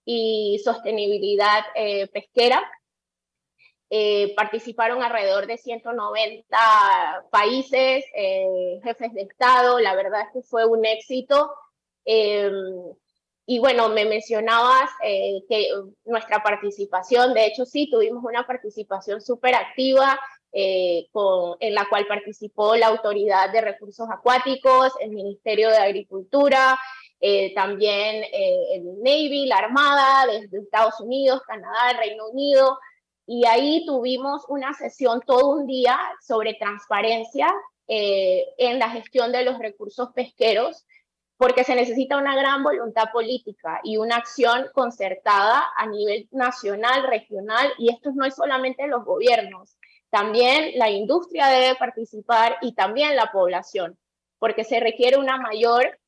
y 0.05 0.61
sostenibilidad 0.64 1.64
eh, 1.74 2.09
pesquera. 2.09 2.62
participaron 4.36 5.02
alrededor 5.02 5.46
de 5.46 5.57
190 5.57 6.57
países, 7.30 8.05
jefes 8.82 9.14
de 9.14 9.22
Estado, 9.22 9.78
la 9.78 9.94
verdad 9.94 10.22
es 10.22 10.32
que 10.32 10.42
fue 10.42 10.66
un 10.66 10.84
éxito. 10.84 11.52
Em, 12.05 12.52
y 13.46 13.59
bueno, 13.61 13.88
me 13.90 14.05
mencionabas 14.05 14.90
que 15.48 15.68
nuestra 16.05 16.42
participación, 16.42 17.34
de 17.34 17.46
hecho 17.46 17.64
sí, 17.66 17.88
tuvimos 17.88 18.24
una 18.24 18.46
participación 18.46 19.20
súper 19.20 19.55
activa, 19.55 20.18
eh, 20.57 21.09
en 21.59 21.74
la 21.74 21.88
cual 21.88 22.07
participó 22.07 22.76
la 22.76 22.86
Autoridad 22.86 23.50
de 23.50 23.61
Recursos 23.61 24.09
Acuáticos, 24.09 24.92
el 25.00 25.11
Ministerio 25.11 25.68
de 25.68 25.78
Agricultura, 25.78 26.78
eh, 27.20 27.52
también 27.55 28.22
eh, 28.22 28.74
el 28.74 29.02
Navy, 29.02 29.46
la 29.46 29.57
Armada 29.57 30.26
desde 30.30 30.61
Estados 30.61 31.00
Unidos, 31.00 31.42
Canadá, 31.44 31.98
Reino 31.98 32.28
Unido, 32.28 32.78
y 33.26 33.44
ahí 33.46 33.84
tuvimos 33.84 34.44
una 34.48 34.74
sesión 34.74 35.22
todo 35.26 35.48
un 35.48 35.66
día 35.66 35.98
sobre 36.24 36.55
transparencia 36.55 37.52
en 37.86 38.78
la 38.78 38.88
gestión 38.90 39.32
de 39.32 39.44
los 39.44 39.59
recursos 39.59 40.11
pesqueros, 40.14 40.86
porque 41.36 41.64
se 41.64 41.74
necesita 41.74 42.16
una 42.16 42.36
gran 42.36 42.62
voluntad 42.62 43.11
política 43.12 43.80
y 43.82 43.96
una 43.96 44.16
acción 44.16 44.66
concertada 44.72 45.64
a 45.76 45.86
nivel 45.86 46.28
nacional, 46.30 47.07
regional, 47.09 47.72
y 47.76 47.92
esto 47.92 48.12
no 48.14 48.24
es 48.24 48.36
solamente 48.36 48.86
los 48.86 49.05
gobiernos, 49.05 49.76
también 50.14 50.78
la 50.78 50.90
industria 50.90 51.48
debe 51.48 51.74
participar 51.74 52.56
y 52.60 52.72
también 52.76 53.16
la 53.16 53.32
población, 53.32 53.98
porque 54.38 54.62
se 54.62 54.78
requiere 54.78 55.16
una 55.16 55.38
mayor, 55.38 55.98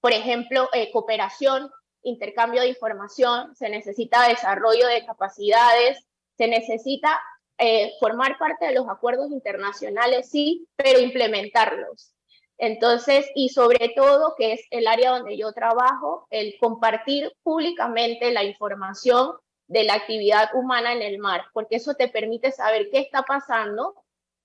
por 0.00 0.12
ejemplo, 0.12 0.68
eh, 0.72 0.90
cooperación, 0.90 1.70
intercambio 2.02 2.62
de 2.62 2.70
información, 2.70 3.54
se 3.54 3.68
necesita 3.68 4.26
desarrollo 4.26 4.88
de 4.88 5.06
capacidades, 5.06 6.04
se 6.36 6.48
necesita 6.48 7.20
eh, 7.58 7.92
formar 8.00 8.36
parte 8.36 8.66
de 8.66 8.74
los 8.74 8.88
acuerdos 8.88 9.30
internacionales, 9.30 10.28
sí, 10.28 10.66
pero 10.74 10.98
implementarlos. 10.98 12.14
Entonces, 12.58 13.30
y 13.36 13.50
sobre 13.50 13.92
todo, 13.94 14.34
que 14.36 14.54
es 14.54 14.62
el 14.70 14.88
área 14.88 15.12
donde 15.12 15.38
yo 15.38 15.52
trabajo, 15.52 16.26
el 16.30 16.56
compartir 16.58 17.32
públicamente 17.44 18.32
la 18.32 18.42
información 18.42 19.36
de 19.68 19.84
la 19.84 19.94
actividad 19.94 20.50
humana 20.54 20.92
en 20.92 21.02
el 21.02 21.18
mar, 21.18 21.44
porque 21.52 21.76
eso 21.76 21.94
te 21.94 22.08
permite 22.08 22.52
saber 22.52 22.88
qué 22.90 22.98
está 23.00 23.22
pasando, 23.22 23.94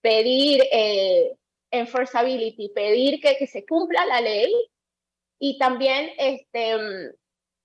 pedir 0.01 0.63
eh, 0.71 1.35
enforceability, 1.69 2.69
pedir 2.69 3.21
que, 3.21 3.47
se 3.47 3.65
cumpla 3.65 4.05
la 4.05 4.21
ley 4.21 4.51
y 5.39 5.57
también, 5.57 6.11
este, 6.17 6.75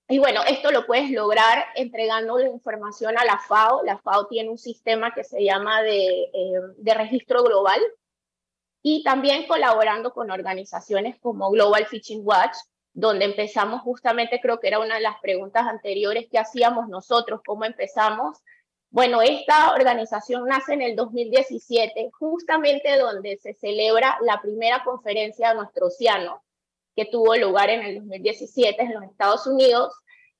y 0.08 0.18
bueno, 0.18 0.42
esto 0.46 0.70
lo 0.70 0.86
puedes 0.86 1.10
lograr 1.10 1.66
entregando 1.74 2.38
la 2.38 2.48
información 2.48 3.18
a 3.18 3.24
la 3.24 3.38
FAO. 3.38 3.82
La 3.84 3.98
FAO 3.98 4.26
tiene 4.28 4.50
un 4.50 4.58
sistema 4.58 5.12
que 5.12 5.24
se 5.24 5.42
llama 5.42 5.82
de, 5.82 6.30
eh, 6.32 6.60
de 6.76 6.94
registro 6.94 7.42
global 7.42 7.80
y 8.82 9.02
también 9.02 9.46
colaborando 9.48 10.12
con 10.12 10.30
organizaciones 10.30 11.18
como 11.18 11.50
Global 11.50 11.86
Fishing 11.86 12.20
Watch, 12.22 12.56
donde 12.96 13.26
empezamos 13.26 13.82
justamente, 13.82 14.40
creo 14.40 14.58
que 14.58 14.68
era 14.68 14.80
una 14.80 14.94
de 14.94 15.02
las 15.02 15.20
preguntas 15.20 15.66
anteriores 15.66 16.28
que 16.30 16.38
hacíamos 16.38 16.88
nosotros, 16.88 17.42
cómo 17.46 17.66
empezamos. 17.66 18.38
Bueno, 18.88 19.20
esta 19.20 19.74
organización 19.74 20.46
nace 20.46 20.72
en 20.72 20.80
el 20.80 20.96
2017, 20.96 22.08
justamente 22.18 22.96
donde 22.96 23.36
se 23.36 23.52
celebra 23.52 24.16
la 24.22 24.40
primera 24.40 24.82
conferencia 24.82 25.50
de 25.50 25.56
nuestro 25.56 25.88
océano, 25.88 26.42
que 26.96 27.04
tuvo 27.04 27.36
lugar 27.36 27.68
en 27.68 27.82
el 27.82 27.98
2017 27.98 28.82
en 28.82 28.94
los 28.94 29.04
Estados 29.04 29.46
Unidos, 29.46 29.92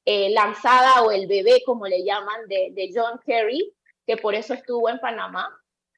eh, 0.07 0.31
lanzada 0.31 1.03
o 1.03 1.11
el 1.11 1.27
bebé, 1.27 1.63
como 1.67 1.87
le 1.87 2.05
llaman, 2.05 2.49
de, 2.49 2.91
John 2.95 3.21
Kerry, 3.27 3.71
que 4.07 4.17
por 4.17 4.35
eso 4.35 4.55
estuvo 4.55 4.89
en 4.89 4.99
Panamá. 4.99 5.47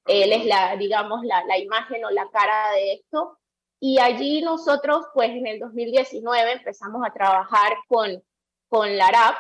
Él 0.07 0.33
es 0.33 0.45
la, 0.45 0.75
digamos, 0.77 1.25
la 1.25 1.57
imagen 1.59 2.05
o 2.05 2.11
la 2.11 2.29
cara 2.33 2.73
de 2.73 2.95
esto. 2.95 3.38
Y 3.81 4.01
allí 4.01 4.43
nosotros, 4.43 5.07
pues 5.15 5.31
en 5.31 5.47
el 5.47 5.61
2019 5.61 6.53
empezamos 6.53 7.03
a 7.07 7.13
trabajar 7.13 7.75
con, 7.87 8.23
con 8.69 8.97
la 8.97 9.07
ARAP 9.07 9.37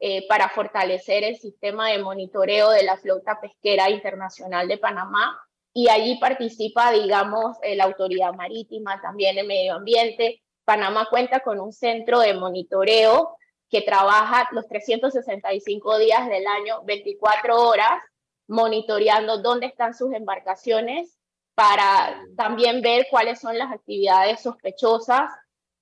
eh, 0.00 0.26
para 0.28 0.50
fortalecer 0.50 1.24
el 1.24 1.36
sistema 1.36 1.88
de 1.88 1.98
monitoreo 1.98 2.70
de 2.70 2.82
la 2.82 2.98
flota 2.98 3.40
pesquera 3.40 3.90
internacional 3.90 4.68
de 4.68 4.78
Panamá. 4.78 5.40
Y 5.72 5.88
allí 5.88 6.18
participa, 6.18 6.92
digamos, 6.92 7.56
la 7.62 7.84
autoridad 7.84 8.34
marítima, 8.34 9.00
también 9.00 9.38
el 9.38 9.46
medio 9.46 9.74
ambiente. 9.74 10.42
Panamá 10.64 11.06
cuenta 11.08 11.40
con 11.40 11.60
un 11.60 11.72
centro 11.72 12.20
de 12.20 12.34
monitoreo 12.34 13.36
que 13.70 13.82
trabaja 13.82 14.48
los 14.52 14.66
365 14.66 15.98
días 15.98 16.28
del 16.28 16.46
año, 16.46 16.82
24 16.84 17.68
horas, 17.68 18.02
monitoreando 18.48 19.38
dónde 19.38 19.66
están 19.66 19.94
sus 19.94 20.12
embarcaciones 20.12 21.17
para 21.58 22.22
también 22.36 22.82
ver 22.82 23.08
cuáles 23.10 23.40
son 23.40 23.58
las 23.58 23.72
actividades 23.72 24.40
sospechosas. 24.40 25.28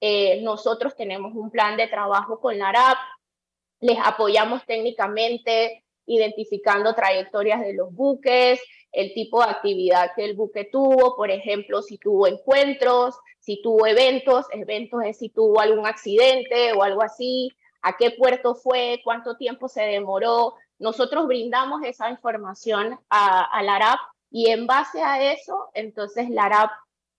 Eh, 0.01 0.41
nosotros 0.41 0.97
tenemos 0.97 1.35
un 1.35 1.51
plan 1.51 1.77
de 1.77 1.87
trabajo 1.87 2.41
con 2.41 2.57
la 2.57 2.71
ARAP, 2.71 2.97
les 3.81 3.99
apoyamos 4.03 4.65
técnicamente 4.65 5.85
identificando 6.07 6.95
trayectorias 6.95 7.61
de 7.61 7.75
los 7.75 7.93
buques, 7.93 8.59
el 8.91 9.13
tipo 9.13 9.45
de 9.45 9.51
actividad 9.51 10.13
que 10.17 10.25
el 10.25 10.35
buque 10.35 10.65
tuvo, 10.65 11.15
por 11.15 11.31
ejemplo, 11.31 11.83
si 11.83 11.99
tuvo 11.99 12.27
encuentros, 12.27 13.15
si 13.39 13.61
tuvo 13.61 13.87
eventos, 13.87 14.47
eventos 14.53 15.03
es 15.05 15.19
si 15.19 15.29
tuvo 15.29 15.61
algún 15.61 15.87
accidente 15.87 16.73
o 16.73 16.85
algo 16.85 17.03
así, 17.03 17.51
a 17.83 17.99
qué 17.99 18.13
puerto 18.13 18.55
fue, 18.55 19.03
cuánto 19.05 19.37
tiempo 19.37 19.69
se 19.69 19.83
demoró. 19.83 20.55
Nosotros 20.79 21.27
brindamos 21.27 21.83
esa 21.85 22.09
información 22.09 22.99
a, 23.11 23.45
a 23.45 23.63
la 23.63 23.77
ARAP 23.77 23.99
y 24.31 24.51
en 24.51 24.67
base 24.67 25.03
a 25.03 25.33
eso, 25.33 25.71
entonces 25.75 26.29
la 26.31 26.45
ARAP 26.45 26.71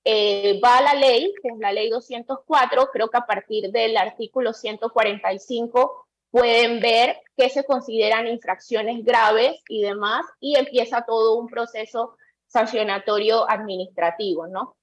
eh, 0.03 0.59
va 0.63 0.77
a 0.77 0.81
la 0.81 0.93
ley, 0.93 1.33
que 1.41 1.49
es 1.49 1.57
la 1.59 1.73
ley 1.73 1.89
204, 1.89 2.89
creo 2.93 3.09
que 3.09 3.17
a 3.17 3.25
partir 3.25 3.71
del 3.71 3.97
artículo 3.97 4.53
145 4.53 6.07
pueden 6.29 6.79
ver 6.79 7.17
qué 7.35 7.49
se 7.49 7.65
consideran 7.65 8.27
infracciones 8.27 9.03
graves 9.03 9.61
y 9.67 9.81
demás, 9.81 10.25
y 10.39 10.55
empieza 10.55 11.03
todo 11.05 11.37
un 11.37 11.47
proceso 11.47 12.15
sancionatorio 12.47 13.49
administrativo, 13.49 14.47
¿no? 14.47 14.77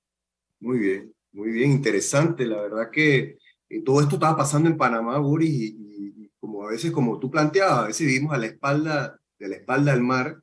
Muy 0.60 0.78
bien, 0.78 1.14
muy 1.32 1.50
bien, 1.52 1.70
interesante. 1.70 2.44
La 2.46 2.60
verdad 2.60 2.90
que 2.90 3.38
eh, 3.68 3.82
todo 3.82 4.00
esto 4.00 4.16
estaba 4.16 4.36
pasando 4.36 4.68
en 4.68 4.76
Panamá, 4.76 5.18
Boris, 5.18 5.50
y, 5.50 5.76
y, 5.78 6.30
como 6.38 6.66
a 6.66 6.70
veces, 6.70 6.92
como 6.92 7.18
tú 7.18 7.30
planteabas, 7.30 7.78
a 7.78 7.86
veces 7.86 8.06
vivimos 8.06 8.34
a 8.34 8.38
la 8.38 8.46
espalda, 8.46 9.18
de 9.38 9.48
la 9.48 9.56
espalda 9.56 9.92
del 9.92 10.02
mar, 10.02 10.36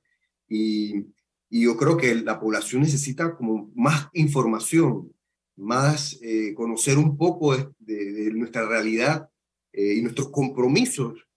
y 0.47 1.05
y 1.54 1.64
yo 1.64 1.76
creo 1.76 1.97
que 1.97 2.16
la 2.16 2.39
población 2.39 2.82
necesita 2.82 3.36
como 3.36 3.70
más 3.76 4.08
información, 4.14 5.12
más 5.58 6.18
eh, 6.22 6.54
conocer 6.56 6.97
un 6.97 7.18
poco 7.18 7.54
de, 7.78 8.32
nuestra 8.34 8.66
realidad 8.66 9.30
eh, 9.74 9.95
y 9.97 10.02
nuestros 10.02 10.30
compromisos 10.30 11.28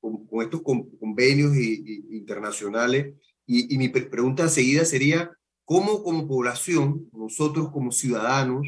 con, 0.00 0.26
estos 0.40 0.62
convenios 0.62 1.54
internacionales. 1.54 3.14
Y, 3.46 3.76
mi 3.76 3.90
pregunta 3.90 4.48
seguida 4.48 4.86
sería, 4.86 5.30
¿cómo 5.66 6.02
como 6.02 6.26
población, 6.26 7.06
nosotros 7.12 7.70
como 7.70 7.92
ciudadanos, 7.92 8.66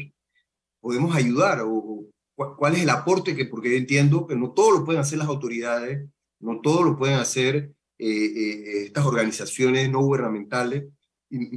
podemos 0.81 1.15
ayudar? 1.15 1.61
¿O, 1.65 2.05
cuál 2.35 2.75
es 2.75 2.83
el 2.83 2.89
aporte? 2.91 3.35
que 3.35 3.45
Porque 3.45 3.75
entiendo 3.75 4.27
que 4.27 4.35
no 4.35 4.51
todo 4.51 4.71
lo 4.71 4.85
pueden 4.85 5.01
hacer 5.01 5.17
las 5.17 5.27
autoridades, 5.29 6.07
no 6.39 6.61
todo 6.61 6.83
lo 6.83 6.95
pueden 6.95 7.17
hacer 7.17 7.73
eh, 8.03 8.25
eh, 8.35 8.83
estas 8.85 9.05
organizaciones 9.05 9.89
no 9.89 10.01
gubernamentales 10.01 10.85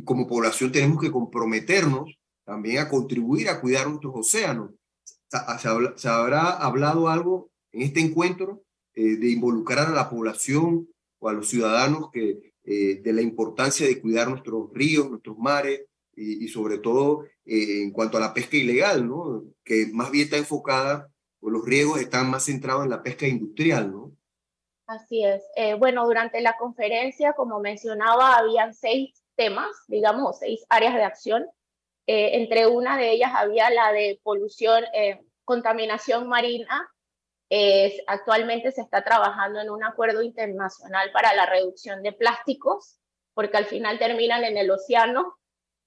como 0.05 0.29
población 0.29 0.71
tenemos 0.71 1.01
que 1.01 1.11
comprometernos 1.11 2.17
también 2.45 2.79
a 2.79 2.89
contribuir 2.89 3.49
a 3.49 3.61
cuidar 3.61 3.89
nuestros 3.89 4.15
océanos. 4.15 4.71
¿Se, 5.97 6.09
habrá 6.09 6.51
hablado 6.51 7.09
algo 7.09 7.51
en 7.73 7.83
este 7.83 8.01
encuentro 8.01 8.63
eh, 8.95 9.17
de 9.17 9.31
involucrar 9.31 9.89
a 9.89 9.95
la 9.95 10.09
población 10.09 10.89
o 11.19 11.29
a 11.29 11.33
los 11.33 11.49
ciudadanos 11.49 12.11
que, 12.13 12.53
de 12.65 13.13
la 13.13 13.21
importancia 13.21 13.87
de 13.87 14.01
cuidar 14.01 14.29
nuestros 14.29 14.73
ríos, 14.73 15.11
nuestros 15.11 15.37
mares, 15.37 15.83
y, 16.17 16.49
sobre 16.49 16.79
todo 16.79 17.25
eh, 17.45 17.83
en 17.83 17.91
cuanto 17.91 18.17
a 18.17 18.21
la 18.21 18.35
pesca 18.35 18.57
ilegal, 18.57 19.07
¿no? 19.07 19.45
que 19.65 19.89
más 19.93 20.11
bien 20.11 20.25
está 20.25 20.37
enfocada, 20.37 21.11
o 21.41 21.51
los 21.51 21.65
riesgos 21.65 22.01
están 22.01 22.31
más 22.31 22.45
centrados 22.45 22.85
en 22.85 22.91
la 22.91 23.03
pesca 23.03 23.27
industrial. 23.27 23.91
¿no? 23.91 24.13
Así 24.87 25.24
es. 25.24 25.43
Eh, 25.57 25.74
bueno, 25.74 26.05
durante 26.05 26.41
la 26.41 26.57
conferencia, 26.57 27.32
como 27.32 27.61
mencionaba, 27.61 28.37
habían 28.37 28.74
seis 28.74 29.14
temas, 29.35 29.70
digamos, 29.89 30.39
seis 30.39 30.64
áreas 30.68 30.95
de 30.95 31.03
acción. 31.03 31.47
Eh, 32.07 32.37
entre 32.37 32.66
una 32.66 32.99
de 32.99 33.12
ellas 33.12 33.32
había 33.35 33.70
la 33.70 33.93
de 33.93 34.20
polución, 34.22 34.85
contaminación 35.45 36.28
marina. 36.28 36.89
actualmente 38.07 38.72
se 38.72 38.82
está 38.82 39.03
trabajando 39.03 39.61
en 39.61 39.70
un 39.70 39.85
acuerdo 39.85 40.22
internacional 40.22 41.11
para 41.12 41.35
la 41.35 41.47
reducción 41.47 42.03
de 42.03 42.12
plásticos, 42.12 42.99
porque 43.32 43.57
al 43.57 43.66
final 43.66 43.99
terminan 43.99 44.45
en 44.45 44.57
el 44.59 44.70
océano 44.70 45.39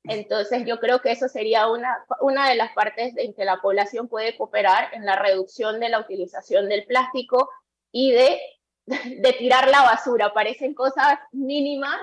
entonces 0.07 0.63
yo 0.65 0.79
creo 0.79 1.01
que 1.01 1.11
eso 1.11 1.27
sería 1.27 1.67
una, 1.67 2.05
una 2.21 2.49
de 2.49 2.55
las 2.55 2.73
partes 2.73 3.15
en 3.17 3.33
que 3.33 3.45
la 3.45 3.59
población 3.61 4.07
puede 4.07 4.37
cooperar 4.37 4.93
en 4.93 5.05
la 5.05 5.17
reducción 5.17 5.79
de 5.79 5.89
la 5.89 5.99
utilización 5.99 6.69
del 6.69 6.85
plástico 6.85 7.49
y 7.91 8.11
de, 8.11 8.39
de 9.21 9.33
tirar 9.33 9.69
la 9.69 9.83
basura. 9.83 10.33
Parecen 10.33 10.73
cosas 10.73 11.19
mínimas, 11.31 11.97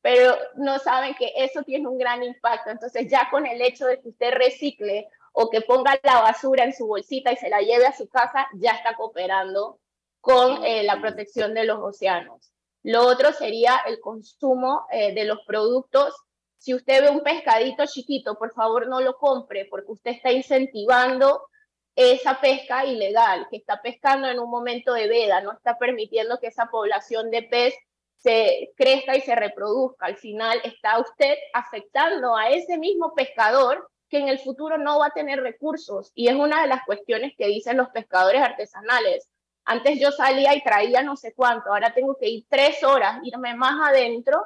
pero 0.00 0.36
no 0.56 0.78
saben 0.78 1.14
que 1.14 1.32
eso 1.36 1.62
tiene 1.62 1.88
un 1.88 1.98
gran 1.98 2.22
impacto. 2.22 2.70
Entonces 2.70 3.10
ya 3.10 3.28
con 3.30 3.46
el 3.46 3.60
hecho 3.60 3.86
de 3.86 4.00
que 4.00 4.08
usted 4.08 4.32
recicle 4.32 5.08
o 5.32 5.50
que 5.50 5.60
ponga 5.60 5.98
la 6.02 6.22
basura 6.22 6.64
en 6.64 6.74
su 6.74 6.86
bolsita 6.86 7.32
y 7.32 7.36
se 7.36 7.50
la 7.50 7.60
lleve 7.60 7.86
a 7.86 7.96
su 7.96 8.08
casa, 8.08 8.48
ya 8.54 8.72
está 8.72 8.94
cooperando 8.94 9.78
con 10.20 10.64
eh, 10.64 10.82
la 10.82 11.00
protección 11.00 11.54
de 11.54 11.64
los 11.64 11.78
océanos. 11.80 12.52
Lo 12.82 13.06
otro 13.06 13.32
sería 13.32 13.82
el 13.86 14.00
consumo 14.00 14.86
eh, 14.90 15.12
de 15.14 15.24
los 15.24 15.40
productos 15.46 16.14
si 16.58 16.74
usted 16.74 17.02
ve 17.02 17.10
un 17.10 17.22
pescadito 17.22 17.84
chiquito, 17.86 18.36
por 18.36 18.52
favor 18.52 18.88
no 18.88 19.00
lo 19.00 19.16
compre 19.16 19.66
porque 19.70 19.92
usted 19.92 20.10
está 20.10 20.32
incentivando 20.32 21.46
esa 21.98 22.40
pesca 22.40 22.84
ilegal, 22.84 23.46
que 23.50 23.56
está 23.56 23.82
pescando 23.82 24.28
en 24.28 24.38
un 24.38 24.48
momento 24.48 24.92
de 24.92 25.08
veda, 25.08 25.40
no 25.40 25.52
está 25.52 25.76
permitiendo 25.78 26.38
que 26.38 26.46
esa 26.46 26.66
población 26.66 27.30
de 27.30 27.42
pez 27.42 27.74
se 28.18 28.70
crezca 28.76 29.16
y 29.16 29.20
se 29.20 29.34
reproduzca. 29.34 30.06
Al 30.06 30.16
final 30.16 30.60
está 30.64 30.98
usted 31.00 31.36
afectando 31.52 32.36
a 32.36 32.50
ese 32.50 32.78
mismo 32.78 33.14
pescador 33.14 33.90
que 34.08 34.18
en 34.18 34.28
el 34.28 34.38
futuro 34.38 34.78
no 34.78 35.00
va 35.00 35.06
a 35.06 35.10
tener 35.12 35.40
recursos. 35.40 36.12
Y 36.14 36.28
es 36.28 36.34
una 36.34 36.62
de 36.62 36.68
las 36.68 36.84
cuestiones 36.86 37.32
que 37.36 37.46
dicen 37.46 37.76
los 37.76 37.88
pescadores 37.90 38.42
artesanales. 38.42 39.28
Antes 39.64 40.00
yo 40.00 40.12
salía 40.12 40.54
y 40.54 40.62
traía 40.62 41.02
no 41.02 41.16
sé 41.16 41.34
cuánto, 41.34 41.70
ahora 41.70 41.92
tengo 41.92 42.16
que 42.16 42.28
ir 42.28 42.46
tres 42.48 42.82
horas, 42.84 43.18
irme 43.22 43.54
más 43.54 43.90
adentro 43.90 44.42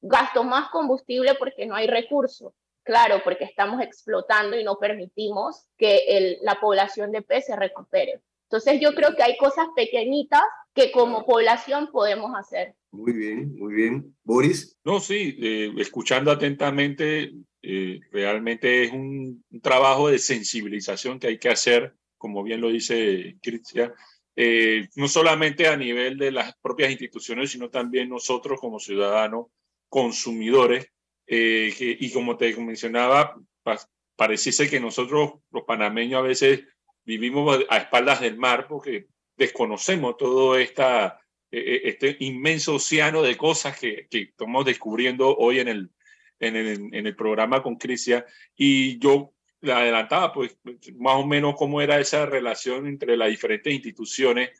gasto 0.00 0.44
más 0.44 0.70
combustible 0.70 1.34
porque 1.34 1.66
no 1.66 1.74
hay 1.74 1.86
recursos. 1.86 2.52
Claro, 2.82 3.20
porque 3.22 3.44
estamos 3.44 3.82
explotando 3.82 4.58
y 4.58 4.64
no 4.64 4.78
permitimos 4.78 5.66
que 5.76 5.98
el, 6.08 6.38
la 6.42 6.58
población 6.60 7.12
de 7.12 7.22
pez 7.22 7.46
se 7.46 7.56
recupere. 7.56 8.22
Entonces 8.44 8.80
yo 8.80 8.94
creo 8.94 9.14
que 9.14 9.22
hay 9.22 9.36
cosas 9.36 9.66
pequeñitas 9.76 10.42
que 10.74 10.90
como 10.90 11.24
población 11.24 11.88
podemos 11.92 12.32
hacer. 12.36 12.74
Muy 12.90 13.12
bien, 13.12 13.54
muy 13.56 13.74
bien. 13.74 14.16
Boris. 14.24 14.76
No, 14.84 14.98
sí, 14.98 15.36
eh, 15.40 15.72
escuchando 15.78 16.32
atentamente, 16.32 17.32
eh, 17.62 18.00
realmente 18.10 18.82
es 18.84 18.92
un, 18.92 19.44
trabajo 19.62 20.08
de 20.08 20.18
sensibilización 20.18 21.20
que 21.20 21.28
hay 21.28 21.38
que 21.38 21.50
hacer, 21.50 21.94
como 22.16 22.42
bien 22.42 22.60
lo 22.60 22.70
dice 22.70 23.36
Cristian, 23.40 23.92
eh, 24.34 24.88
no 24.96 25.06
solamente 25.06 25.68
a 25.68 25.76
nivel 25.76 26.18
de 26.18 26.32
las 26.32 26.56
propias 26.60 26.90
instituciones, 26.90 27.52
sino 27.52 27.70
también 27.70 28.08
nosotros 28.08 28.58
como 28.58 28.80
ciudadanos 28.80 29.46
consumidores 29.88 30.88
eh, 31.32 31.72
y 31.78 32.10
como 32.10 32.36
te 32.36 32.52
mencionaba, 32.56 33.36
pareciese 34.16 34.68
que 34.68 34.80
nosotros 34.80 35.34
los 35.52 35.62
panameños 35.62 36.18
a 36.18 36.22
veces 36.26 36.64
vivimos 37.04 37.60
a 37.68 37.76
espaldas 37.78 38.20
del 38.20 38.36
mar 38.36 38.66
porque 38.68 39.06
desconocemos 39.36 40.16
todo 40.16 40.58
esta, 40.58 41.20
e, 41.52 41.58
e, 41.58 41.88
este 41.88 42.16
inmenso 42.18 42.74
océano 42.74 43.22
de 43.22 43.36
cosas 43.36 43.78
que, 43.78 44.08
que 44.10 44.22
estamos 44.22 44.64
descubriendo 44.64 45.36
hoy 45.36 45.60
en 45.60 45.68
el, 45.68 45.90
en 46.40 46.56
el, 46.56 46.68
en 46.92 47.06
el 47.06 47.14
programa 47.14 47.62
con 47.62 47.76
Crisia. 47.76 48.26
Y 48.56 48.98
yo 48.98 49.32
le 49.60 49.72
adelantaba, 49.72 50.32
pues, 50.32 50.58
más 50.96 51.14
o 51.14 51.26
menos 51.28 51.54
cómo 51.56 51.80
era 51.80 52.00
esa 52.00 52.26
relación 52.26 52.88
entre 52.88 53.16
las 53.16 53.28
diferentes 53.28 53.72
instituciones 53.72 54.50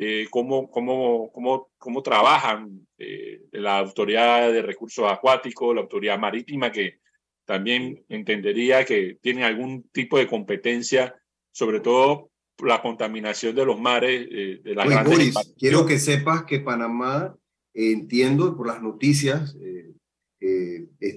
eh, 0.00 0.28
cómo, 0.30 0.70
cómo, 0.70 1.28
cómo, 1.32 1.70
cómo, 1.76 2.02
trabajan 2.02 2.86
eh, 2.98 3.40
la 3.50 3.78
Autoridad 3.78 4.52
de 4.52 4.62
Recursos 4.62 5.10
Acuáticos, 5.10 5.74
la 5.74 5.80
Autoridad 5.80 6.16
Marítima, 6.20 6.70
que 6.70 7.00
también 7.44 8.04
entendería 8.08 8.84
que 8.84 9.18
tienen 9.20 9.42
algún 9.42 9.88
tipo 9.90 10.16
de 10.16 10.28
competencia, 10.28 11.16
sobre 11.50 11.80
todo 11.80 12.30
la 12.58 12.80
contaminación 12.80 13.56
de 13.56 13.64
los 13.64 13.80
mares, 13.80 14.28
eh, 14.30 14.60
de 14.62 14.74
las 14.76 14.88
grandes 14.88 15.54
Quiero 15.58 15.84
que 15.84 15.98
sepas 15.98 16.44
que 16.44 16.60
Panamá, 16.60 17.36
entiendo 17.74 18.56
por 18.56 18.68
las 18.68 18.80
noticias, 18.80 19.56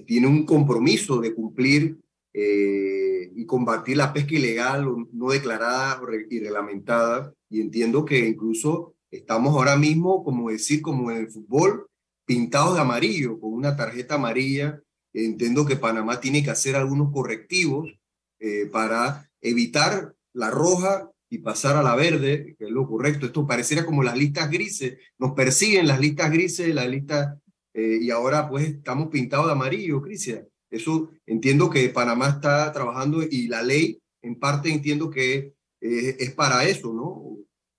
tiene 0.06 0.26
un 0.26 0.44
compromiso 0.44 1.20
de 1.20 1.32
cumplir 1.32 2.01
y 2.34 3.44
combatir 3.46 3.98
la 3.98 4.12
pesca 4.12 4.34
ilegal 4.34 4.86
no 5.12 5.30
declarada 5.30 6.00
y 6.30 6.40
reglamentada 6.40 7.34
y 7.52 7.60
entiendo 7.60 8.06
que 8.06 8.18
incluso 8.26 8.94
estamos 9.10 9.54
ahora 9.54 9.76
mismo, 9.76 10.24
como 10.24 10.48
decir, 10.48 10.80
como 10.80 11.10
en 11.10 11.18
el 11.18 11.30
fútbol, 11.30 11.86
pintados 12.24 12.74
de 12.74 12.80
amarillo, 12.80 13.38
con 13.38 13.52
una 13.52 13.76
tarjeta 13.76 14.14
amarilla. 14.14 14.80
Entiendo 15.12 15.66
que 15.66 15.76
Panamá 15.76 16.18
tiene 16.18 16.42
que 16.42 16.48
hacer 16.48 16.76
algunos 16.76 17.12
correctivos 17.12 17.92
eh, 18.40 18.70
para 18.72 19.30
evitar 19.42 20.14
la 20.32 20.50
roja 20.50 21.10
y 21.28 21.38
pasar 21.38 21.76
a 21.76 21.82
la 21.82 21.94
verde, 21.94 22.56
que 22.58 22.64
es 22.64 22.70
lo 22.70 22.88
correcto. 22.88 23.26
Esto 23.26 23.46
pareciera 23.46 23.84
como 23.84 24.02
las 24.02 24.16
listas 24.16 24.50
grises, 24.50 24.96
nos 25.18 25.32
persiguen 25.32 25.86
las 25.86 26.00
listas 26.00 26.30
grises, 26.30 26.74
las 26.74 26.88
listas, 26.88 27.36
eh, 27.74 27.98
y 28.00 28.10
ahora 28.10 28.48
pues 28.48 28.66
estamos 28.66 29.08
pintados 29.08 29.44
de 29.44 29.52
amarillo, 29.52 30.00
Cristian. 30.00 30.48
Eso 30.72 31.10
entiendo 31.26 31.70
que 31.70 31.88
Panamá 31.90 32.28
está 32.28 32.72
trabajando 32.72 33.22
y 33.22 33.46
la 33.46 33.62
ley 33.62 34.00
en 34.22 34.38
parte 34.38 34.70
entiendo 34.70 35.10
que 35.10 35.54
eh, 35.80 36.16
es 36.18 36.30
para 36.32 36.64
eso, 36.64 36.92
¿no? 36.92 37.36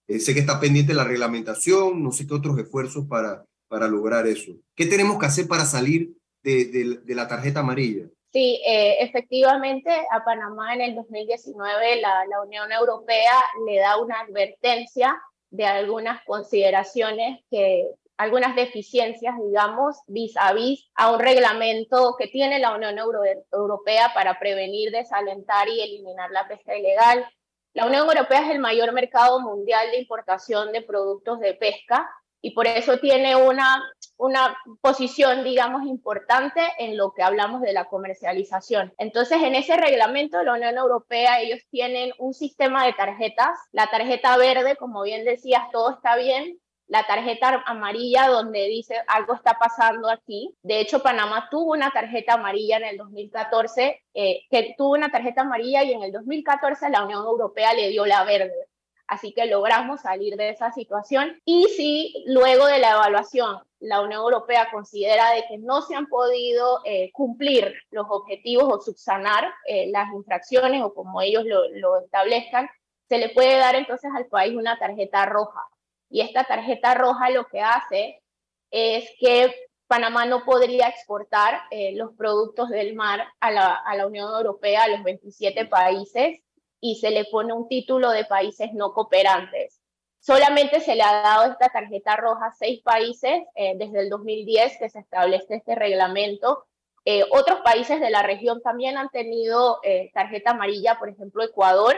Eh, 0.07 0.19
sé 0.19 0.33
que 0.33 0.41
está 0.41 0.59
pendiente 0.59 0.93
la 0.93 1.03
reglamentación, 1.03 2.03
no 2.03 2.11
sé 2.11 2.27
qué 2.27 2.33
otros 2.33 2.57
esfuerzos 2.59 3.07
para, 3.07 3.45
para 3.67 3.87
lograr 3.87 4.27
eso. 4.27 4.53
¿Qué 4.75 4.85
tenemos 4.85 5.17
que 5.17 5.25
hacer 5.25 5.47
para 5.47 5.65
salir 5.65 6.13
de, 6.43 6.99
de, 7.05 7.15
la 7.15 7.27
tarjeta 7.27 7.61
amarilla? 7.61 8.05
Sí, 8.31 8.61
eh, 8.67 8.97
efectivamente, 8.99 9.89
a 10.11 10.23
Panamá 10.23 10.75
en 10.75 10.81
el 10.81 10.95
2019 10.95 12.01
la, 12.01 12.25
la, 12.25 12.41
Unión 12.41 12.71
Europea 12.71 13.31
le 13.65 13.79
da 13.79 13.97
una 13.97 14.19
advertencia 14.19 15.19
de 15.49 15.65
algunas 15.65 16.23
consideraciones 16.25 17.39
que 17.49 17.87
algunas 18.23 18.55
deficiencias, 18.55 19.35
digamos, 19.45 19.97
vis 20.07 20.35
a 20.37 20.53
vis 20.53 20.89
a 20.95 21.11
un 21.11 21.19
reglamento 21.19 22.15
que 22.17 22.27
tiene 22.27 22.59
la 22.59 22.75
Unión 22.75 22.97
Europea 23.51 24.11
para 24.13 24.39
prevenir, 24.39 24.91
desalentar 24.91 25.67
y 25.69 25.81
eliminar 25.81 26.31
la 26.31 26.47
pesca 26.47 26.75
ilegal. 26.75 27.27
La 27.73 27.85
Unión 27.85 28.07
Europea 28.07 28.41
es 28.41 28.51
el 28.51 28.59
mayor 28.59 28.93
mercado 28.93 29.41
mundial 29.41 29.91
de 29.91 29.99
importación 29.99 30.71
de 30.71 30.81
productos 30.81 31.39
de 31.39 31.53
pesca 31.53 32.09
y 32.41 32.51
por 32.51 32.67
eso 32.67 32.99
tiene 32.99 33.35
una, 33.35 33.81
una 34.17 34.57
posición, 34.81 35.43
digamos, 35.43 35.83
importante 35.85 36.61
en 36.77 36.97
lo 36.97 37.13
que 37.13 37.23
hablamos 37.23 37.61
de 37.61 37.73
la 37.73 37.85
comercialización. 37.85 38.93
Entonces, 38.97 39.41
en 39.41 39.55
ese 39.55 39.77
reglamento 39.77 40.37
de 40.37 40.43
la 40.43 40.53
Unión 40.53 40.77
Europea, 40.77 41.39
ellos 41.39 41.59
tienen 41.71 42.11
un 42.19 42.33
sistema 42.33 42.85
de 42.85 42.93
tarjetas. 42.93 43.57
La 43.71 43.87
tarjeta 43.87 44.35
verde, 44.37 44.75
como 44.75 45.03
bien 45.03 45.23
decías, 45.23 45.63
todo 45.71 45.91
está 45.91 46.17
bien, 46.17 46.59
la 46.93 47.07
tarjeta 47.07 47.63
amarilla 47.65 48.27
donde 48.27 48.67
dice 48.67 48.95
algo 49.07 49.33
está 49.33 49.57
pasando 49.57 50.11
aquí. 50.11 50.55
De 50.61 50.79
hecho, 50.79 51.01
Panamá 51.01 51.47
tuvo 51.49 51.71
una 51.71 51.89
tarjeta 51.89 52.35
amarilla 52.35 52.77
en 52.77 52.83
el 52.83 52.97
2014, 52.97 54.03
eh, 54.13 54.41
que 54.51 54.75
tuvo 54.77 54.91
una 54.91 55.09
tarjeta 55.09 55.41
amarilla 55.41 55.83
y 55.83 55.93
en 55.93 56.03
el 56.03 56.11
2014 56.11 56.91
la 56.91 57.03
Unión 57.03 57.23
Europea 57.23 57.73
le 57.73 57.89
dio 57.89 58.05
la 58.05 58.23
verde. 58.25 58.53
Así 59.07 59.33
que 59.33 59.47
logramos 59.47 60.01
salir 60.01 60.35
de 60.35 60.49
esa 60.49 60.71
situación. 60.71 61.41
Y 61.45 61.63
si 61.69 62.23
luego 62.27 62.67
de 62.67 62.77
la 62.77 62.91
evaluación 62.91 63.57
la 63.79 64.01
Unión 64.01 64.21
Europea 64.21 64.67
considera 64.71 65.31
de 65.31 65.45
que 65.49 65.57
no 65.57 65.81
se 65.81 65.95
han 65.95 66.05
podido 66.05 66.81
eh, 66.85 67.09
cumplir 67.11 67.73
los 67.89 68.05
objetivos 68.07 68.65
o 68.71 68.79
subsanar 68.79 69.51
eh, 69.65 69.89
las 69.89 70.13
infracciones 70.13 70.83
o 70.83 70.93
como 70.93 71.21
ellos 71.21 71.43
lo, 71.43 71.67
lo 71.69 72.01
establezcan, 72.01 72.69
se 73.09 73.17
le 73.17 73.29
puede 73.29 73.57
dar 73.57 73.73
entonces 73.73 74.11
al 74.15 74.27
país 74.27 74.55
una 74.55 74.77
tarjeta 74.77 75.25
roja 75.25 75.59
y 76.13 76.21
esta 76.21 76.43
tarjeta 76.43 76.93
roja 76.93 77.31
lo 77.31 77.47
que 77.47 77.59
hace 77.59 78.21
es 78.69 79.09
que 79.19 79.51
Panamá 79.87 80.27
no 80.27 80.45
podría 80.45 80.87
exportar 80.87 81.61
eh, 81.71 81.95
los 81.95 82.13
productos 82.13 82.69
del 82.69 82.93
mar 82.93 83.25
a 83.39 83.49
la, 83.49 84.05
Unión 84.05 84.31
Europea, 84.31 84.83
a 84.83 84.89
los 84.89 85.03
27 85.03 85.65
países, 85.65 86.39
y 86.79 86.97
se 86.97 87.09
le 87.09 87.25
pone 87.25 87.51
un 87.53 87.67
título 87.67 88.11
de 88.11 88.25
países 88.25 88.73
no 88.73 88.93
cooperantes. 88.93 89.81
Solamente 90.19 90.81
se 90.81 90.95
le 90.95 91.01
ha 91.01 91.13
dado 91.23 91.51
esta 91.51 91.69
tarjeta 91.69 92.15
roja 92.15 92.45
a 92.45 92.53
seis 92.53 92.83
países 92.83 93.41
eh, 93.55 93.73
desde 93.77 94.01
el 94.01 94.09
2010 94.11 94.77
que 94.77 94.89
se 94.89 94.99
establece 94.99 95.55
este 95.55 95.73
reglamento 95.73 96.65
Eh, 97.05 97.25
otros 97.31 97.59
países 97.61 97.99
de 97.99 98.11
la 98.11 98.21
región 98.21 98.61
también 98.61 98.97
han 98.97 99.09
tenido 99.09 99.81
tarjeta 100.13 100.51
amarilla, 100.51 100.97
por 100.99 101.09
ejemplo, 101.09 101.43
Ecuador. 101.43 101.95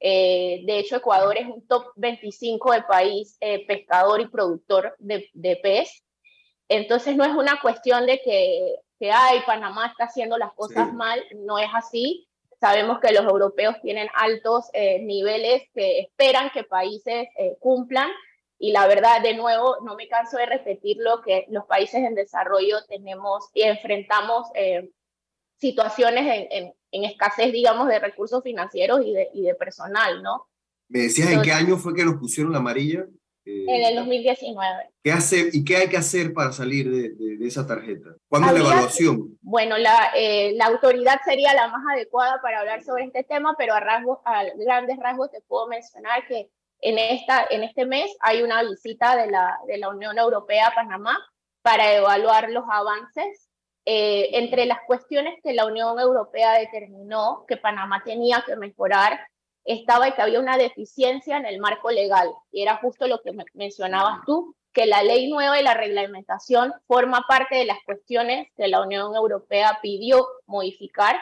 Eh, 0.00 0.62
de 0.64 0.78
hecho, 0.78 0.96
Ecuador 0.96 1.36
es 1.36 1.46
un 1.46 1.66
top 1.66 1.86
25 1.96 2.72
de 2.72 2.82
país 2.82 3.38
pescador 3.66 4.20
y 4.20 4.28
productor 4.28 4.94
de, 4.98 5.28
de, 5.32 5.56
pez. 5.56 6.04
Entonces, 6.68 7.16
no 7.16 7.24
es 7.24 7.34
una 7.34 7.60
cuestión 7.60 8.06
de 8.06 8.20
que, 8.20 8.76
que 8.98 9.10
ay, 9.10 9.40
Panamá 9.46 9.86
está 9.86 10.04
haciendo 10.04 10.36
las 10.36 10.52
cosas 10.54 10.92
mal, 10.92 11.22
no 11.36 11.58
es 11.58 11.68
así. 11.74 12.28
Sabemos 12.60 12.98
que 13.00 13.12
los 13.12 13.24
europeos 13.24 13.76
tienen 13.82 14.08
altos 14.14 14.66
niveles 14.74 15.62
que 15.74 16.00
esperan 16.00 16.50
que 16.50 16.64
países 16.64 17.28
cumplan 17.60 18.10
y 18.58 18.72
la 18.72 18.86
verdad, 18.86 19.20
de 19.22 19.34
nuevo, 19.34 19.76
no 19.82 19.96
me 19.96 20.08
canso 20.08 20.38
de 20.38 20.46
repetir 20.46 20.96
lo 20.98 21.20
que 21.20 21.46
los 21.50 21.66
países 21.66 22.02
en 22.02 22.14
desarrollo 22.14 22.84
tenemos 22.88 23.50
y 23.52 23.62
enfrentamos 23.62 24.48
eh, 24.54 24.90
situaciones 25.58 26.24
en, 26.24 26.64
en, 26.64 26.74
escasez, 27.04 27.52
digamos, 27.52 27.88
de 27.88 27.98
recursos 27.98 28.42
financieros 28.42 29.00
y 29.04 29.12
de, 29.12 29.28
y 29.34 29.42
de 29.42 29.54
personal, 29.54 30.22
¿no? 30.22 30.46
Me 30.88 31.00
decías, 31.00 31.30
¿en 31.30 31.42
qué 31.42 31.52
año 31.52 31.76
fue 31.76 31.94
que 31.94 32.04
nos 32.04 32.16
pusieron 32.16 32.52
la 32.52 32.58
amarilla? 32.58 33.06
Eh, 33.46 33.64
en 33.68 33.84
el 33.84 33.94
2019. 33.96 34.90
¿Qué 35.02 35.12
hace, 35.12 35.50
¿Y 35.52 35.64
qué 35.64 35.76
hay 35.76 35.88
que 35.88 35.96
hacer 35.96 36.32
para 36.32 36.50
salir 36.52 36.90
de, 36.90 37.36
de, 37.36 37.46
esa 37.46 37.64
tarjeta? 37.64 38.10
¿Cuándo 38.28 38.48
es 38.48 38.54
la 38.54 38.60
evaluación? 38.60 39.38
Bueno, 39.40 39.78
la, 39.78 40.10
eh, 40.16 40.52
la 40.54 40.66
autoridad 40.66 41.20
sería 41.24 41.54
la 41.54 41.68
más 41.68 41.82
adecuada 41.92 42.40
para 42.42 42.60
hablar 42.60 42.82
sobre 42.82 43.04
este 43.04 43.22
tema, 43.22 43.54
pero 43.56 43.74
a, 43.74 43.80
rasgos, 43.80 44.18
a 44.24 44.44
grandes 44.56 44.98
rasgos 44.98 45.30
te 45.30 45.40
puedo 45.42 45.68
mencionar 45.68 46.26
que 46.26 46.50
en, 46.80 46.98
esta, 46.98 47.46
en 47.48 47.62
este 47.62 47.86
mes 47.86 48.16
hay 48.20 48.42
una 48.42 48.62
visita 48.64 49.16
de 49.16 49.30
la, 49.30 49.56
de 49.68 49.78
la 49.78 49.90
Unión 49.90 50.18
Europea 50.18 50.68
a 50.68 50.74
Panamá 50.74 51.16
para 51.62 51.94
evaluar 51.94 52.50
los 52.50 52.64
avances. 52.68 53.45
Eh, 53.86 54.36
entre 54.36 54.66
las 54.66 54.80
cuestiones 54.86 55.34
que 55.42 55.54
la 55.54 55.64
Unión 55.64 55.98
Europea 55.98 56.58
determinó 56.58 57.44
que 57.48 57.56
Panamá 57.56 58.02
tenía 58.04 58.42
que 58.44 58.56
mejorar, 58.56 59.18
estaba 59.64 60.10
que 60.10 60.22
había 60.22 60.40
una 60.40 60.58
deficiencia 60.58 61.36
en 61.36 61.46
el 61.46 61.60
marco 61.60 61.90
legal. 61.90 62.28
Y 62.50 62.62
era 62.62 62.76
justo 62.76 63.06
lo 63.06 63.22
que 63.22 63.32
mencionabas 63.54 64.18
tú, 64.26 64.54
que 64.72 64.86
la 64.86 65.02
ley 65.02 65.30
nueva 65.30 65.58
y 65.58 65.62
la 65.62 65.74
reglamentación 65.74 66.74
forma 66.86 67.24
parte 67.26 67.56
de 67.56 67.64
las 67.64 67.78
cuestiones 67.86 68.48
que 68.56 68.68
la 68.68 68.82
Unión 68.82 69.14
Europea 69.14 69.78
pidió 69.80 70.26
modificar 70.46 71.16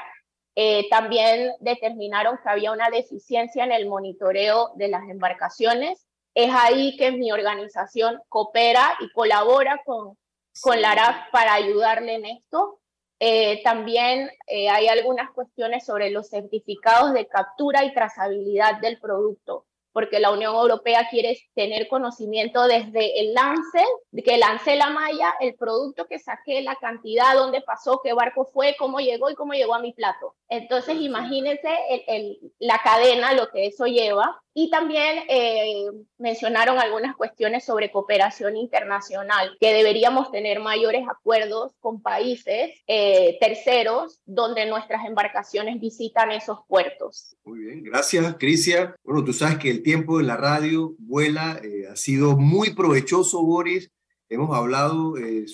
eh, 0.57 0.89
también 0.89 1.53
determinaron 1.61 2.39
que 2.43 2.49
había 2.49 2.73
una 2.73 2.89
deficiencia 2.89 3.65
en 3.65 3.73
el 3.73 3.89
monitoreo 3.89 4.71
de 4.77 4.89
las 4.89 5.09
embarcaciones. 5.09 6.07
Es 6.35 6.51
ahí 6.53 6.97
que 6.97 7.13
mi 7.13 7.33
organización 7.33 8.21
coopera 8.29 8.93
y 9.01 9.11
colabora 9.13 9.83
con, 9.85 10.17
con 10.61 10.81
la 10.81 10.93
ARAF 10.93 11.31
para 11.31 11.55
ayudarle 11.55 12.15
en 12.15 12.27
esto. 12.27 12.81
Eh, 13.21 13.63
también 13.63 14.31
eh, 14.47 14.69
hay 14.69 14.89
algunas 14.89 15.31
cuestiones 15.31 15.87
sobre 15.87 16.11
los 16.11 16.29
certificados 16.29 17.15
de 17.15 17.27
captura 17.27 17.85
y 17.85 17.95
trazabilidad 17.95 18.81
del 18.81 18.99
producto 18.99 19.67
porque 19.95 20.19
la 20.19 20.33
Unión 20.33 20.57
Europea 20.57 21.07
quiere 21.09 21.39
tener 21.55 21.87
conocimiento 21.87 22.67
desde 22.67 23.21
el 23.21 23.33
lance, 23.33 23.85
que 24.25 24.39
lancé 24.39 24.75
la 24.75 24.91
malla, 24.91 25.35
el 25.39 25.55
producto 25.55 26.07
que 26.07 26.19
saqué, 26.19 26.63
la 26.63 26.75
cantidad, 26.75 27.33
dónde 27.35 27.61
pasó, 27.61 28.01
qué 28.03 28.13
barco 28.13 28.45
fue, 28.45 28.75
cómo 28.77 28.99
llegó 28.99 29.31
y 29.31 29.37
cómo 29.37 29.53
llegó 29.53 29.73
a 29.73 29.79
mi 29.79 29.93
plato. 29.93 30.35
Entonces, 30.49 30.97
imagínense 30.99 31.69
el, 32.09 32.41
la 32.59 32.81
cadena, 32.83 33.35
lo 33.35 33.49
que 33.51 33.67
eso 33.67 33.87
lleva. 33.87 34.43
Y 34.57 34.71
también 34.71 35.25
eh, 35.29 35.87
mencionaron 36.17 36.79
algunas 36.79 37.17
cuestiones 37.17 37.65
sobre 37.65 37.91
cooperación 37.91 38.57
internacional, 38.57 39.57
que 39.59 39.73
deberíamos 39.73 40.31
tener 40.31 40.61
mayores 40.61 41.03
acuerdos 41.11 41.73
con 41.81 42.01
países 42.01 42.71
eh, 42.87 43.37
terceros 43.41 44.21
donde 44.25 44.65
nuestras 44.67 45.05
embarcaciones 45.07 45.81
visitan 45.81 46.31
esos 46.31 46.61
puertos. 46.69 47.37
Muy 47.45 47.59
bien, 47.59 47.83
gracias, 47.83 48.37
Crisia. 48.39 48.95
Bueno, 49.03 49.25
tú 49.25 49.33
sabes 49.33 49.59
que 49.59 49.71
el 49.71 49.83
tiempo 49.83 50.19
de 50.19 50.25
la 50.25 50.37
radio 50.37 50.95
vuela, 50.99 51.61
eh, 51.65 51.89
ha 51.91 51.97
sido 51.97 52.37
muy 52.37 52.75
provechoso, 52.75 53.43
Boris. 53.43 53.91
Hemos 54.29 54.57
hablado 54.57 55.15
de 55.15 55.47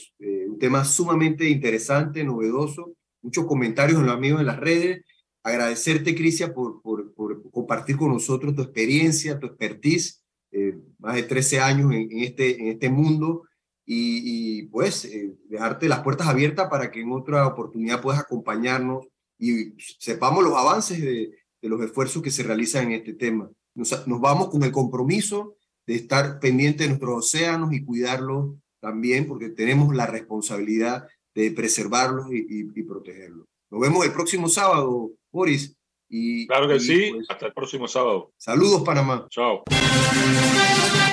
un 0.46 0.58
tema 0.58 0.84
sumamente 0.84 1.48
interesante, 1.48 2.22
novedoso, 2.22 2.92
muchos 3.22 3.46
comentarios 3.46 3.98
en 3.98 4.06
los 4.06 4.14
amigos 4.14 4.40
en 4.40 4.46
las 4.46 4.60
redes 4.60 5.04
agradecerte, 5.42 6.14
Crisia, 6.14 6.52
por, 6.52 6.82
por, 6.82 7.12
por, 7.14 7.50
compartir 7.50 7.96
con 7.96 8.12
nosotros 8.12 8.54
tu 8.54 8.62
experiencia, 8.62 9.38
tu 9.38 9.46
expertise, 9.46 10.22
eh, 10.52 10.78
más 10.98 11.14
de 11.14 11.22
13 11.22 11.60
años 11.60 11.92
en, 11.92 12.08
este, 12.20 12.60
en 12.60 12.68
este 12.68 12.90
mundo, 12.90 13.44
y, 13.92 14.62
pues 14.68 15.04
eh, 15.04 15.34
dejarte 15.48 15.88
las 15.88 16.00
puertas 16.00 16.28
abiertas 16.28 16.68
para 16.68 16.92
que 16.92 17.00
en 17.00 17.10
otra 17.10 17.44
oportunidad 17.46 18.00
puedas 18.00 18.20
acompañarnos 18.20 19.08
y 19.36 19.72
sepamos 19.98 20.44
los 20.44 20.54
avances 20.54 21.00
de, 21.00 21.32
de 21.60 21.68
los 21.68 21.82
esfuerzos 21.82 22.22
que 22.22 22.30
se 22.30 22.44
realizan 22.44 22.86
en 22.86 22.92
este 22.92 23.14
tema. 23.14 23.50
Nos, 23.74 24.06
nos 24.06 24.20
vamos 24.20 24.50
con 24.50 24.62
el 24.62 24.70
compromiso 24.70 25.56
de 25.86 25.96
estar 25.96 26.38
pendientes 26.38 26.82
de 26.82 26.88
nuestros 26.88 27.26
océanos 27.26 27.72
y 27.72 27.84
cuidarlos 27.84 28.54
también, 28.80 29.26
porque 29.26 29.48
tenemos 29.48 29.92
la 29.94 30.06
responsabilidad 30.06 31.08
de 31.34 31.50
preservarlos 31.50 32.32
y, 32.32 32.38
y, 32.38 32.70
y 32.72 32.82
protegerlos. 32.84 33.46
Nos 33.70 33.80
vemos 33.80 34.04
el 34.04 34.12
próximo 34.12 34.48
sábado, 34.48 35.12
Boris. 35.30 35.76
Y, 36.08 36.46
claro 36.46 36.66
que 36.66 36.80
sí, 36.80 37.12
pues, 37.14 37.26
hasta 37.30 37.46
el 37.46 37.52
próximo 37.52 37.86
sábado. 37.86 38.32
Saludos, 38.36 38.82
Panamá. 38.82 39.26
Chao. 39.30 39.62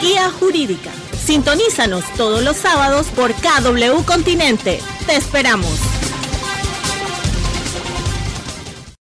Guía 0.02 0.30
Jurídica. 0.32 0.92
Sintonízanos 1.14 2.04
todos 2.16 2.44
los 2.44 2.58
sábados 2.58 3.08
por 3.08 3.32
KW 3.34 4.04
Continente. 4.06 4.80
Te 5.06 5.16
esperamos. 5.16 5.97